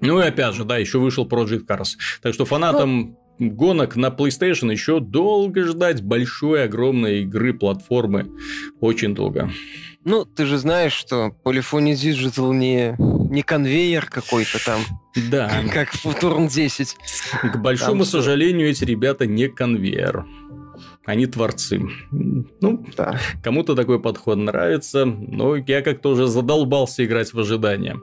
Ну 0.00 0.20
и 0.20 0.26
опять 0.26 0.54
же, 0.54 0.64
да, 0.64 0.78
еще 0.78 0.98
вышел 0.98 1.26
Project 1.26 1.66
Cars. 1.66 1.96
Так 2.22 2.34
что 2.34 2.44
фанатам 2.44 3.16
ну... 3.38 3.50
гонок 3.50 3.96
на 3.96 4.08
PlayStation 4.08 4.70
еще 4.70 5.00
долго 5.00 5.64
ждать 5.64 6.02
большой, 6.02 6.64
огромной 6.64 7.22
игры, 7.22 7.52
платформы. 7.54 8.30
Очень 8.80 9.14
долго. 9.14 9.50
Ну, 10.04 10.24
ты 10.24 10.46
же 10.46 10.58
знаешь, 10.58 10.92
что 10.92 11.32
Polyphony 11.44 11.92
Digital 11.92 12.54
не, 12.54 12.94
не 12.98 13.42
конвейер 13.42 14.06
какой-то 14.06 14.64
там. 14.64 14.80
Да. 15.30 15.50
Как 15.72 15.92
в 15.92 16.06
Turn 16.06 16.48
10. 16.48 16.96
К 17.52 17.56
большому 17.58 18.04
там, 18.04 18.06
сожалению, 18.06 18.70
эти 18.70 18.84
ребята 18.84 19.26
не 19.26 19.48
конвейер 19.48 20.24
они 21.08 21.26
творцы. 21.26 21.80
Ну, 22.10 22.84
да. 22.94 23.18
кому-то 23.42 23.74
такой 23.74 23.98
подход 23.98 24.36
нравится, 24.36 25.06
но 25.06 25.56
я 25.56 25.80
как-то 25.80 26.10
уже 26.10 26.26
задолбался 26.26 27.02
играть 27.02 27.32
в 27.32 27.40
ожидание. 27.40 27.98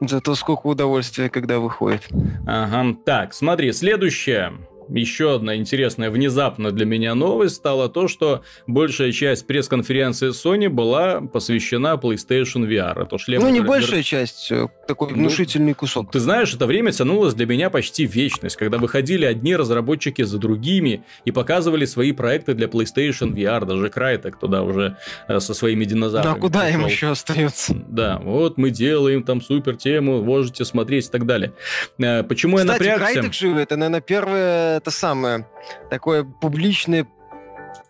Зато 0.00 0.34
сколько 0.34 0.66
удовольствия, 0.66 1.28
когда 1.28 1.58
выходит. 1.58 2.08
Ага. 2.46 2.96
Так, 3.04 3.34
смотри, 3.34 3.72
следующее 3.72 4.54
еще 4.98 5.34
одна 5.34 5.56
интересная 5.56 6.10
внезапно 6.10 6.72
для 6.72 6.86
меня 6.86 7.14
новость 7.14 7.56
стала 7.56 7.88
то, 7.88 8.08
что 8.08 8.42
большая 8.66 9.12
часть 9.12 9.46
пресс-конференции 9.46 10.30
Sony 10.30 10.68
была 10.68 11.20
посвящена 11.20 11.94
PlayStation 11.94 12.66
VR. 12.68 13.02
Это 13.02 13.18
шлем... 13.18 13.42
Ну, 13.42 13.48
не 13.50 13.60
большая 13.60 14.02
часть, 14.02 14.50
э, 14.50 14.68
такой 14.86 15.10
ну, 15.10 15.16
внушительный 15.16 15.74
кусок. 15.74 16.10
Ты 16.10 16.20
знаешь, 16.20 16.54
это 16.54 16.66
время 16.66 16.92
тянулось 16.92 17.34
для 17.34 17.46
меня 17.46 17.70
почти 17.70 18.06
вечность, 18.06 18.56
когда 18.56 18.78
выходили 18.78 19.24
одни 19.24 19.54
разработчики 19.54 20.22
за 20.22 20.38
другими 20.38 21.04
и 21.24 21.30
показывали 21.30 21.84
свои 21.84 22.12
проекты 22.12 22.54
для 22.54 22.66
PlayStation 22.66 23.32
VR, 23.32 23.64
даже 23.64 23.86
Crytek 23.86 24.34
туда 24.40 24.62
уже 24.62 24.96
э, 25.28 25.40
со 25.40 25.54
своими 25.54 25.84
динозаврами. 25.84 26.34
Да, 26.34 26.40
куда 26.40 26.64
пришел. 26.64 26.80
им 26.80 26.86
еще 26.86 27.10
остается? 27.10 27.74
Да, 27.88 28.18
вот 28.18 28.58
мы 28.58 28.70
делаем 28.70 29.22
там 29.22 29.40
супер 29.40 29.76
тему, 29.76 30.22
можете 30.22 30.64
смотреть 30.64 31.06
и 31.06 31.10
так 31.10 31.26
далее. 31.26 31.52
Э, 31.98 32.22
почему 32.22 32.56
Кстати, 32.56 32.82
я 32.82 32.98
напрягся? 32.98 33.20
Crytek 33.20 33.32
живы, 33.32 33.60
это, 33.60 33.76
наверное, 33.76 34.00
первое 34.00 34.79
это 34.80 34.90
самое, 34.90 35.46
такое 35.90 36.24
публичное 36.24 37.06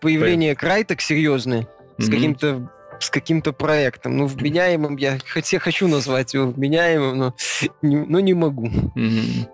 появление 0.00 0.54
Крайтек 0.54 1.00
серьезное, 1.00 1.62
mm-hmm. 1.62 2.02
с 2.02 2.10
каким-то 2.10 2.72
с 3.00 3.08
каким-то 3.08 3.54
проектом. 3.54 4.18
Ну, 4.18 4.26
вменяемым 4.26 4.96
я 4.96 5.18
хотя 5.26 5.58
хочу 5.58 5.88
назвать 5.88 6.34
его 6.34 6.50
вменяемым, 6.50 7.16
но 7.16 7.34
не, 7.82 7.96
но 7.96 8.20
не 8.20 8.34
могу. 8.34 8.68
Mm-hmm. 8.68 9.48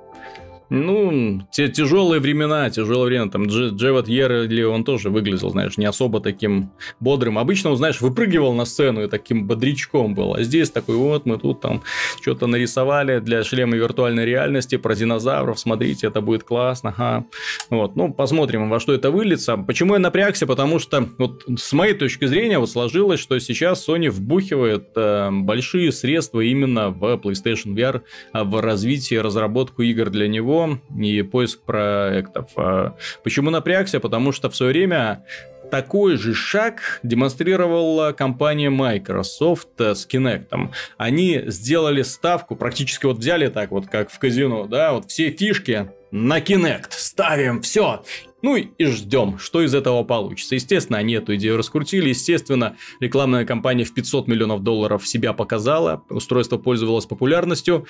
Ну, 0.68 1.46
те 1.52 1.68
тяжелые 1.68 2.20
времена, 2.20 2.68
тяжелое 2.70 3.06
время. 3.06 3.30
Там 3.30 3.46
Джеват 3.46 4.08
Ерли, 4.08 4.62
он 4.62 4.82
тоже 4.82 5.10
выглядел, 5.10 5.50
знаешь, 5.50 5.76
не 5.76 5.86
особо 5.86 6.20
таким 6.20 6.72
бодрым. 6.98 7.38
Обычно 7.38 7.70
он, 7.70 7.76
знаешь, 7.76 8.00
выпрыгивал 8.00 8.52
на 8.52 8.64
сцену 8.64 9.04
и 9.04 9.08
таким 9.08 9.46
бодрячком 9.46 10.14
был. 10.14 10.34
А 10.34 10.42
здесь 10.42 10.70
такой 10.70 10.96
вот, 10.96 11.24
мы 11.24 11.38
тут 11.38 11.60
там 11.60 11.82
что-то 12.20 12.46
нарисовали 12.46 13.20
для 13.20 13.44
шлема 13.44 13.76
виртуальной 13.76 14.24
реальности 14.24 14.76
про 14.76 14.96
динозавров. 14.96 15.60
Смотрите, 15.60 16.08
это 16.08 16.20
будет 16.20 16.42
классно. 16.42 16.90
Ага. 16.96 17.26
Вот, 17.70 17.94
ну, 17.94 18.12
посмотрим, 18.12 18.68
во 18.68 18.80
что 18.80 18.92
это 18.92 19.10
выльется. 19.10 19.56
Почему 19.56 19.94
я 19.94 20.00
напрягся? 20.00 20.46
Потому 20.46 20.78
что, 20.78 21.08
вот 21.18 21.44
с 21.56 21.72
моей 21.72 21.94
точки 21.94 22.24
зрения, 22.24 22.58
вот 22.58 22.70
сложилось, 22.70 23.20
что 23.20 23.38
сейчас 23.38 23.88
Sony 23.88 24.10
вбухивает 24.10 24.88
э, 24.96 25.30
большие 25.30 25.92
средства 25.92 26.40
именно 26.40 26.90
в 26.90 27.04
PlayStation 27.16 27.74
VR, 27.74 28.02
а 28.32 28.44
в 28.44 28.60
развитие, 28.60 29.20
разработку 29.20 29.82
игр 29.82 30.10
для 30.10 30.26
него 30.26 30.55
и 30.98 31.22
поиск 31.22 31.62
проектов. 31.62 32.50
А 32.56 32.96
почему 33.22 33.50
напрягся? 33.50 34.00
Потому 34.00 34.32
что 34.32 34.50
в 34.50 34.56
свое 34.56 34.72
время 34.72 35.24
такой 35.70 36.16
же 36.16 36.34
шаг 36.34 37.00
демонстрировала 37.02 38.12
компания 38.12 38.70
Microsoft 38.70 39.68
с 39.78 40.06
Kinect. 40.06 40.70
Они 40.96 41.42
сделали 41.46 42.02
ставку, 42.02 42.56
практически 42.56 43.06
вот 43.06 43.18
взяли 43.18 43.48
так 43.48 43.70
вот, 43.70 43.86
как 43.86 44.10
в 44.10 44.18
казино, 44.18 44.66
да, 44.66 44.92
вот 44.92 45.10
все 45.10 45.30
фишки 45.30 45.90
на 46.10 46.38
Kinect 46.38 46.90
ставим, 46.90 47.62
все. 47.62 48.04
Ну 48.42 48.56
и 48.56 48.84
ждем, 48.84 49.38
что 49.38 49.62
из 49.62 49.74
этого 49.74 50.04
получится. 50.04 50.54
Естественно, 50.54 50.98
они 50.98 51.14
эту 51.14 51.34
идею 51.34 51.56
раскрутили. 51.56 52.10
Естественно, 52.10 52.76
рекламная 53.00 53.44
кампания 53.44 53.84
в 53.84 53.92
500 53.92 54.28
миллионов 54.28 54.62
долларов 54.62 55.06
себя 55.06 55.32
показала. 55.32 56.04
Устройство 56.10 56.56
пользовалось 56.56 57.06
популярностью. 57.06 57.86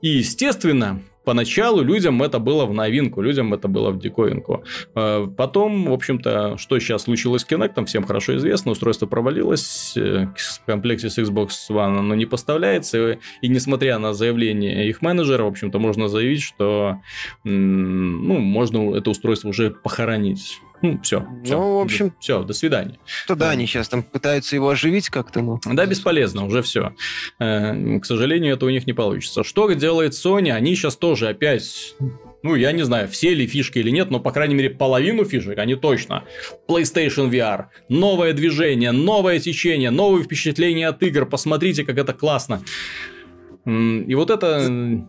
И, 0.00 0.08
естественно, 0.08 1.02
поначалу 1.28 1.82
людям 1.82 2.22
это 2.22 2.38
было 2.38 2.64
в 2.64 2.72
новинку, 2.72 3.20
людям 3.20 3.52
это 3.52 3.68
было 3.68 3.90
в 3.90 3.98
диковинку. 3.98 4.64
Э, 4.94 5.26
потом, 5.36 5.84
в 5.84 5.92
общем-то, 5.92 6.56
что 6.56 6.78
сейчас 6.78 7.02
случилось 7.02 7.42
с 7.42 7.46
Kinect, 7.46 7.84
всем 7.84 8.04
хорошо 8.04 8.38
известно, 8.38 8.72
устройство 8.72 9.04
провалилось, 9.04 9.92
э, 9.94 10.28
в 10.34 10.64
комплекте 10.64 11.10
с 11.10 11.18
Xbox 11.18 11.48
One 11.68 11.98
оно 11.98 12.14
не 12.14 12.24
поставляется, 12.24 13.18
и 13.42 13.48
несмотря 13.48 13.98
на 13.98 14.14
заявление 14.14 14.88
их 14.88 15.02
менеджера, 15.02 15.42
в 15.42 15.48
общем-то, 15.48 15.78
можно 15.78 16.08
заявить, 16.08 16.40
что 16.40 16.96
ну, 17.44 18.38
можно 18.38 18.96
это 18.96 19.10
устройство 19.10 19.50
уже 19.50 19.70
похоронить. 19.70 20.62
Ну, 20.82 21.00
все. 21.02 21.26
все. 21.44 21.56
Ну, 21.56 21.78
в 21.78 21.80
общем... 21.80 22.14
Все, 22.20 22.42
до 22.42 22.52
свидания. 22.52 22.98
Что 23.04 23.34
да, 23.34 23.50
они 23.50 23.66
сейчас 23.66 23.88
там 23.88 24.02
пытаются 24.02 24.54
его 24.54 24.68
оживить 24.68 25.08
как-то, 25.08 25.42
ну. 25.42 25.60
Да, 25.64 25.86
бесполезно, 25.86 26.44
уже 26.44 26.62
все. 26.62 26.94
Э, 27.38 27.98
к 27.98 28.04
сожалению, 28.04 28.54
это 28.54 28.66
у 28.66 28.70
них 28.70 28.86
не 28.86 28.92
получится. 28.92 29.44
Что 29.44 29.70
делает 29.72 30.12
Sony? 30.12 30.50
Они 30.50 30.74
сейчас 30.74 30.96
тоже 30.96 31.28
опять 31.28 31.94
ну, 32.42 32.54
я 32.54 32.72
не 32.72 32.84
знаю, 32.84 33.08
все 33.08 33.34
ли 33.34 33.46
фишки 33.46 33.78
или 33.78 33.90
нет, 33.90 34.10
но, 34.10 34.20
по 34.20 34.30
крайней 34.30 34.54
мере, 34.54 34.70
половину 34.70 35.24
фишек 35.24 35.58
они 35.58 35.74
точно. 35.74 36.24
PlayStation 36.68 37.30
VR, 37.30 37.66
новое 37.88 38.32
движение, 38.32 38.92
новое 38.92 39.40
течение, 39.40 39.90
новые 39.90 40.24
впечатления 40.24 40.88
от 40.88 41.02
игр, 41.02 41.26
посмотрите, 41.26 41.84
как 41.84 41.98
это 41.98 42.12
классно. 42.12 42.62
И 43.68 44.14
вот 44.14 44.30
это... 44.30 45.06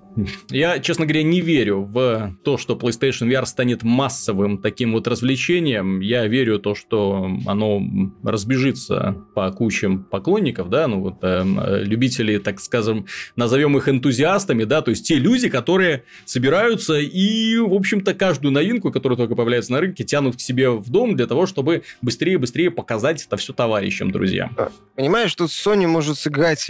Я, 0.50 0.80
честно 0.80 1.06
говоря, 1.06 1.24
не 1.24 1.40
верю 1.40 1.84
в 1.84 2.36
то, 2.44 2.58
что 2.58 2.76
PlayStation 2.76 3.30
VR 3.30 3.46
станет 3.46 3.84
массовым 3.84 4.58
таким 4.58 4.92
вот 4.92 5.08
развлечением. 5.08 6.02
Я 6.02 6.28
верю 6.28 6.58
в 6.58 6.62
то, 6.62 6.76
что 6.76 7.30
оно 7.46 7.82
разбежится 8.22 9.16
по 9.34 9.50
кучам 9.52 10.04
поклонников, 10.04 10.70
да, 10.70 10.88
ну 10.88 11.00
вот 11.00 11.20
э, 11.22 11.84
любители, 11.86 12.38
так 12.38 12.60
скажем, 12.60 13.06
назовем 13.38 13.78
их 13.78 13.88
энтузиастами, 13.88 14.66
да, 14.66 14.82
то 14.82 14.92
есть 14.92 15.08
те 15.08 15.16
люди, 15.16 15.48
которые 15.48 16.04
собираются 16.26 17.00
и, 17.00 17.58
в 17.58 17.74
общем-то, 17.74 18.14
каждую 18.14 18.52
новинку, 18.52 18.92
которая 18.92 19.16
только 19.18 19.36
появляется 19.36 19.72
на 19.72 19.80
рынке, 19.80 20.04
тянут 20.04 20.36
к 20.36 20.42
себе 20.42 20.70
в 20.70 20.90
дом 20.90 21.16
для 21.16 21.28
того, 21.28 21.46
чтобы 21.46 21.84
быстрее 22.02 22.34
и 22.34 22.38
быстрее 22.38 22.72
показать 22.72 23.26
это 23.26 23.38
все 23.38 23.54
товарищам, 23.54 24.12
друзьям. 24.12 24.56
Понимаешь, 24.96 25.34
тут 25.34 25.50
Sony 25.50 25.88
может 25.88 26.18
сыграть 26.18 26.70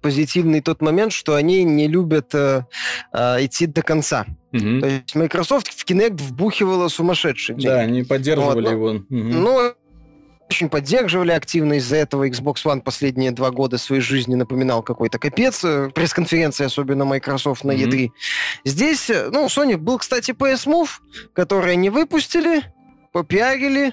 позитивный 0.00 0.60
тот 0.60 0.80
момент, 0.80 0.95
момент, 0.96 1.12
что 1.12 1.34
они 1.34 1.62
не 1.64 1.88
любят 1.88 2.34
э, 2.34 2.62
э, 3.12 3.44
идти 3.44 3.66
до 3.66 3.82
конца. 3.82 4.24
Угу. 4.52 4.80
То 4.80 4.86
есть 4.86 5.14
Microsoft 5.14 5.68
в 5.68 5.84
Kinect 5.84 6.22
вбухивала 6.22 6.88
сумасшедший 6.88 7.54
деньги. 7.54 7.66
Да, 7.66 7.80
они 7.80 8.02
поддерживали 8.02 8.64
вот, 8.64 8.72
его. 8.72 8.86
Угу. 8.86 9.04
Ну, 9.10 9.74
очень 10.48 10.70
поддерживали 10.70 11.32
активно. 11.32 11.74
Из-за 11.74 11.96
этого 11.96 12.26
Xbox 12.26 12.64
One 12.64 12.80
последние 12.80 13.30
два 13.32 13.50
года 13.50 13.76
своей 13.76 14.00
жизни 14.00 14.36
напоминал 14.36 14.82
какой-то 14.82 15.18
капец. 15.18 15.62
Э, 15.64 15.90
пресс-конференции, 15.94 16.64
особенно 16.64 17.04
Microsoft 17.04 17.64
на 17.64 17.72
mm-hmm. 17.72 17.90
E3. 17.90 18.10
Здесь, 18.64 19.10
э, 19.10 19.28
ну, 19.30 19.46
Sony 19.46 19.76
был, 19.76 19.98
кстати, 19.98 20.30
PS 20.30 20.66
Move, 20.66 20.88
который 21.34 21.72
они 21.72 21.90
выпустили, 21.90 22.62
попиарили, 23.12 23.92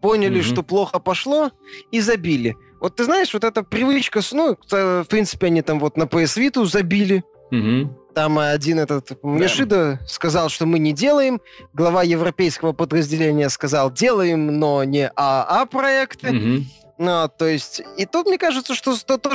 поняли, 0.00 0.40
mm-hmm. 0.40 0.52
что 0.52 0.62
плохо 0.62 1.00
пошло 1.00 1.50
и 1.90 2.00
забили. 2.00 2.56
Вот 2.80 2.96
ты 2.96 3.04
знаешь, 3.04 3.32
вот 3.34 3.44
эта 3.44 3.62
привычка, 3.62 4.20
ну, 4.32 4.56
в 4.70 5.04
принципе, 5.04 5.46
они 5.46 5.62
там 5.62 5.78
вот 5.78 5.96
на 5.96 6.04
PS 6.04 6.38
Vita 6.40 6.64
забили. 6.64 7.22
Угу. 7.50 8.12
Там 8.14 8.38
один 8.38 8.78
этот 8.78 9.22
Мешида 9.22 9.98
да. 10.00 10.06
сказал, 10.06 10.48
что 10.48 10.66
мы 10.66 10.78
не 10.78 10.92
делаем. 10.92 11.40
Глава 11.72 12.02
европейского 12.02 12.72
подразделения 12.72 13.48
сказал, 13.50 13.92
делаем, 13.92 14.58
но 14.58 14.82
не 14.84 15.10
АА 15.14 15.66
проекты. 15.66 16.28
Угу. 16.28 16.64
Ну, 16.98 17.30
то 17.36 17.46
есть, 17.46 17.82
и 17.96 18.06
тут 18.06 18.26
мне 18.26 18.38
кажется, 18.38 18.74
что 18.74 18.96
то, 18.96 19.18
то, 19.18 19.32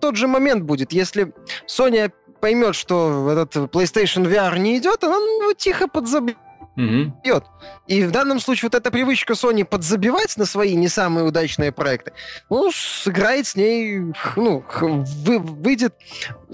тот 0.00 0.16
же 0.16 0.28
момент 0.28 0.64
будет, 0.64 0.92
если 0.92 1.32
Sony 1.66 2.12
поймет, 2.40 2.74
что 2.74 3.28
этот 3.30 3.74
PlayStation 3.74 4.24
VR 4.24 4.58
не 4.58 4.78
идет, 4.78 5.02
она 5.04 5.18
ну, 5.18 5.52
тихо 5.54 5.88
подзабьет 5.88 6.36
угу. 6.76 7.12
бьет. 7.24 7.44
И 7.86 8.04
в 8.04 8.10
данном 8.10 8.40
случае 8.40 8.68
вот 8.72 8.74
эта 8.74 8.90
привычка 8.90 9.34
Sony 9.34 9.64
подзабивать 9.64 10.36
на 10.36 10.44
свои 10.44 10.74
не 10.74 10.88
самые 10.88 11.24
удачные 11.24 11.72
проекты, 11.72 12.12
ну, 12.50 12.70
сыграет 12.72 13.46
с 13.46 13.56
ней, 13.56 14.12
ну, 14.36 14.64
вы, 14.80 15.38
выйдет, 15.38 15.94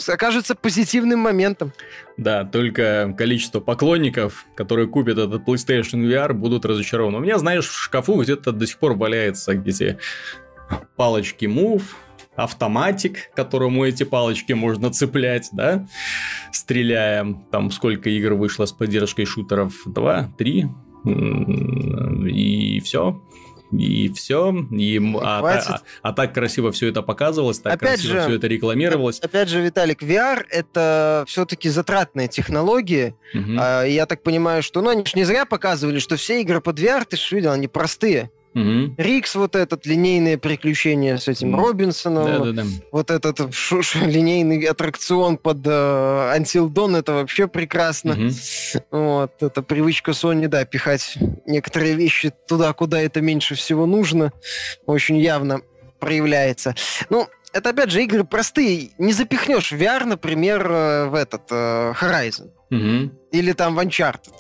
окажется 0.07 0.55
позитивным 0.55 1.21
моментом. 1.21 1.73
Да, 2.17 2.45
только 2.45 3.15
количество 3.17 3.61
поклонников, 3.61 4.47
которые 4.57 4.89
купят 4.89 5.19
этот 5.19 5.47
PlayStation 5.47 6.03
VR, 6.03 6.33
будут 6.33 6.65
разочарованы. 6.65 7.19
У 7.19 7.21
меня, 7.21 7.39
знаешь, 7.39 7.69
в 7.69 7.77
шкафу 7.77 8.21
где-то 8.21 8.53
до 8.53 8.67
сих 8.67 8.79
пор 8.79 8.95
валяется 8.95 9.53
эти 9.53 9.99
палочки 10.97 11.45
Move, 11.45 11.83
автоматик, 12.39 13.31
которому 13.35 13.85
эти 13.85 14.05
палочки 14.05 14.53
можно 14.53 14.93
цеплять, 14.93 15.49
да, 15.53 15.87
стреляя. 16.53 17.37
Там 17.51 17.73
сколько 17.73 18.09
игр 18.11 18.35
вышло 18.35 18.65
с 18.65 18.73
поддержкой 18.73 19.25
шутеров? 19.25 19.75
Два, 19.87 20.31
три, 20.39 20.67
и 21.05 22.81
все. 22.85 23.21
И 23.73 24.11
все. 24.11 24.55
И, 24.71 24.99
а, 25.21 25.41
а, 25.41 25.81
а 26.03 26.13
так 26.13 26.33
красиво 26.33 26.73
все 26.73 26.89
это 26.89 27.03
показывалось, 27.03 27.59
так 27.59 27.75
опять 27.75 28.01
красиво 28.01 28.15
же, 28.15 28.21
все 28.23 28.37
это 28.37 28.47
рекламировалось. 28.47 29.19
Опять 29.19 29.49
же, 29.49 29.61
Виталик, 29.61 30.03
VR 30.03 30.45
это 30.49 31.25
все-таки 31.27 31.69
затратная 31.69 32.29
технология. 32.29 33.15
Угу. 33.35 33.57
А, 33.59 33.83
я 33.83 34.07
так 34.07 34.23
понимаю, 34.23 34.63
что 34.63 34.81
ну, 34.81 34.91
они 34.91 35.05
же 35.05 35.13
не 35.17 35.25
зря 35.25 35.45
показывали, 35.45 35.99
что 35.99 36.17
все 36.17 36.41
игры 36.41 36.61
под 36.61 36.79
VR, 36.79 37.05
ты 37.05 37.17
же 37.17 37.35
видел, 37.35 37.51
они 37.51 37.67
простые. 37.69 38.31
Угу. 38.55 38.95
Рикс, 38.97 39.35
вот 39.35 39.55
этот 39.55 39.87
линейное 39.87 40.39
приключение 40.39 41.19
с 41.19 41.29
этим 41.29 41.55
Робинсоном, 41.55 42.25
да, 42.25 42.39
да, 42.39 42.53
да. 42.53 42.63
вот 42.91 43.11
этот 43.11 43.55
ш- 43.55 43.83
ш- 43.83 44.05
линейный 44.05 44.65
аттракцион 44.65 45.37
под 45.37 45.59
э, 45.67 45.71
Until 45.71 46.69
Dawn, 46.69 46.97
это 46.97 47.13
вообще 47.13 47.47
прекрасно. 47.47 48.13
Угу. 48.13 48.29
Вот, 48.91 49.43
это 49.43 49.63
привычка 49.63 50.13
Sony, 50.13 50.49
да, 50.49 50.65
пихать 50.65 51.19
некоторые 51.47 51.95
вещи 51.95 52.33
туда, 52.49 52.73
куда 52.73 53.01
это 53.01 53.21
меньше 53.21 53.55
всего 53.55 53.87
нужно, 53.87 54.33
очень 54.87 55.19
явно 55.19 55.61
проявляется. 56.01 56.75
Ну, 57.11 57.29
это 57.53 57.71
опять 57.71 57.91
же 57.91 58.03
игры 58.03 58.25
простые. 58.25 58.91
Не 58.99 59.13
запихнешь 59.13 59.73
VR, 59.73 60.05
например, 60.05 60.67
э, 60.71 61.07
в 61.07 61.15
этот 61.15 61.43
э, 61.51 61.93
Horizon. 62.01 62.51
Угу. 62.71 63.11
Или 63.33 63.53
там 63.53 63.75
в 63.75 63.79
Uncharted. 63.79 64.33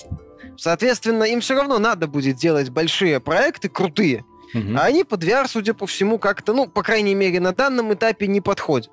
Соответственно, 0.59 1.23
им 1.23 1.41
все 1.41 1.55
равно 1.55 1.79
надо 1.79 2.09
будет 2.09 2.37
делать 2.37 2.69
большие 2.71 3.21
проекты, 3.21 3.69
крутые. 3.69 4.25
Угу. 4.55 4.77
А 4.77 4.85
они 4.87 5.05
под 5.05 5.23
VR, 5.23 5.47
судя 5.47 5.73
по 5.73 5.87
всему, 5.87 6.19
как-то, 6.19 6.53
ну, 6.53 6.67
по 6.67 6.83
крайней 6.83 7.15
мере, 7.15 7.39
на 7.39 7.53
данном 7.53 7.95
этапе 7.95 8.27
не 8.27 8.41
подходят. 8.41 8.91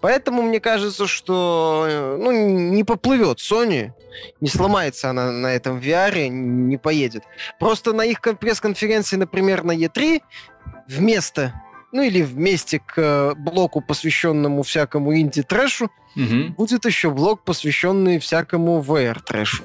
Поэтому 0.00 0.42
мне 0.42 0.60
кажется, 0.60 1.06
что 1.06 1.86
э, 1.88 2.16
ну, 2.18 2.32
не 2.32 2.84
поплывет 2.84 3.38
Sony, 3.38 3.92
не 4.40 4.48
сломается 4.48 5.10
она 5.10 5.30
на 5.30 5.54
этом 5.54 5.78
VR, 5.78 6.28
не 6.28 6.78
поедет. 6.78 7.22
Просто 7.60 7.92
на 7.92 8.04
их 8.04 8.20
пресс-конференции, 8.20 9.16
например, 9.16 9.62
на 9.62 9.72
E3, 9.76 10.20
вместо 10.88 11.54
ну 11.94 12.02
или 12.02 12.22
вместе 12.22 12.80
к 12.80 12.94
э, 12.96 13.34
блоку, 13.36 13.80
посвященному 13.80 14.64
всякому 14.64 15.16
инди-трэшу, 15.16 15.84
угу. 16.16 16.54
будет 16.56 16.84
еще 16.86 17.10
блок, 17.10 17.44
посвященный 17.44 18.18
всякому 18.18 18.82
VR-трэшу. 18.82 19.62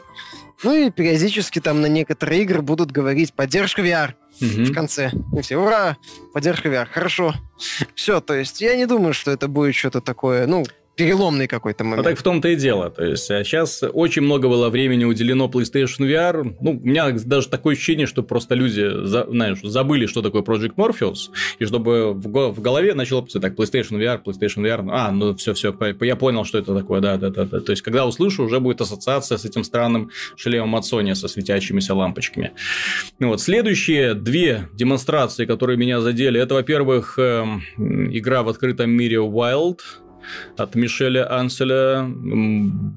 Ну 0.63 0.75
и 0.75 0.89
периодически 0.89 1.59
там 1.59 1.81
на 1.81 1.85
некоторые 1.85 2.41
игры 2.41 2.61
будут 2.61 2.91
говорить 2.91 3.33
поддержка 3.33 3.81
VR 3.81 4.13
угу. 4.41 4.63
в 4.63 4.73
конце. 4.73 5.11
И 5.37 5.41
все, 5.41 5.57
ура, 5.57 5.97
поддержка 6.33 6.69
VR, 6.69 6.85
хорошо. 6.85 7.33
Все, 7.95 8.19
то 8.21 8.33
есть 8.33 8.61
я 8.61 8.75
не 8.75 8.85
думаю, 8.85 9.13
что 9.13 9.31
это 9.31 9.47
будет 9.47 9.75
что-то 9.75 10.01
такое, 10.01 10.47
ну, 10.47 10.65
переломный 10.99 11.47
какой-то 11.47 11.85
момент. 11.85 12.05
А 12.05 12.09
так 12.09 12.19
в 12.19 12.23
том-то 12.23 12.49
и 12.49 12.55
дело. 12.57 12.89
То 12.89 13.05
есть, 13.05 13.23
сейчас 13.23 13.83
а 13.83 13.87
очень 13.87 14.21
много 14.21 14.49
было 14.49 14.69
времени 14.69 15.05
уделено 15.05 15.45
PlayStation 15.45 15.99
VR. 15.99 16.55
Ну, 16.59 16.71
у 16.71 16.85
меня 16.85 17.11
даже 17.11 17.47
такое 17.47 17.75
ощущение, 17.75 18.05
что 18.05 18.21
просто 18.21 18.53
люди, 18.53 18.85
знаешь, 19.05 19.59
забыли, 19.63 20.07
что 20.07 20.21
такое 20.21 20.41
Project 20.41 20.75
Morpheus, 20.75 21.29
и 21.57 21.65
чтобы 21.65 22.13
в, 22.13 22.59
голове 22.59 22.93
начало 22.95 23.25
все 23.25 23.39
так, 23.39 23.53
PlayStation 23.53 23.97
VR, 23.97 24.21
PlayStation 24.21 24.61
VR, 24.61 24.89
а, 24.91 25.11
ну, 25.11 25.33
все-все, 25.35 25.73
я 26.01 26.15
понял, 26.17 26.43
что 26.43 26.57
это 26.57 26.75
такое, 26.75 26.99
да, 26.99 27.15
да, 27.15 27.29
да, 27.29 27.45
да. 27.45 27.61
То 27.61 27.71
есть, 27.71 27.81
когда 27.81 28.05
услышу, 28.05 28.43
уже 28.43 28.59
будет 28.59 28.81
ассоциация 28.81 29.37
с 29.37 29.45
этим 29.45 29.63
странным 29.63 30.11
шлемом 30.35 30.75
от 30.75 30.83
Sony 30.83 31.15
со 31.15 31.29
светящимися 31.29 31.93
лампочками. 31.95 32.51
Ну, 33.19 33.29
вот, 33.29 33.39
следующие 33.39 34.15
две 34.15 34.67
демонстрации, 34.73 35.45
которые 35.45 35.77
меня 35.77 36.01
задели, 36.01 36.41
это, 36.41 36.55
во-первых, 36.55 37.17
эм, 37.17 37.61
игра 37.77 38.43
в 38.43 38.49
открытом 38.49 38.89
мире 38.91 39.17
Wild, 39.17 39.79
от 40.57 40.75
Мишеля 40.75 41.31
Анселя. 41.31 42.05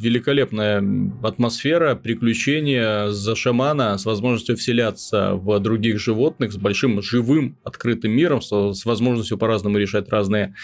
Великолепная 0.01 0.85
атмосфера, 1.23 1.95
приключения 1.95 3.09
за 3.09 3.37
шамана 3.37 3.99
с 3.99 4.05
возможностью 4.05 4.57
вселяться 4.57 5.35
в 5.35 5.59
других 5.61 5.99
животных, 6.01 6.53
с 6.53 6.57
большим 6.57 7.03
живым 7.03 7.57
открытым 7.65 8.13
миром, 8.13 8.41
с, 8.43 8.85
возможностью 8.85 9.39
по-разному 9.39 9.79
решать 9.79 10.09
разные 10.09 10.55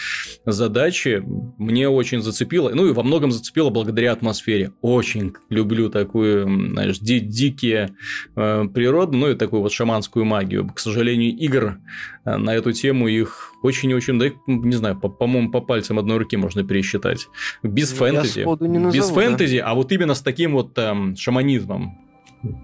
задачи. 0.45 1.23
Мне 1.57 1.87
очень 1.89 2.21
зацепило. 2.21 2.71
Ну 2.73 2.87
и 2.87 2.93
во 2.93 3.03
многом 3.03 3.31
зацепило 3.31 3.69
благодаря 3.69 4.11
атмосфере. 4.11 4.73
Очень 4.81 5.33
люблю 5.49 5.89
такую, 5.89 6.43
знаешь, 6.71 6.99
ди- 6.99 7.19
дикие 7.19 7.95
э, 8.35 8.65
природу, 8.73 9.17
ну 9.17 9.29
и 9.29 9.35
такую 9.35 9.61
вот 9.61 9.71
шаманскую 9.71 10.25
магию. 10.25 10.69
К 10.73 10.79
сожалению, 10.79 11.35
игр 11.37 11.77
э, 12.25 12.37
на 12.37 12.55
эту 12.55 12.71
тему 12.71 13.07
их 13.07 13.53
очень-очень, 13.61 14.17
да, 14.19 14.27
не 14.47 14.75
знаю, 14.75 14.99
по- 14.99 15.09
по-моему, 15.09 15.51
по 15.51 15.61
пальцам 15.61 15.99
одной 15.99 16.17
руки 16.17 16.37
можно 16.37 16.48
можно 16.49 16.63
пересчитать. 16.63 17.27
Без 17.63 17.91
фэнтези. 17.91 18.41
Назову, 18.41 18.91
без 18.91 19.09
фэнтези, 19.09 19.59
да. 19.59 19.67
а 19.67 19.73
вот 19.75 19.91
именно 19.91 20.15
с 20.15 20.21
таким 20.21 20.53
вот 20.53 20.77
эм, 20.77 21.15
шаманизмом 21.15 22.08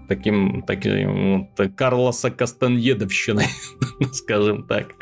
таким, 0.08 0.62
таким 0.62 1.48
вот, 1.56 1.70
Карлоса 1.76 2.30
Кастаньедовщиной, 2.30 3.46
скажем 4.12 4.64
так. 4.64 4.94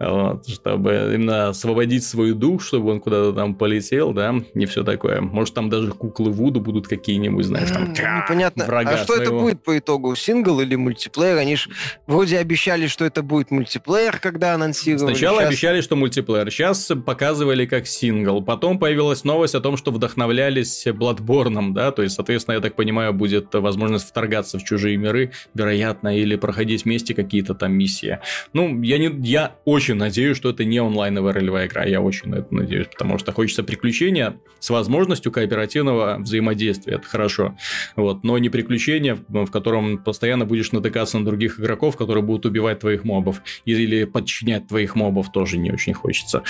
Вот, 0.00 0.48
чтобы 0.48 1.12
именно 1.14 1.48
освободить 1.48 2.04
свой 2.04 2.32
дух, 2.32 2.62
чтобы 2.62 2.92
он 2.92 3.00
куда-то 3.00 3.32
там 3.32 3.54
полетел, 3.54 4.12
да, 4.12 4.34
и 4.54 4.66
все 4.66 4.84
такое. 4.84 5.20
Может, 5.20 5.54
там 5.54 5.68
даже 5.68 5.92
куклы 5.92 6.30
Вуду 6.30 6.60
будут 6.60 6.88
какие-нибудь, 6.88 7.44
знаешь, 7.44 7.70
там 7.70 7.92
Непонятно. 7.92 8.64
А 8.66 8.96
что 8.98 9.16
это 9.16 9.30
будет 9.30 9.62
по 9.62 9.78
итогу? 9.78 10.14
Сингл 10.16 10.60
или 10.60 10.74
мультиплеер? 10.76 11.36
Они 11.36 11.56
же 11.56 11.70
вроде 12.06 12.38
обещали, 12.38 12.86
что 12.86 13.04
это 13.04 13.22
будет 13.22 13.50
мультиплеер, 13.50 14.18
когда 14.18 14.54
анонсировали. 14.54 15.14
Сначала 15.14 15.38
Сейчас... 15.40 15.48
обещали, 15.48 15.80
что 15.80 15.96
мультиплеер. 15.96 16.50
Сейчас 16.50 16.90
показывали 17.04 17.66
как 17.66 17.86
сингл. 17.86 18.42
Потом 18.42 18.78
появилась 18.78 19.24
новость 19.24 19.54
о 19.54 19.60
том, 19.60 19.76
что 19.76 19.90
вдохновлялись 19.90 20.86
Bloodborne, 20.86 21.72
да, 21.72 21.90
то 21.92 22.02
есть, 22.02 22.14
соответственно, 22.14 22.56
я 22.56 22.60
так 22.60 22.76
понимаю, 22.76 23.12
будет 23.12 23.52
возможность 23.54 23.73
возможность 23.74 24.08
вторгаться 24.08 24.58
в 24.58 24.64
чужие 24.64 24.96
миры, 24.96 25.32
вероятно, 25.54 26.16
или 26.16 26.36
проходить 26.36 26.84
вместе 26.84 27.12
какие-то 27.12 27.54
там 27.54 27.72
миссии. 27.72 28.20
Ну, 28.52 28.80
я, 28.82 28.98
не, 28.98 29.10
я 29.26 29.56
очень 29.64 29.94
надеюсь, 29.94 30.36
что 30.36 30.50
это 30.50 30.64
не 30.64 30.78
онлайновая 30.78 31.32
ролевая 31.32 31.66
игра, 31.66 31.84
я 31.84 32.00
очень 32.00 32.30
на 32.30 32.36
это 32.36 32.54
надеюсь, 32.54 32.86
потому 32.86 33.18
что 33.18 33.32
хочется 33.32 33.64
приключения 33.64 34.36
с 34.60 34.70
возможностью 34.70 35.32
кооперативного 35.32 36.18
взаимодействия, 36.20 36.94
это 36.94 37.06
хорошо, 37.06 37.56
вот, 37.96 38.22
но 38.22 38.38
не 38.38 38.48
приключения, 38.48 39.18
в 39.28 39.50
котором 39.50 39.98
постоянно 39.98 40.46
будешь 40.46 40.72
натыкаться 40.72 41.18
на 41.18 41.24
других 41.24 41.58
игроков, 41.58 41.96
которые 41.96 42.22
будут 42.22 42.46
убивать 42.46 42.78
твоих 42.78 43.04
мобов, 43.04 43.42
или 43.64 44.04
подчинять 44.04 44.68
твоих 44.68 44.94
мобов, 44.94 45.32
тоже 45.32 45.58
не 45.58 45.72
очень 45.72 45.94
хочется. 45.94 46.44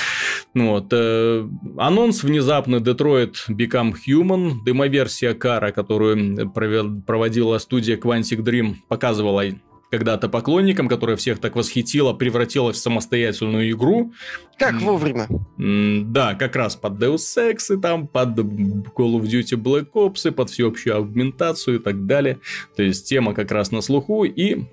Ну 0.52 0.70
вот, 0.70 0.88
э, 0.92 1.48
анонс 1.78 2.22
внезапно 2.22 2.76
Detroit 2.76 3.34
Become 3.48 3.94
Human, 4.06 4.64
демоверсия 4.64 5.34
Кара, 5.34 5.72
которую 5.72 6.50
провел, 6.50 7.00
проводила 7.14 7.58
студия 7.58 7.96
Quantic 7.96 8.38
Dream, 8.38 8.74
показывала 8.88 9.44
когда-то 9.88 10.28
поклонникам, 10.28 10.88
которая 10.88 11.14
всех 11.14 11.38
так 11.38 11.54
восхитила, 11.54 12.12
превратилась 12.12 12.76
в 12.76 12.80
самостоятельную 12.80 13.70
игру. 13.70 14.12
Как 14.58 14.82
вовремя. 14.82 15.28
Да, 15.56 16.34
как 16.34 16.56
раз 16.56 16.74
под 16.74 16.94
Deus 16.94 17.18
Ex, 17.38 17.72
и 17.72 17.80
там, 17.80 18.08
под 18.08 18.30
Call 18.30 19.14
of 19.14 19.22
Duty 19.22 19.56
Black 19.56 19.92
Ops, 19.94 20.26
и 20.28 20.32
под 20.32 20.50
всеобщую 20.50 20.96
аугментацию 20.96 21.76
и 21.76 21.78
так 21.78 22.04
далее. 22.04 22.40
То 22.74 22.82
есть 22.82 23.08
тема 23.08 23.32
как 23.32 23.52
раз 23.52 23.70
на 23.70 23.80
слуху, 23.80 24.24
и 24.24 24.64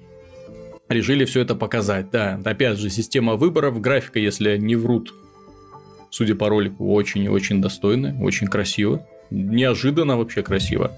решили 0.90 1.26
все 1.26 1.42
это 1.42 1.54
показать. 1.54 2.10
Да, 2.10 2.42
опять 2.44 2.80
же, 2.80 2.90
система 2.90 3.36
выборов, 3.36 3.80
графика, 3.80 4.18
если 4.18 4.58
не 4.58 4.76
врут, 4.76 5.14
судя 6.10 6.34
по 6.34 6.50
ролику, 6.50 6.92
очень 6.92 7.24
и 7.24 7.30
очень 7.30 7.62
достойная, 7.62 8.20
очень 8.20 8.48
красиво 8.48 9.06
неожиданно 9.32 10.18
вообще 10.18 10.44
красиво. 10.44 10.92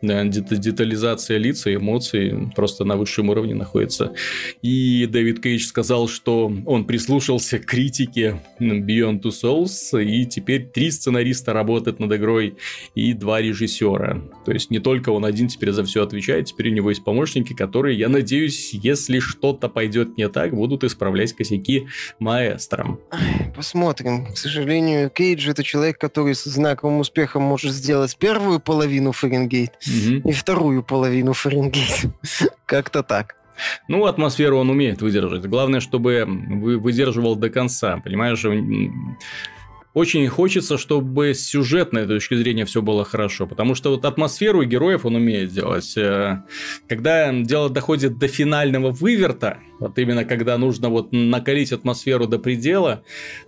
Детализация 0.00 1.36
лиц 1.36 1.66
и 1.66 1.74
эмоций 1.74 2.50
просто 2.56 2.84
на 2.84 2.96
высшем 2.96 3.28
уровне 3.28 3.54
находится. 3.54 4.12
И 4.62 5.06
Дэвид 5.06 5.42
Кейдж 5.42 5.64
сказал, 5.64 6.08
что 6.08 6.52
он 6.66 6.84
прислушался 6.86 7.58
к 7.58 7.66
критике 7.66 8.40
Beyond 8.60 9.20
Two 9.22 9.32
Souls, 9.32 10.02
и 10.02 10.24
теперь 10.26 10.66
три 10.66 10.90
сценариста 10.90 11.52
работают 11.52 12.00
над 12.00 12.12
игрой 12.12 12.56
и 12.94 13.12
два 13.12 13.40
режиссера. 13.40 14.22
То 14.44 14.52
есть 14.52 14.70
не 14.70 14.78
только 14.78 15.10
он 15.10 15.24
один 15.24 15.48
теперь 15.48 15.72
за 15.72 15.84
все 15.84 16.02
отвечает, 16.02 16.46
теперь 16.46 16.70
у 16.70 16.72
него 16.72 16.90
есть 16.90 17.04
помощники, 17.04 17.52
которые, 17.52 17.98
я 17.98 18.08
надеюсь, 18.08 18.72
если 18.72 19.18
что-то 19.18 19.68
пойдет 19.68 20.16
не 20.16 20.28
так, 20.28 20.54
будут 20.54 20.84
исправлять 20.84 21.32
косяки 21.32 21.88
маэстром. 22.18 23.00
Посмотрим. 23.54 24.26
К 24.32 24.38
сожалению, 24.38 25.10
Кейдж 25.10 25.48
это 25.48 25.64
человек, 25.64 25.98
который 25.98 26.34
с 26.34 26.44
знаковым 26.44 27.00
успехом 27.00 27.42
может 27.42 27.72
сделать 27.80 28.16
первую 28.16 28.60
половину 28.60 29.12
Фаренгейт 29.12 29.72
угу. 29.86 30.28
и 30.28 30.32
вторую 30.32 30.82
половину 30.82 31.32
Фаренгейт. 31.32 32.06
Как-то 32.66 33.02
так. 33.02 33.36
Ну, 33.88 34.06
атмосферу 34.06 34.58
он 34.58 34.70
умеет 34.70 35.02
выдержать. 35.02 35.46
Главное, 35.46 35.80
чтобы 35.80 36.24
выдерживал 36.26 37.36
до 37.36 37.50
конца. 37.50 37.98
Понимаешь, 37.98 38.44
очень 39.92 40.26
хочется, 40.28 40.78
чтобы 40.78 41.34
с 41.34 41.46
сюжетной 41.46 42.06
точки 42.06 42.34
зрения 42.34 42.64
все 42.64 42.80
было 42.80 43.04
хорошо, 43.04 43.46
потому 43.46 43.74
что 43.74 43.90
вот 43.90 44.04
атмосферу 44.04 44.62
и 44.62 44.66
героев 44.66 45.04
он 45.04 45.16
умеет 45.16 45.50
делать. 45.50 45.96
Э, 45.96 46.42
когда 46.88 47.32
дело 47.32 47.68
доходит 47.70 48.18
до 48.18 48.28
финального 48.28 48.92
выверта, 48.92 49.58
вот 49.80 49.98
именно 49.98 50.24
когда 50.24 50.58
нужно 50.58 50.90
вот 50.90 51.08
накалить 51.10 51.72
атмосферу 51.72 52.26
до 52.26 52.38
предела, 52.38 53.02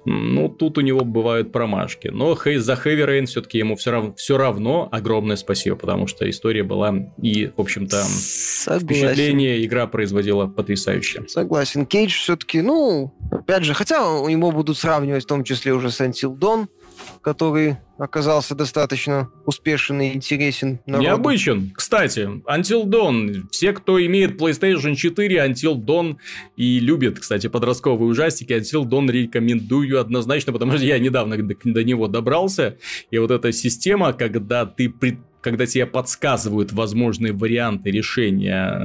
ну, 0.05 0.49
тут 0.49 0.78
у 0.78 0.80
него 0.80 1.05
бывают 1.05 1.53
промашки. 1.53 2.09
Но 2.09 2.34
за 2.34 2.72
Heavy 2.72 3.07
Rain 3.07 3.26
все-таки 3.26 3.59
ему 3.59 3.76
все 3.76 3.93
равно, 3.93 4.14
все 4.14 4.36
равно 4.36 4.88
огромное 4.90 5.36
спасибо, 5.36 5.76
потому 5.76 6.07
что 6.07 6.28
история 6.28 6.64
была 6.64 6.95
и, 7.20 7.53
в 7.57 7.61
общем-то, 7.61 8.03
впечатление 8.80 9.64
игра 9.64 9.86
производила 9.86 10.47
потрясающе. 10.47 11.24
Согласен. 11.28 11.86
Кейдж 11.86 12.14
все-таки, 12.14 12.62
ну, 12.62 13.14
опять 13.30 13.64
же, 13.64 13.74
хотя 13.74 14.11
у 14.11 14.28
него 14.28 14.51
будут 14.51 14.78
сравнивать 14.78 15.24
в 15.24 15.26
том 15.26 15.45
числе 15.45 15.72
уже 15.72 15.90
с 15.90 16.01
Until 16.01 16.32
Dawn, 16.37 16.68
который 17.22 17.76
оказался 17.99 18.55
достаточно 18.55 19.30
успешен 19.47 20.01
и 20.01 20.12
интересен 20.14 20.80
народу. 20.87 21.09
Необычен. 21.09 21.72
Кстати, 21.74 22.28
Until 22.47 22.85
Dawn. 22.85 23.45
Все, 23.51 23.72
кто 23.72 24.05
имеет 24.05 24.41
PlayStation 24.41 24.95
4, 24.95 25.37
Until 25.47 25.76
Dawn 25.76 26.16
и 26.57 26.80
любит, 26.80 27.20
кстати, 27.20 27.47
подростковые 27.47 28.09
ужастики, 28.09 28.53
Until 28.53 28.85
Dawn 28.85 29.11
рекомендую 29.11 30.01
однозначно, 30.01 30.53
потому 30.53 30.72
что 30.72 30.85
я 30.85 30.99
недавно 30.99 31.37
до, 31.37 31.55
до 31.64 31.85
него 31.85 32.09
добрался. 32.09 32.76
И 33.11 33.18
вот 33.18 33.30
эта 33.30 33.53
система, 33.53 34.12
когда 34.12 34.66
ты 34.66 34.89
пред 34.89 35.18
когда 35.43 35.66
тебе 35.66 35.86
подсказывают 35.86 36.72
возможные 36.72 37.32
варианты 37.32 37.90
решения 37.90 38.78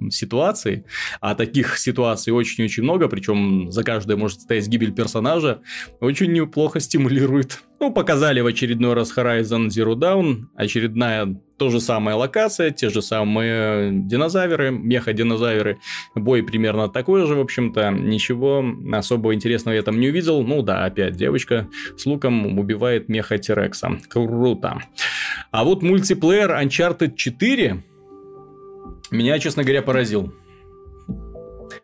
э, 0.00 0.10
ситуации, 0.10 0.84
а 1.20 1.34
таких 1.34 1.78
ситуаций 1.78 2.32
очень-очень 2.32 2.84
много, 2.84 3.08
причем 3.08 3.70
за 3.70 3.82
каждой 3.82 4.16
может 4.16 4.40
стоять 4.40 4.68
гибель 4.68 4.92
персонажа, 4.92 5.60
очень 6.00 6.32
неплохо 6.32 6.80
стимулирует. 6.80 7.60
Ну, 7.78 7.92
показали 7.92 8.40
в 8.40 8.46
очередной 8.46 8.94
раз 8.94 9.12
Horizon 9.14 9.66
Zero 9.66 9.94
Dawn, 9.94 10.46
очередная 10.54 11.36
то 11.58 11.70
же 11.70 11.80
самая 11.80 12.16
локация, 12.16 12.70
те 12.70 12.90
же 12.90 13.02
самые 13.02 13.90
динозавры, 13.92 14.70
меха-динозавры, 14.70 15.78
бой 16.14 16.42
примерно 16.42 16.88
такой 16.88 17.26
же, 17.26 17.34
в 17.34 17.40
общем-то, 17.40 17.90
ничего 17.90 18.64
особо 18.92 19.34
интересного 19.34 19.74
я 19.74 19.82
там 19.82 19.98
не 19.98 20.08
увидел. 20.08 20.42
Ну 20.42 20.62
да, 20.62 20.84
опять 20.84 21.16
девочка 21.16 21.68
с 21.96 22.04
луком 22.06 22.58
убивает 22.58 23.08
меха-тирекса. 23.08 23.98
Круто. 24.08 24.82
А 25.50 25.64
вот 25.64 25.82
мультиплеер 25.82 26.50
Uncharted 26.50 27.14
4 27.14 27.82
меня, 29.10 29.38
честно 29.38 29.62
говоря, 29.62 29.82
поразил 29.82 30.34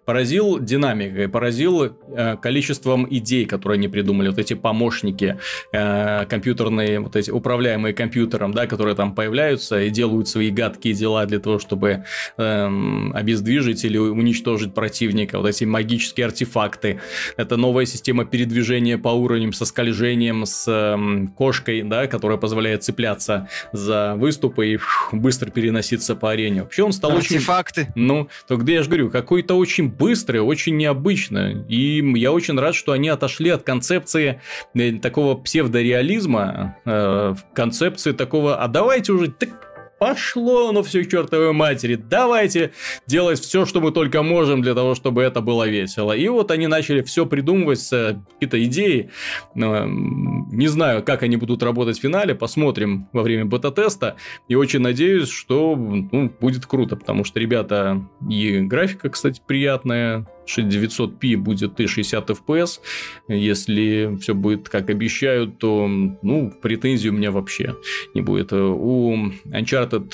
поразил 0.04 0.58
динамикой, 0.58 1.28
поразил 1.28 1.84
э, 1.84 2.36
количеством 2.36 3.06
идей, 3.08 3.46
которые 3.46 3.76
они 3.76 3.88
придумали, 3.88 4.28
вот 4.28 4.38
эти 4.38 4.54
помощники 4.54 5.38
э, 5.72 6.26
компьютерные, 6.26 7.00
вот 7.00 7.14
эти 7.14 7.30
управляемые 7.30 7.94
компьютером, 7.94 8.52
да, 8.52 8.66
которые 8.66 8.96
там 8.96 9.14
появляются 9.14 9.80
и 9.80 9.90
делают 9.90 10.28
свои 10.28 10.50
гадкие 10.50 10.94
дела 10.94 11.24
для 11.26 11.38
того, 11.38 11.58
чтобы 11.58 12.04
э, 12.36 13.10
обездвижить 13.14 13.84
или 13.84 13.98
уничтожить 13.98 14.74
противника, 14.74 15.38
вот 15.38 15.48
эти 15.48 15.64
магические 15.64 16.26
артефакты, 16.26 17.00
это 17.36 17.56
новая 17.56 17.86
система 17.86 18.24
передвижения 18.24 18.98
по 18.98 19.10
уровням 19.10 19.52
со 19.52 19.64
скольжением, 19.64 20.46
с 20.46 20.66
э, 20.68 21.28
кошкой, 21.36 21.82
да, 21.82 22.08
которая 22.08 22.38
позволяет 22.38 22.82
цепляться 22.82 23.48
за 23.72 24.14
выступы 24.16 24.68
и 24.68 24.76
фух, 24.76 25.14
быстро 25.14 25.50
переноситься 25.50 26.16
по 26.16 26.32
арене. 26.32 26.62
Вообще 26.62 26.82
он 26.82 26.92
стал 26.92 27.12
Артефакты. 27.12 27.82
очень... 27.82 27.92
Ну, 27.94 28.28
то 28.48 28.56
где 28.56 28.74
я 28.74 28.82
же 28.82 28.88
говорю, 28.88 29.10
какой-то 29.10 29.54
очень 29.54 29.91
быстро, 29.98 30.42
очень 30.42 30.76
необычно. 30.76 31.64
И 31.68 32.02
я 32.18 32.32
очень 32.32 32.58
рад, 32.58 32.74
что 32.74 32.92
они 32.92 33.08
отошли 33.08 33.50
от 33.50 33.62
концепции 33.62 34.40
э, 34.74 34.92
такого 34.92 35.34
псевдореализма, 35.34 36.76
э, 36.84 37.34
концепции 37.54 38.12
такого, 38.12 38.62
а 38.62 38.68
давайте 38.68 39.12
уже... 39.12 39.28
Так 39.28 39.71
пошло 40.02 40.72
ну 40.72 40.82
все 40.82 41.04
к 41.04 41.08
чертовой 41.08 41.52
матери, 41.52 41.94
давайте 41.94 42.72
делать 43.06 43.38
все, 43.38 43.64
что 43.66 43.80
мы 43.80 43.92
только 43.92 44.24
можем 44.24 44.60
для 44.60 44.74
того, 44.74 44.96
чтобы 44.96 45.22
это 45.22 45.40
было 45.40 45.68
весело. 45.68 46.10
И 46.10 46.26
вот 46.26 46.50
они 46.50 46.66
начали 46.66 47.02
все 47.02 47.24
придумывать, 47.24 47.88
какие-то 47.88 48.64
идеи. 48.64 49.10
Не 49.54 50.66
знаю, 50.66 51.04
как 51.04 51.22
они 51.22 51.36
будут 51.36 51.62
работать 51.62 51.98
в 51.98 52.00
финале, 52.00 52.34
посмотрим 52.34 53.08
во 53.12 53.22
время 53.22 53.44
бета-теста. 53.44 54.16
И 54.48 54.56
очень 54.56 54.80
надеюсь, 54.80 55.28
что 55.28 55.76
ну, 55.76 56.32
будет 56.40 56.66
круто, 56.66 56.96
потому 56.96 57.22
что, 57.22 57.38
ребята, 57.38 58.02
и 58.28 58.58
графика, 58.58 59.08
кстати, 59.08 59.40
приятная, 59.46 60.26
900p 60.60 61.36
будет 61.36 61.80
и 61.80 61.86
60 61.86 62.30
fps. 62.30 62.80
Если 63.28 64.16
все 64.20 64.34
будет 64.34 64.68
как 64.68 64.90
обещают, 64.90 65.58
то 65.58 65.88
ну, 65.88 66.52
претензий 66.62 67.08
у 67.08 67.12
меня 67.12 67.30
вообще 67.30 67.76
не 68.14 68.20
будет. 68.20 68.52
У 68.52 69.32
Uncharted 69.46 70.12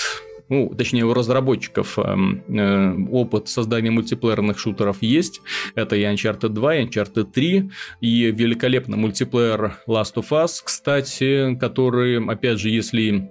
ну, 0.49 0.73
точнее, 0.75 1.05
у 1.05 1.13
разработчиков 1.13 1.99
эм, 1.99 2.43
э, 2.47 2.95
опыт 3.11 3.47
создания 3.47 3.91
мультиплеерных 3.91 4.57
шутеров 4.57 4.97
есть. 5.01 5.41
Это 5.75 5.95
и 5.95 6.01
Uncharted 6.01 6.49
2, 6.49 6.75
и 6.75 6.85
Uncharted 6.85 7.31
3, 7.31 7.69
и 8.01 8.31
великолепный 8.31 8.97
мультиплеер 8.97 9.77
Last 9.87 10.15
of 10.15 10.29
Us, 10.31 10.61
кстати, 10.63 11.55
который, 11.59 12.25
опять 12.25 12.59
же, 12.59 12.69
если 12.69 13.29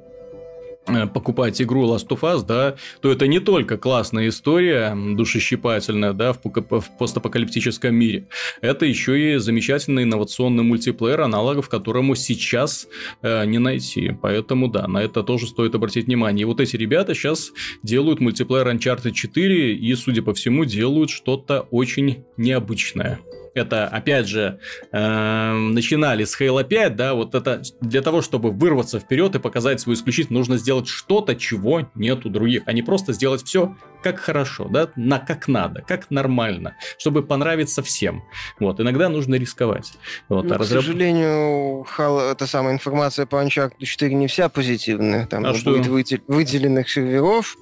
покупать 1.13 1.61
игру 1.61 1.87
Last 1.87 2.09
of 2.09 2.21
Us, 2.21 2.45
да, 2.47 2.77
то 3.01 3.11
это 3.11 3.27
не 3.27 3.41
только 3.41 3.77
классная 3.79 4.29
история, 4.29 4.95
душещипательная, 4.95 6.13
да, 6.13 6.33
в, 6.33 6.41
в 6.45 6.99
постапокалиптическом 6.99 7.95
мире. 7.95 8.29
Это 8.61 8.87
еще 8.87 9.35
и 9.35 9.37
замечательный 9.39 10.05
инновационный 10.05 10.65
мультиплеер, 10.65 11.21
аналогов 11.21 11.69
которому 11.69 12.15
сейчас 12.15 12.89
э, 13.23 13.45
не 13.47 13.59
найти. 13.59 14.17
Поэтому, 14.21 14.69
да, 14.69 14.87
на 14.87 15.03
это 15.03 15.23
тоже 15.23 15.47
стоит 15.47 15.75
обратить 15.75 16.07
внимание. 16.07 16.43
И 16.43 16.47
вот 16.47 16.61
эти 16.61 16.77
ребята 16.77 17.15
сейчас 17.15 17.53
делают 17.83 18.21
мультиплеер 18.21 18.69
Uncharted 18.69 19.13
4 19.13 19.75
и, 19.75 19.95
судя 19.95 20.23
по 20.23 20.35
всему, 20.35 20.65
делают 20.65 21.11
что-то 21.11 21.67
очень 21.71 22.25
необычное 22.37 23.21
это, 23.55 23.87
опять 23.87 24.29
же, 24.29 24.59
э, 24.93 25.53
начинали 25.53 26.25
с 26.25 26.41
Halo 26.41 26.65
5, 26.65 26.97
да, 26.97 27.15
вот 27.15 27.35
это 27.35 27.63
для 27.81 28.03
того, 28.03 28.23
чтобы 28.23 28.51
вырваться 28.51 28.99
вперед 29.01 29.35
и 29.35 29.39
показать 29.39 29.81
свою 29.81 29.97
исключительность, 29.97 30.31
нужно 30.31 30.59
сделать 30.59 30.89
что-то, 30.89 31.35
чего 31.35 31.89
нет 31.95 32.27
у 32.27 32.29
других, 32.29 32.63
а 32.67 32.73
не 32.73 32.83
просто 32.83 33.13
сделать 33.13 33.43
все 33.45 33.77
как 34.03 34.19
хорошо, 34.19 34.69
да, 34.69 34.89
на 34.97 35.19
как 35.19 35.49
надо, 35.49 35.83
как 35.83 36.11
нормально, 36.11 36.77
чтобы 36.99 37.23
понравиться 37.23 37.83
всем. 37.83 38.23
Вот, 38.59 38.81
иногда 38.81 39.09
нужно 39.09 39.35
рисковать. 39.37 39.93
Вот, 40.29 40.45
ну, 40.45 40.55
а 40.55 40.59
разраб... 40.59 40.83
К 40.83 40.87
сожалению, 40.87 41.87
Halo, 41.97 42.31
эта 42.31 42.47
самая 42.47 42.75
информация 42.75 43.27
по 43.27 43.37
Uncharted 43.37 43.85
4 43.85 44.15
не 44.15 44.27
вся 44.27 44.49
позитивная, 44.49 45.27
там 45.27 45.45
а 45.47 45.55
что? 45.55 45.73
будет 45.73 46.23
выделенных 46.27 46.89
серверов. 46.89 47.57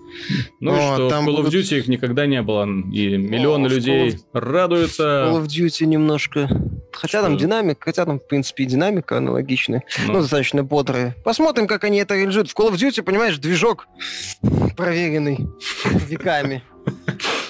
Ну 0.61 0.75
и 0.75 0.95
что, 0.95 1.11
там 1.11 1.25
в 1.25 1.29
Call 1.29 1.43
of 1.43 1.47
Duty 1.47 1.53
будут... 1.53 1.73
их 1.73 1.89
никогда 1.89 2.27
не 2.27 2.43
было, 2.43 2.65
и 2.65 3.17
миллионы 3.17 3.67
О, 3.67 3.69
людей 3.69 4.11
Call 4.11 4.25
радуются. 4.33 5.03
Call 5.03 5.43
of 5.43 5.47
Duty 5.47 5.87
немножко. 5.87 6.49
Хотя 6.97 7.19
что? 7.19 7.29
там 7.29 7.37
динамик, 7.37 7.79
хотя 7.83 8.05
там, 8.05 8.19
в 8.19 8.27
принципе, 8.27 8.65
и 8.65 8.67
динамика 8.67 9.19
аналогичная. 9.19 9.85
Ну. 10.07 10.15
ну, 10.15 10.21
достаточно 10.21 10.65
бодрая. 10.65 11.17
Посмотрим, 11.25 11.67
как 11.67 11.85
они 11.85 11.99
это 11.99 12.15
реализуют. 12.15 12.51
В 12.51 12.55
Call 12.57 12.71
of 12.71 12.75
Duty, 12.75 13.03
понимаешь, 13.03 13.39
движок 13.39 13.89
проверенный 14.77 15.47
веками. 15.85 16.63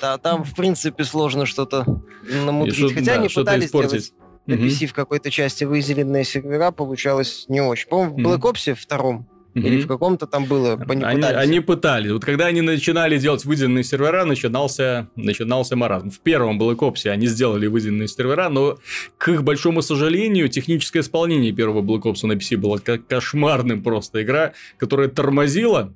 Да, 0.01 0.19
там, 0.19 0.45
в 0.45 0.55
принципе, 0.55 1.05
сложно 1.05 1.47
что-то 1.47 1.85
намудрить. 2.23 2.95
Хотя 2.95 3.15
они 3.15 3.29
пытались 3.29 3.69
сделать 3.69 4.13
на 4.47 4.55
PC 4.55 4.87
в 4.87 4.93
какой-то 4.93 5.31
части 5.31 5.65
выделенные 5.65 6.25
сервера, 6.25 6.71
получалось 6.71 7.47
не 7.49 7.61
очень. 7.61 7.89
По-моему, 7.89 8.17
в 8.17 8.21
Black 8.21 8.41
Ops 8.41 8.75
втором 8.75 9.29
или 9.57 9.81
в 9.81 9.87
каком-то 9.87 10.27
там 10.27 10.45
было. 10.45 10.75
Они, 10.89 11.03
они, 11.03 11.23
они 11.23 11.61
пытались. 11.61 12.11
Вот 12.11 12.25
когда 12.25 12.47
они 12.47 12.61
начинали 12.61 13.19
делать 13.19 13.45
выделенные 13.45 13.85
сервера, 13.85 14.25
начинался, 14.25 15.09
начинался 15.17 15.77
маразм. 15.77 16.11
В 16.11 16.21
первом 16.21 16.61
Black 16.61 16.77
Ops 16.77 17.09
они 17.09 17.27
сделали 17.27 17.67
выделенные 17.67 18.09
сервера, 18.09 18.49
но, 18.49 18.79
к 19.17 19.29
их 19.29 19.43
большому 19.43 19.81
сожалению, 19.81 20.49
техническое 20.49 21.01
исполнение 21.01 21.53
первого 21.53 21.83
Black 21.83 22.03
Ops 22.03 22.27
на 22.27 22.33
PC 22.33 22.57
было 22.59 22.79
кошмарным 22.79 23.83
просто. 23.83 24.23
Игра, 24.23 24.53
которая 24.79 25.09
тормозила, 25.09 25.95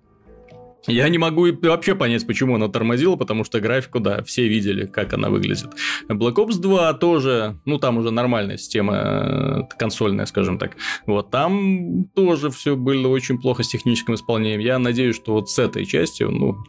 я 0.87 1.09
не 1.09 1.19
могу 1.19 1.47
вообще 1.63 1.95
понять, 1.95 2.27
почему 2.27 2.55
она 2.55 2.69
тормозила, 2.69 3.17
потому 3.17 3.45
что 3.45 3.61
графику, 3.61 4.01
да, 4.01 4.23
все 4.23 4.49
видели, 4.49 4.87
как 4.87 5.13
она 5.13 5.29
выглядит. 5.29 5.71
Black 6.09 6.35
Ops 6.35 6.59
2 6.59 6.95
тоже, 6.95 7.59
ну, 7.65 7.79
там 7.79 7.99
уже 7.99 8.11
нормальная 8.11 8.57
система 8.57 8.95
э, 8.97 9.77
консольная, 9.79 10.27
скажем 10.27 10.59
так. 10.59 10.77
Вот, 11.07 11.31
там 11.31 12.05
тоже 12.15 12.51
все 12.51 12.77
было 12.77 13.09
очень 13.09 13.39
плохо 13.41 13.63
с 13.63 13.69
техническим 13.69 14.15
исполнением. 14.15 14.61
Я 14.61 14.79
надеюсь, 14.79 15.17
что 15.17 15.33
вот 15.33 15.51
с 15.51 15.59
этой 15.59 15.85
частью, 15.85 16.31
ну, 16.31 16.65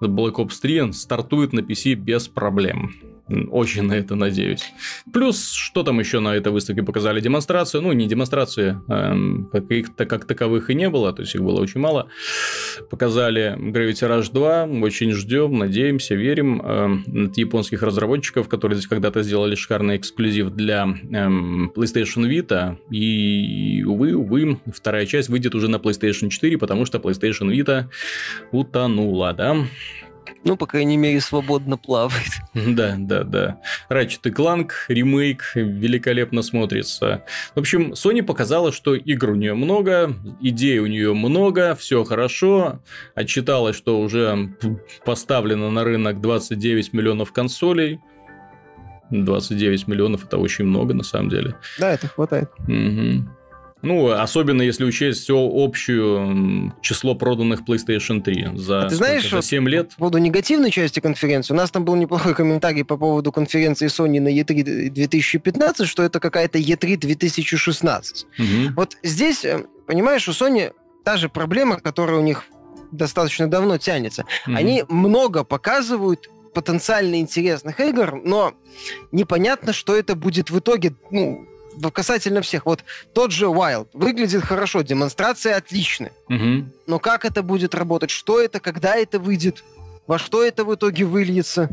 Black 0.00 0.34
Ops 0.34 0.60
3 0.60 0.92
стартует 0.92 1.52
на 1.52 1.60
PC 1.60 1.94
без 1.94 2.28
проблем. 2.28 3.15
Очень 3.28 3.82
на 3.82 3.94
это 3.94 4.14
надеюсь. 4.14 4.72
Плюс, 5.12 5.50
что 5.50 5.82
там 5.82 5.98
еще 5.98 6.20
на 6.20 6.36
этой 6.36 6.52
выставке 6.52 6.84
показали? 6.84 7.20
Демонстрацию. 7.20 7.82
Ну, 7.82 7.92
не 7.92 8.06
демонстрации, 8.06 8.80
эм, 8.88 9.48
каких-то 9.50 10.06
как 10.06 10.26
таковых 10.26 10.70
и 10.70 10.74
не 10.74 10.88
было, 10.88 11.12
то 11.12 11.22
есть 11.22 11.34
их 11.34 11.42
было 11.42 11.60
очень 11.60 11.80
мало. 11.80 12.08
Показали 12.88 13.56
Gravity 13.58 14.08
Rush 14.08 14.32
2. 14.32 14.64
Очень 14.82 15.10
ждем, 15.12 15.58
надеемся, 15.58 16.14
верим. 16.14 16.62
Эм, 16.62 17.26
от 17.26 17.36
японских 17.36 17.82
разработчиков, 17.82 18.48
которые 18.48 18.76
здесь 18.76 18.88
когда-то 18.88 19.24
сделали 19.24 19.56
шикарный 19.56 19.96
эксклюзив 19.96 20.50
для 20.50 20.82
эм, 20.82 21.72
PlayStation 21.74 22.28
Vita. 22.28 22.76
И, 22.90 23.82
увы, 23.84 24.14
увы, 24.14 24.60
вторая 24.72 25.04
часть 25.04 25.28
выйдет 25.30 25.56
уже 25.56 25.68
на 25.68 25.76
PlayStation 25.76 26.28
4, 26.28 26.58
потому 26.58 26.84
что 26.84 26.98
PlayStation 26.98 27.50
Vita 27.50 27.86
утонула, 28.52 29.32
да? 29.32 29.56
Ну, 30.44 30.56
по 30.56 30.66
крайней 30.66 30.96
мере, 30.96 31.20
свободно 31.20 31.76
плавает. 31.76 32.30
Да, 32.54 32.96
да, 32.98 33.24
да. 33.24 33.60
Ratchet 33.90 34.32
Clank 34.32 34.70
ремейк 34.88 35.52
великолепно 35.54 36.42
смотрится. 36.42 37.24
В 37.54 37.60
общем, 37.60 37.92
Sony 37.92 38.22
показала, 38.22 38.72
что 38.72 38.94
игр 38.94 39.30
у 39.30 39.34
нее 39.34 39.54
много, 39.54 40.14
идей 40.40 40.78
у 40.78 40.86
нее 40.86 41.14
много, 41.14 41.74
все 41.74 42.04
хорошо. 42.04 42.80
Отчиталось, 43.14 43.76
что 43.76 44.00
уже 44.00 44.56
поставлено 45.04 45.70
на 45.70 45.84
рынок 45.84 46.20
29 46.20 46.92
миллионов 46.92 47.32
консолей. 47.32 48.00
29 49.10 49.86
миллионов 49.86 50.24
это 50.24 50.38
очень 50.38 50.64
много, 50.64 50.94
на 50.94 51.04
самом 51.04 51.28
деле. 51.28 51.54
Да, 51.78 51.92
это 51.92 52.08
хватает. 52.08 52.50
Угу. 52.66 53.28
Ну, 53.82 54.10
особенно 54.10 54.62
если 54.62 54.84
учесть 54.84 55.22
все 55.22 55.36
общее 55.36 56.72
число 56.80 57.14
проданных 57.14 57.60
PlayStation 57.60 58.22
3 58.22 58.50
за, 58.54 58.82
а 58.82 58.88
ты 58.88 58.94
знаешь, 58.94 59.30
за 59.30 59.42
7 59.42 59.68
лет. 59.68 59.90
По 59.90 59.96
поводу 59.96 60.18
негативной 60.18 60.70
части 60.70 61.00
конференции, 61.00 61.52
у 61.52 61.56
нас 61.56 61.70
там 61.70 61.84
был 61.84 61.94
неплохой 61.94 62.34
комментарий 62.34 62.84
по 62.84 62.96
поводу 62.96 63.32
конференции 63.32 63.88
Sony 63.88 64.20
на 64.20 64.28
E3 64.28 64.90
2015, 64.90 65.86
что 65.86 66.02
это 66.02 66.20
какая-то 66.20 66.58
E3 66.58 66.96
2016. 66.96 68.26
Угу. 68.38 68.46
Вот 68.76 68.96
здесь, 69.02 69.44
э, 69.44 69.64
понимаешь, 69.86 70.26
у 70.28 70.32
Sony 70.32 70.72
та 71.04 71.16
же 71.18 71.28
проблема, 71.28 71.78
которая 71.78 72.18
у 72.18 72.22
них 72.22 72.44
достаточно 72.92 73.48
давно 73.48 73.78
тянется. 73.78 74.24
Угу. 74.46 74.56
Они 74.56 74.84
много 74.88 75.44
показывают 75.44 76.30
потенциально 76.54 77.16
интересных 77.16 77.78
игр, 77.80 78.18
но 78.24 78.54
непонятно, 79.12 79.74
что 79.74 79.94
это 79.94 80.14
будет 80.14 80.50
в 80.50 80.58
итоге, 80.58 80.94
ну, 81.10 81.46
касательно 81.92 82.42
всех. 82.42 82.66
Вот 82.66 82.84
тот 83.12 83.32
же 83.32 83.46
Wild 83.46 83.88
выглядит 83.92 84.42
хорошо, 84.42 84.82
демонстрация 84.82 85.56
отличная. 85.56 86.12
Угу. 86.28 86.64
Но 86.86 86.98
как 86.98 87.24
это 87.24 87.42
будет 87.42 87.74
работать? 87.74 88.10
Что 88.10 88.40
это? 88.40 88.60
Когда 88.60 88.96
это 88.96 89.18
выйдет? 89.18 89.64
Во 90.06 90.18
что 90.18 90.44
это 90.44 90.64
в 90.64 90.74
итоге 90.74 91.04
выльется? 91.04 91.70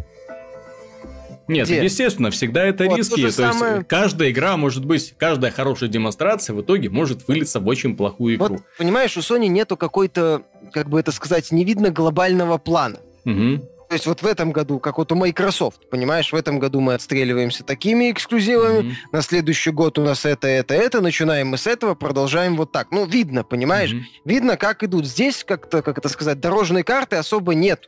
Нет, 1.48 1.68
Где? 1.68 1.84
естественно, 1.84 2.32
всегда 2.32 2.64
это 2.66 2.86
вот, 2.86 2.98
риски. 2.98 3.22
То, 3.22 3.28
то 3.28 3.32
самое... 3.32 3.76
есть 3.76 3.88
каждая 3.88 4.32
игра 4.32 4.56
может 4.56 4.86
быть, 4.86 5.14
каждая 5.18 5.52
хорошая 5.52 5.90
демонстрация 5.90 6.56
в 6.56 6.62
итоге 6.62 6.90
может 6.90 7.28
вылиться 7.28 7.60
в 7.60 7.68
очень 7.68 7.98
плохую 7.98 8.36
игру. 8.36 8.48
Вот, 8.48 8.64
понимаешь, 8.78 9.18
у 9.18 9.20
Sony 9.20 9.48
нету 9.48 9.76
какой-то, 9.76 10.44
как 10.72 10.90
бы 10.90 11.00
это 11.00 11.12
сказать, 11.12 11.52
не 11.52 11.66
видно 11.66 11.90
глобального 11.90 12.58
плана. 12.58 13.00
Угу. 13.26 13.70
То 13.94 13.96
есть 13.96 14.08
вот 14.08 14.24
в 14.24 14.26
этом 14.26 14.52
году, 14.52 14.80
как 14.80 14.98
вот 14.98 15.12
у 15.12 15.16
Microsoft, 15.16 15.88
понимаешь, 15.92 16.34
в 16.34 16.36
этом 16.36 16.58
году 16.58 16.80
мы 16.80 16.96
отстреливаемся 16.96 17.64
такими 17.64 18.10
эксклюзивами, 18.10 18.80
mm-hmm. 18.80 18.94
на 19.12 19.22
следующий 19.22 19.70
год 19.70 20.00
у 20.00 20.02
нас 20.04 20.26
это, 20.26 20.48
это, 20.48 20.74
это, 20.74 21.00
начинаем 21.00 21.50
мы 21.50 21.60
с 21.60 21.68
этого, 21.68 21.94
продолжаем 21.94 22.56
вот 22.56 22.72
так. 22.72 22.88
Ну, 22.90 23.06
видно, 23.06 23.44
понимаешь? 23.44 23.94
Mm-hmm. 23.94 24.22
Видно, 24.26 24.58
как 24.58 24.84
идут. 24.84 25.06
Здесь 25.06 25.44
как-то, 25.44 25.84
как 25.84 26.00
это 26.00 26.10
сказать, 26.10 26.40
дорожной 26.40 26.82
карты 26.82 27.18
особо 27.18 27.54
нет. 27.54 27.88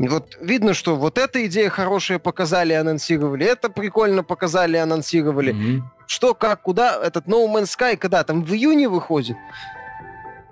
Вот 0.00 0.36
видно, 0.40 0.74
что 0.74 0.96
вот 0.96 1.16
эта 1.16 1.46
идея 1.46 1.70
хорошая 1.70 2.18
показали, 2.18 2.72
анонсировали, 2.72 3.46
это 3.46 3.68
прикольно 3.68 4.24
показали, 4.24 4.78
анонсировали. 4.78 5.54
Mm-hmm. 5.54 5.82
Что, 6.08 6.34
как, 6.34 6.62
куда, 6.62 7.00
этот 7.00 7.26
No 7.28 7.46
Man's 7.46 7.72
Sky, 7.78 7.96
когда 7.96 8.24
там 8.24 8.42
в 8.42 8.52
июне 8.52 8.88
выходит? 8.88 9.36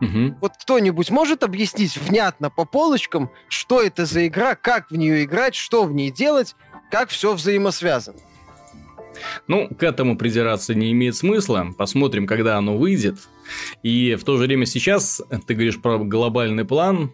Угу. 0.03 0.39
Вот 0.41 0.53
кто-нибудь 0.61 1.11
может 1.11 1.45
объяснить 1.45 1.97
внятно 1.97 2.51
по 2.51 2.65
полочкам, 2.65 3.31
что 3.49 3.81
это 3.81 4.05
за 4.05 4.27
игра, 4.27 4.57
как 4.57 4.91
в 4.91 4.97
нее 4.97 5.25
играть, 5.25 5.55
что 5.55 5.85
в 5.85 5.93
ней 5.93 6.11
делать, 6.11 6.57
как 6.91 7.11
все 7.11 7.33
взаимосвязано? 7.35 8.19
Ну, 9.47 9.69
к 9.69 9.83
этому 9.85 10.19
придираться 10.19 10.75
не 10.75 10.91
имеет 10.91 11.15
смысла. 11.15 11.69
Посмотрим, 11.79 12.27
когда 12.27 12.59
оно 12.59 12.77
выйдет. 12.77 13.19
И 13.85 14.17
в 14.17 14.25
то 14.25 14.37
же 14.37 14.45
время 14.45 14.67
сейчас 14.67 15.23
ты 15.47 15.55
говоришь 15.55 15.81
про 15.81 15.99
глобальный 15.99 16.65
план. 16.65 17.13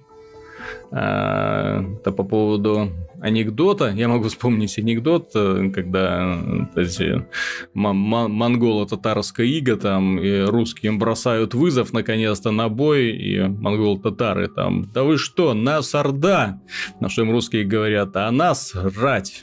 А, 0.91 1.83
это 2.01 2.13
по 2.13 2.25
поводу 2.25 2.91
анекдота. 3.21 3.91
Я 3.91 4.09
могу 4.09 4.29
вспомнить 4.29 4.79
анекдот, 4.79 5.31
э, 5.35 5.71
когда 5.75 6.41
э, 6.75 6.81
эти 6.81 7.27
монголо-татарская 7.75 9.47
ига 9.47 9.77
там 9.77 10.19
и 10.19 10.43
русским 10.43 10.99
бросают 10.99 11.55
вызов 11.55 11.93
наконец-то 11.93 12.51
на 12.51 12.69
бой, 12.69 13.11
и 13.11 13.41
монголо-татары 13.41 14.49
там, 14.49 14.91
да 14.93 15.03
вы 15.03 15.19
что, 15.19 15.55
нас 15.55 15.95
орда? 15.95 16.61
На 17.01 17.09
что 17.09 17.23
им 17.23 17.31
русские 17.31 17.65
говорят, 17.65 18.17
а 18.17 18.31
нас 18.31 18.75
рать. 18.75 19.43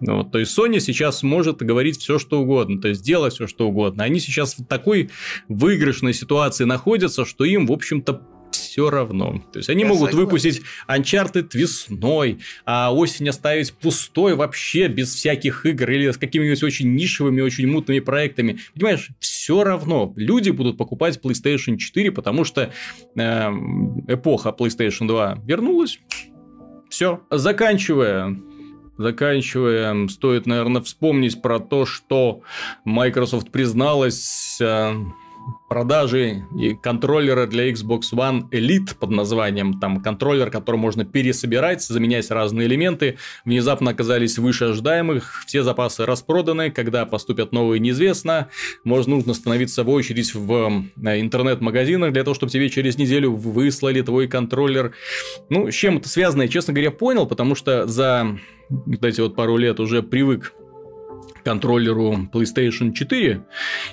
Вот, 0.00 0.30
то 0.30 0.38
есть 0.38 0.56
Sony 0.56 0.78
сейчас 0.78 1.22
может 1.22 1.62
говорить 1.62 1.98
все, 1.98 2.18
что 2.18 2.40
угодно, 2.40 2.80
то 2.80 2.88
есть 2.88 3.02
делать 3.02 3.32
все, 3.32 3.46
что 3.46 3.68
угодно. 3.68 4.04
Они 4.04 4.20
сейчас 4.20 4.58
в 4.58 4.66
такой 4.66 5.10
выигрышной 5.48 6.12
ситуации 6.12 6.64
находятся, 6.64 7.24
что 7.24 7.44
им, 7.44 7.66
в 7.66 7.72
общем-то, 7.72 8.20
все 8.56 8.90
равно. 8.90 9.42
То 9.52 9.58
есть 9.58 9.68
они 9.68 9.82
Я 9.82 9.88
могут 9.88 10.10
согласен. 10.10 10.26
выпустить 10.26 10.62
Uncharted 10.88 11.50
весной, 11.52 12.38
а 12.64 12.92
осень 12.94 13.28
оставить 13.28 13.72
пустой 13.72 14.34
вообще, 14.34 14.88
без 14.88 15.14
всяких 15.14 15.66
игр 15.66 15.90
или 15.90 16.10
с 16.10 16.16
какими-нибудь 16.18 16.62
очень 16.62 16.94
нишевыми, 16.94 17.40
очень 17.40 17.66
мутными 17.66 18.00
проектами. 18.00 18.58
Понимаешь, 18.74 19.10
все 19.18 19.64
равно 19.64 20.12
люди 20.16 20.50
будут 20.50 20.76
покупать 20.76 21.20
PlayStation 21.22 21.76
4, 21.76 22.12
потому 22.12 22.44
что 22.44 22.72
э, 23.14 23.20
эпоха 24.08 24.50
PlayStation 24.50 25.06
2 25.06 25.42
вернулась. 25.46 25.98
Все. 26.88 27.20
Заканчивая 27.30 28.36
заканчивая, 28.98 30.08
стоит, 30.08 30.46
наверное, 30.46 30.82
вспомнить 30.82 31.42
про 31.42 31.58
то, 31.58 31.84
что 31.86 32.42
Microsoft 32.84 33.50
призналась 33.50 34.58
э, 34.60 34.94
продажи 35.68 36.44
и 36.56 36.74
контроллера 36.74 37.46
для 37.46 37.70
Xbox 37.70 38.12
One 38.12 38.48
Elite 38.50 38.96
под 38.98 39.10
названием. 39.10 39.80
Там 39.80 40.00
контроллер, 40.00 40.50
который 40.50 40.76
можно 40.76 41.04
пересобирать, 41.04 41.82
заменять 41.82 42.30
разные 42.30 42.66
элементы, 42.66 43.18
внезапно 43.44 43.90
оказались 43.90 44.38
выше 44.38 44.66
ожидаемых. 44.66 45.44
Все 45.46 45.62
запасы 45.62 46.06
распроданы. 46.06 46.70
Когда 46.70 47.04
поступят 47.04 47.52
новые, 47.52 47.80
неизвестно. 47.80 48.48
Можно 48.84 49.16
нужно 49.16 49.34
становиться 49.34 49.82
в 49.82 49.90
очередь 49.90 50.34
в 50.34 50.52
э, 51.04 51.20
интернет-магазинах 51.20 52.12
для 52.12 52.24
того, 52.24 52.34
чтобы 52.34 52.50
тебе 52.52 52.68
через 52.68 52.96
неделю 52.96 53.32
выслали 53.32 54.02
твой 54.02 54.28
контроллер. 54.28 54.92
Ну, 55.48 55.70
с 55.70 55.74
чем 55.74 55.98
это 55.98 56.08
связано, 56.08 56.42
я, 56.42 56.48
честно 56.48 56.72
говоря, 56.72 56.90
понял, 56.90 57.26
потому 57.26 57.54
что 57.54 57.86
за 57.86 58.38
вот 58.68 59.04
эти 59.04 59.20
вот 59.20 59.36
пару 59.36 59.56
лет 59.56 59.80
уже 59.80 60.02
привык 60.02 60.52
контроллеру 61.46 62.28
PlayStation 62.32 62.92
4. 62.92 63.40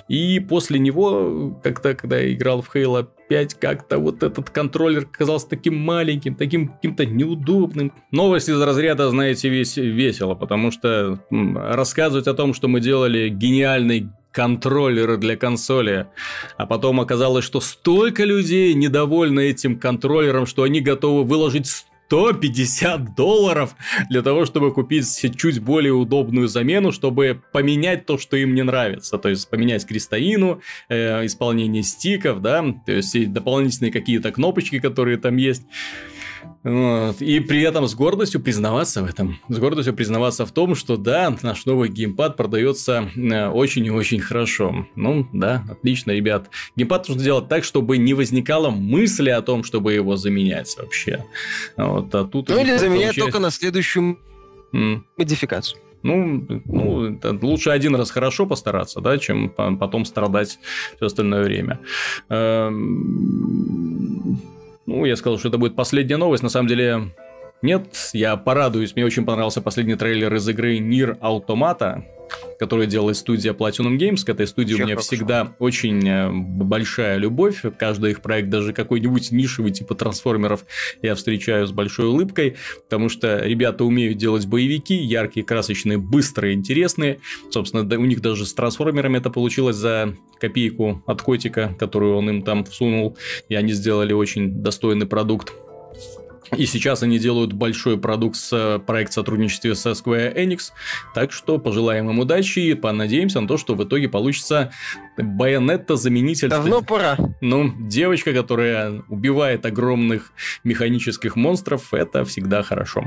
И 0.08 0.40
после 0.40 0.80
него, 0.80 1.60
как-то, 1.62 1.94
когда 1.94 2.18
я 2.18 2.34
играл 2.34 2.62
в 2.62 2.74
Halo 2.74 3.06
5, 3.28 3.54
как-то 3.54 3.98
вот 3.98 4.24
этот 4.24 4.50
контроллер 4.50 5.06
казался 5.06 5.50
таким 5.50 5.76
маленьким, 5.76 6.34
таким 6.34 6.70
каким-то 6.70 7.06
неудобным. 7.06 7.92
Новость 8.10 8.48
из 8.48 8.60
разряда, 8.60 9.08
знаете, 9.10 9.48
весь 9.50 9.76
весело, 9.76 10.34
потому 10.34 10.72
что 10.72 11.20
рассказывать 11.30 12.26
о 12.26 12.34
том, 12.34 12.54
что 12.54 12.66
мы 12.66 12.80
делали 12.80 13.28
гениальный 13.28 14.08
контроллеры 14.32 15.16
для 15.16 15.36
консоли. 15.36 16.08
А 16.56 16.66
потом 16.66 17.00
оказалось, 17.00 17.44
что 17.44 17.60
столько 17.60 18.24
людей 18.24 18.74
недовольны 18.74 19.48
этим 19.50 19.78
контроллером, 19.78 20.46
что 20.46 20.64
они 20.64 20.80
готовы 20.80 21.22
выложить 21.22 21.86
150 22.14 23.16
долларов 23.16 23.74
для 24.08 24.22
того, 24.22 24.44
чтобы 24.46 24.72
купить 24.72 25.04
чуть 25.36 25.58
более 25.58 25.92
удобную 25.92 26.46
замену, 26.46 26.92
чтобы 26.92 27.42
поменять 27.52 28.06
то, 28.06 28.18
что 28.18 28.36
им 28.36 28.54
не 28.54 28.62
нравится. 28.62 29.18
То 29.18 29.28
есть 29.28 29.50
поменять 29.50 29.84
кристаллину, 29.84 30.60
э, 30.88 31.26
исполнение 31.26 31.82
стиков, 31.82 32.40
да, 32.40 32.64
то 32.86 32.92
есть 32.92 33.32
дополнительные 33.32 33.90
какие-то 33.90 34.30
кнопочки, 34.30 34.78
которые 34.78 35.16
там 35.16 35.36
есть. 35.36 35.62
Вот. 36.62 37.20
И 37.20 37.40
при 37.40 37.62
этом 37.62 37.86
с 37.86 37.94
гордостью 37.94 38.40
признаваться 38.40 39.02
в 39.02 39.06
этом. 39.06 39.38
С 39.48 39.58
гордостью 39.58 39.94
признаваться 39.94 40.46
в 40.46 40.52
том, 40.52 40.74
что 40.74 40.96
да, 40.96 41.34
наш 41.42 41.66
новый 41.66 41.88
геймпад 41.88 42.36
продается 42.36 43.10
э, 43.14 43.48
очень 43.48 43.84
и 43.86 43.90
очень 43.90 44.20
хорошо. 44.20 44.86
Ну, 44.96 45.28
да, 45.32 45.64
отлично, 45.70 46.12
ребят. 46.12 46.50
Геймпад 46.76 47.08
нужно 47.08 47.22
делать 47.22 47.48
так, 47.48 47.64
чтобы 47.64 47.98
не 47.98 48.14
возникало 48.14 48.70
мысли 48.70 49.30
о 49.30 49.42
том, 49.42 49.64
чтобы 49.64 49.92
его 49.92 50.16
заменять 50.16 50.74
вообще. 50.78 51.24
Вот, 51.76 52.14
а 52.14 52.24
тут 52.24 52.48
ну 52.48 52.60
или 52.60 52.76
заменять 52.76 53.08
получается... 53.08 53.20
только 53.20 53.38
на 53.38 53.50
следующую 53.50 54.18
mm. 54.72 55.02
модификацию. 55.16 55.80
Ну, 56.04 56.46
ну 56.66 57.18
лучше 57.40 57.70
один 57.70 57.96
раз 57.96 58.10
хорошо 58.10 58.46
постараться, 58.46 59.00
да, 59.00 59.16
чем 59.16 59.48
потом 59.48 60.04
страдать 60.04 60.58
все 60.96 61.06
остальное 61.06 61.42
время. 61.42 61.80
Ну, 64.86 65.04
я 65.04 65.16
сказал, 65.16 65.38
что 65.38 65.48
это 65.48 65.58
будет 65.58 65.76
последняя 65.76 66.16
новость. 66.16 66.42
На 66.42 66.48
самом 66.48 66.68
деле, 66.68 67.10
нет, 67.64 67.86
я 68.12 68.36
порадуюсь. 68.36 68.94
Мне 68.94 69.06
очень 69.06 69.24
понравился 69.24 69.62
последний 69.62 69.94
трейлер 69.94 70.34
из 70.34 70.46
игры 70.46 70.76
Нир 70.78 71.16
Automata, 71.22 72.02
которую 72.58 72.86
делает 72.86 73.16
студия 73.16 73.54
Platinum 73.54 73.96
Games. 73.96 74.22
К 74.22 74.28
этой 74.28 74.46
студии 74.46 74.74
Очень 74.74 74.82
у 74.82 74.86
меня 74.86 74.94
хорошо. 74.96 75.06
всегда 75.06 75.54
очень 75.58 76.06
э, 76.06 76.30
большая 76.30 77.16
любовь. 77.16 77.62
Каждый 77.78 78.10
их 78.10 78.20
проект, 78.20 78.50
даже 78.50 78.74
какой-нибудь 78.74 79.32
нишевый 79.32 79.72
типа 79.72 79.94
трансформеров, 79.94 80.66
я 81.00 81.14
встречаю 81.14 81.66
с 81.66 81.72
большой 81.72 82.08
улыбкой, 82.08 82.56
потому 82.82 83.08
что 83.08 83.38
ребята 83.38 83.84
умеют 83.84 84.18
делать 84.18 84.44
боевики, 84.46 84.94
яркие, 84.94 85.46
красочные, 85.46 85.96
быстрые, 85.96 86.52
интересные. 86.52 87.20
Собственно, 87.50 87.82
у 87.98 88.04
них 88.04 88.20
даже 88.20 88.44
с 88.44 88.52
трансформерами 88.52 89.16
это 89.16 89.30
получилось 89.30 89.76
за 89.76 90.14
копейку 90.38 91.02
от 91.06 91.22
котика, 91.22 91.74
которую 91.78 92.16
он 92.16 92.28
им 92.28 92.42
там 92.42 92.64
всунул, 92.64 93.16
и 93.48 93.54
они 93.54 93.72
сделали 93.72 94.12
очень 94.12 94.62
достойный 94.62 95.06
продукт. 95.06 95.54
И 96.56 96.66
сейчас 96.66 97.02
они 97.02 97.18
делают 97.18 97.52
большой 97.52 97.98
продукт 97.98 98.36
с 98.36 98.52
э, 98.52 98.78
проект 98.78 99.12
в 99.12 99.14
сотрудничестве 99.14 99.74
со 99.74 99.90
Square 99.90 100.36
Enix. 100.36 100.72
Так 101.14 101.32
что 101.32 101.58
пожелаем 101.58 102.10
им 102.10 102.18
удачи 102.18 102.58
и 102.60 102.74
понадеемся 102.74 103.40
на 103.40 103.48
то, 103.48 103.56
что 103.56 103.74
в 103.74 103.84
итоге 103.84 104.08
получится 104.08 104.72
Байонетта 105.16 105.96
заменитель. 105.96 106.48
Давно 106.48 106.82
пора. 106.82 107.16
Ну, 107.40 107.72
девочка, 107.78 108.32
которая 108.32 109.02
убивает 109.08 109.64
огромных 109.66 110.32
механических 110.64 111.36
монстров, 111.36 111.94
это 111.94 112.24
всегда 112.24 112.62
хорошо. 112.62 113.04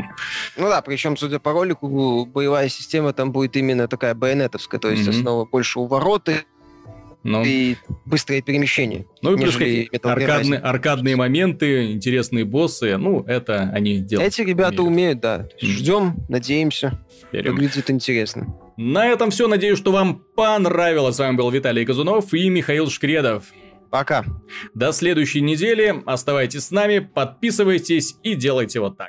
Ну 0.56 0.70
да, 0.70 0.82
причем, 0.82 1.18
судя 1.18 1.40
по 1.40 1.52
ролику, 1.52 2.26
боевая 2.26 2.70
система 2.70 3.14
там 3.14 3.32
будет 3.32 3.56
именно 3.56 3.88
такая 3.88 4.16
байонетовская, 4.16 4.80
то 4.80 4.90
есть 4.90 5.08
mm-hmm. 5.08 5.20
основа 5.20 5.46
больше 5.46 5.80
увороты, 5.80 6.46
ну, 7.28 7.44
и 7.44 7.76
быстрое 8.06 8.42
перемещение. 8.42 9.06
Ну 9.22 9.34
и 9.34 9.38
плюс 9.38 9.56
аркадные, 10.02 10.60
аркадные 10.60 11.16
моменты, 11.18 11.92
интересные 11.92 12.46
боссы, 12.46 12.98
ну, 12.98 13.24
это 13.28 13.70
они 13.74 14.00
делают. 14.00 14.34
Эти 14.34 14.42
ребята 14.42 14.82
умеют, 14.82 14.88
умеют 14.88 15.20
да. 15.20 15.50
Ждем, 15.62 16.16
надеемся. 16.30 17.06
Верим. 17.34 17.56
Выглядит 17.56 17.90
интересно. 17.92 18.56
На 18.78 19.08
этом 19.08 19.32
все. 19.32 19.48
Надеюсь, 19.48 19.78
что 19.78 19.92
вам 19.92 20.24
понравилось. 20.36 21.16
С 21.16 21.20
вами 21.20 21.36
был 21.36 21.50
Виталий 21.50 21.86
Казунов 21.86 22.34
и 22.34 22.48
Михаил 22.50 22.90
Шкредов. 22.90 23.44
Пока. 23.90 24.24
До 24.74 24.92
следующей 24.94 25.42
недели. 25.42 26.02
Оставайтесь 26.06 26.66
с 26.66 26.72
нами, 26.72 27.00
подписывайтесь 27.00 28.16
и 28.24 28.36
делайте 28.36 28.80
вот 28.80 28.98
так. 28.98 29.06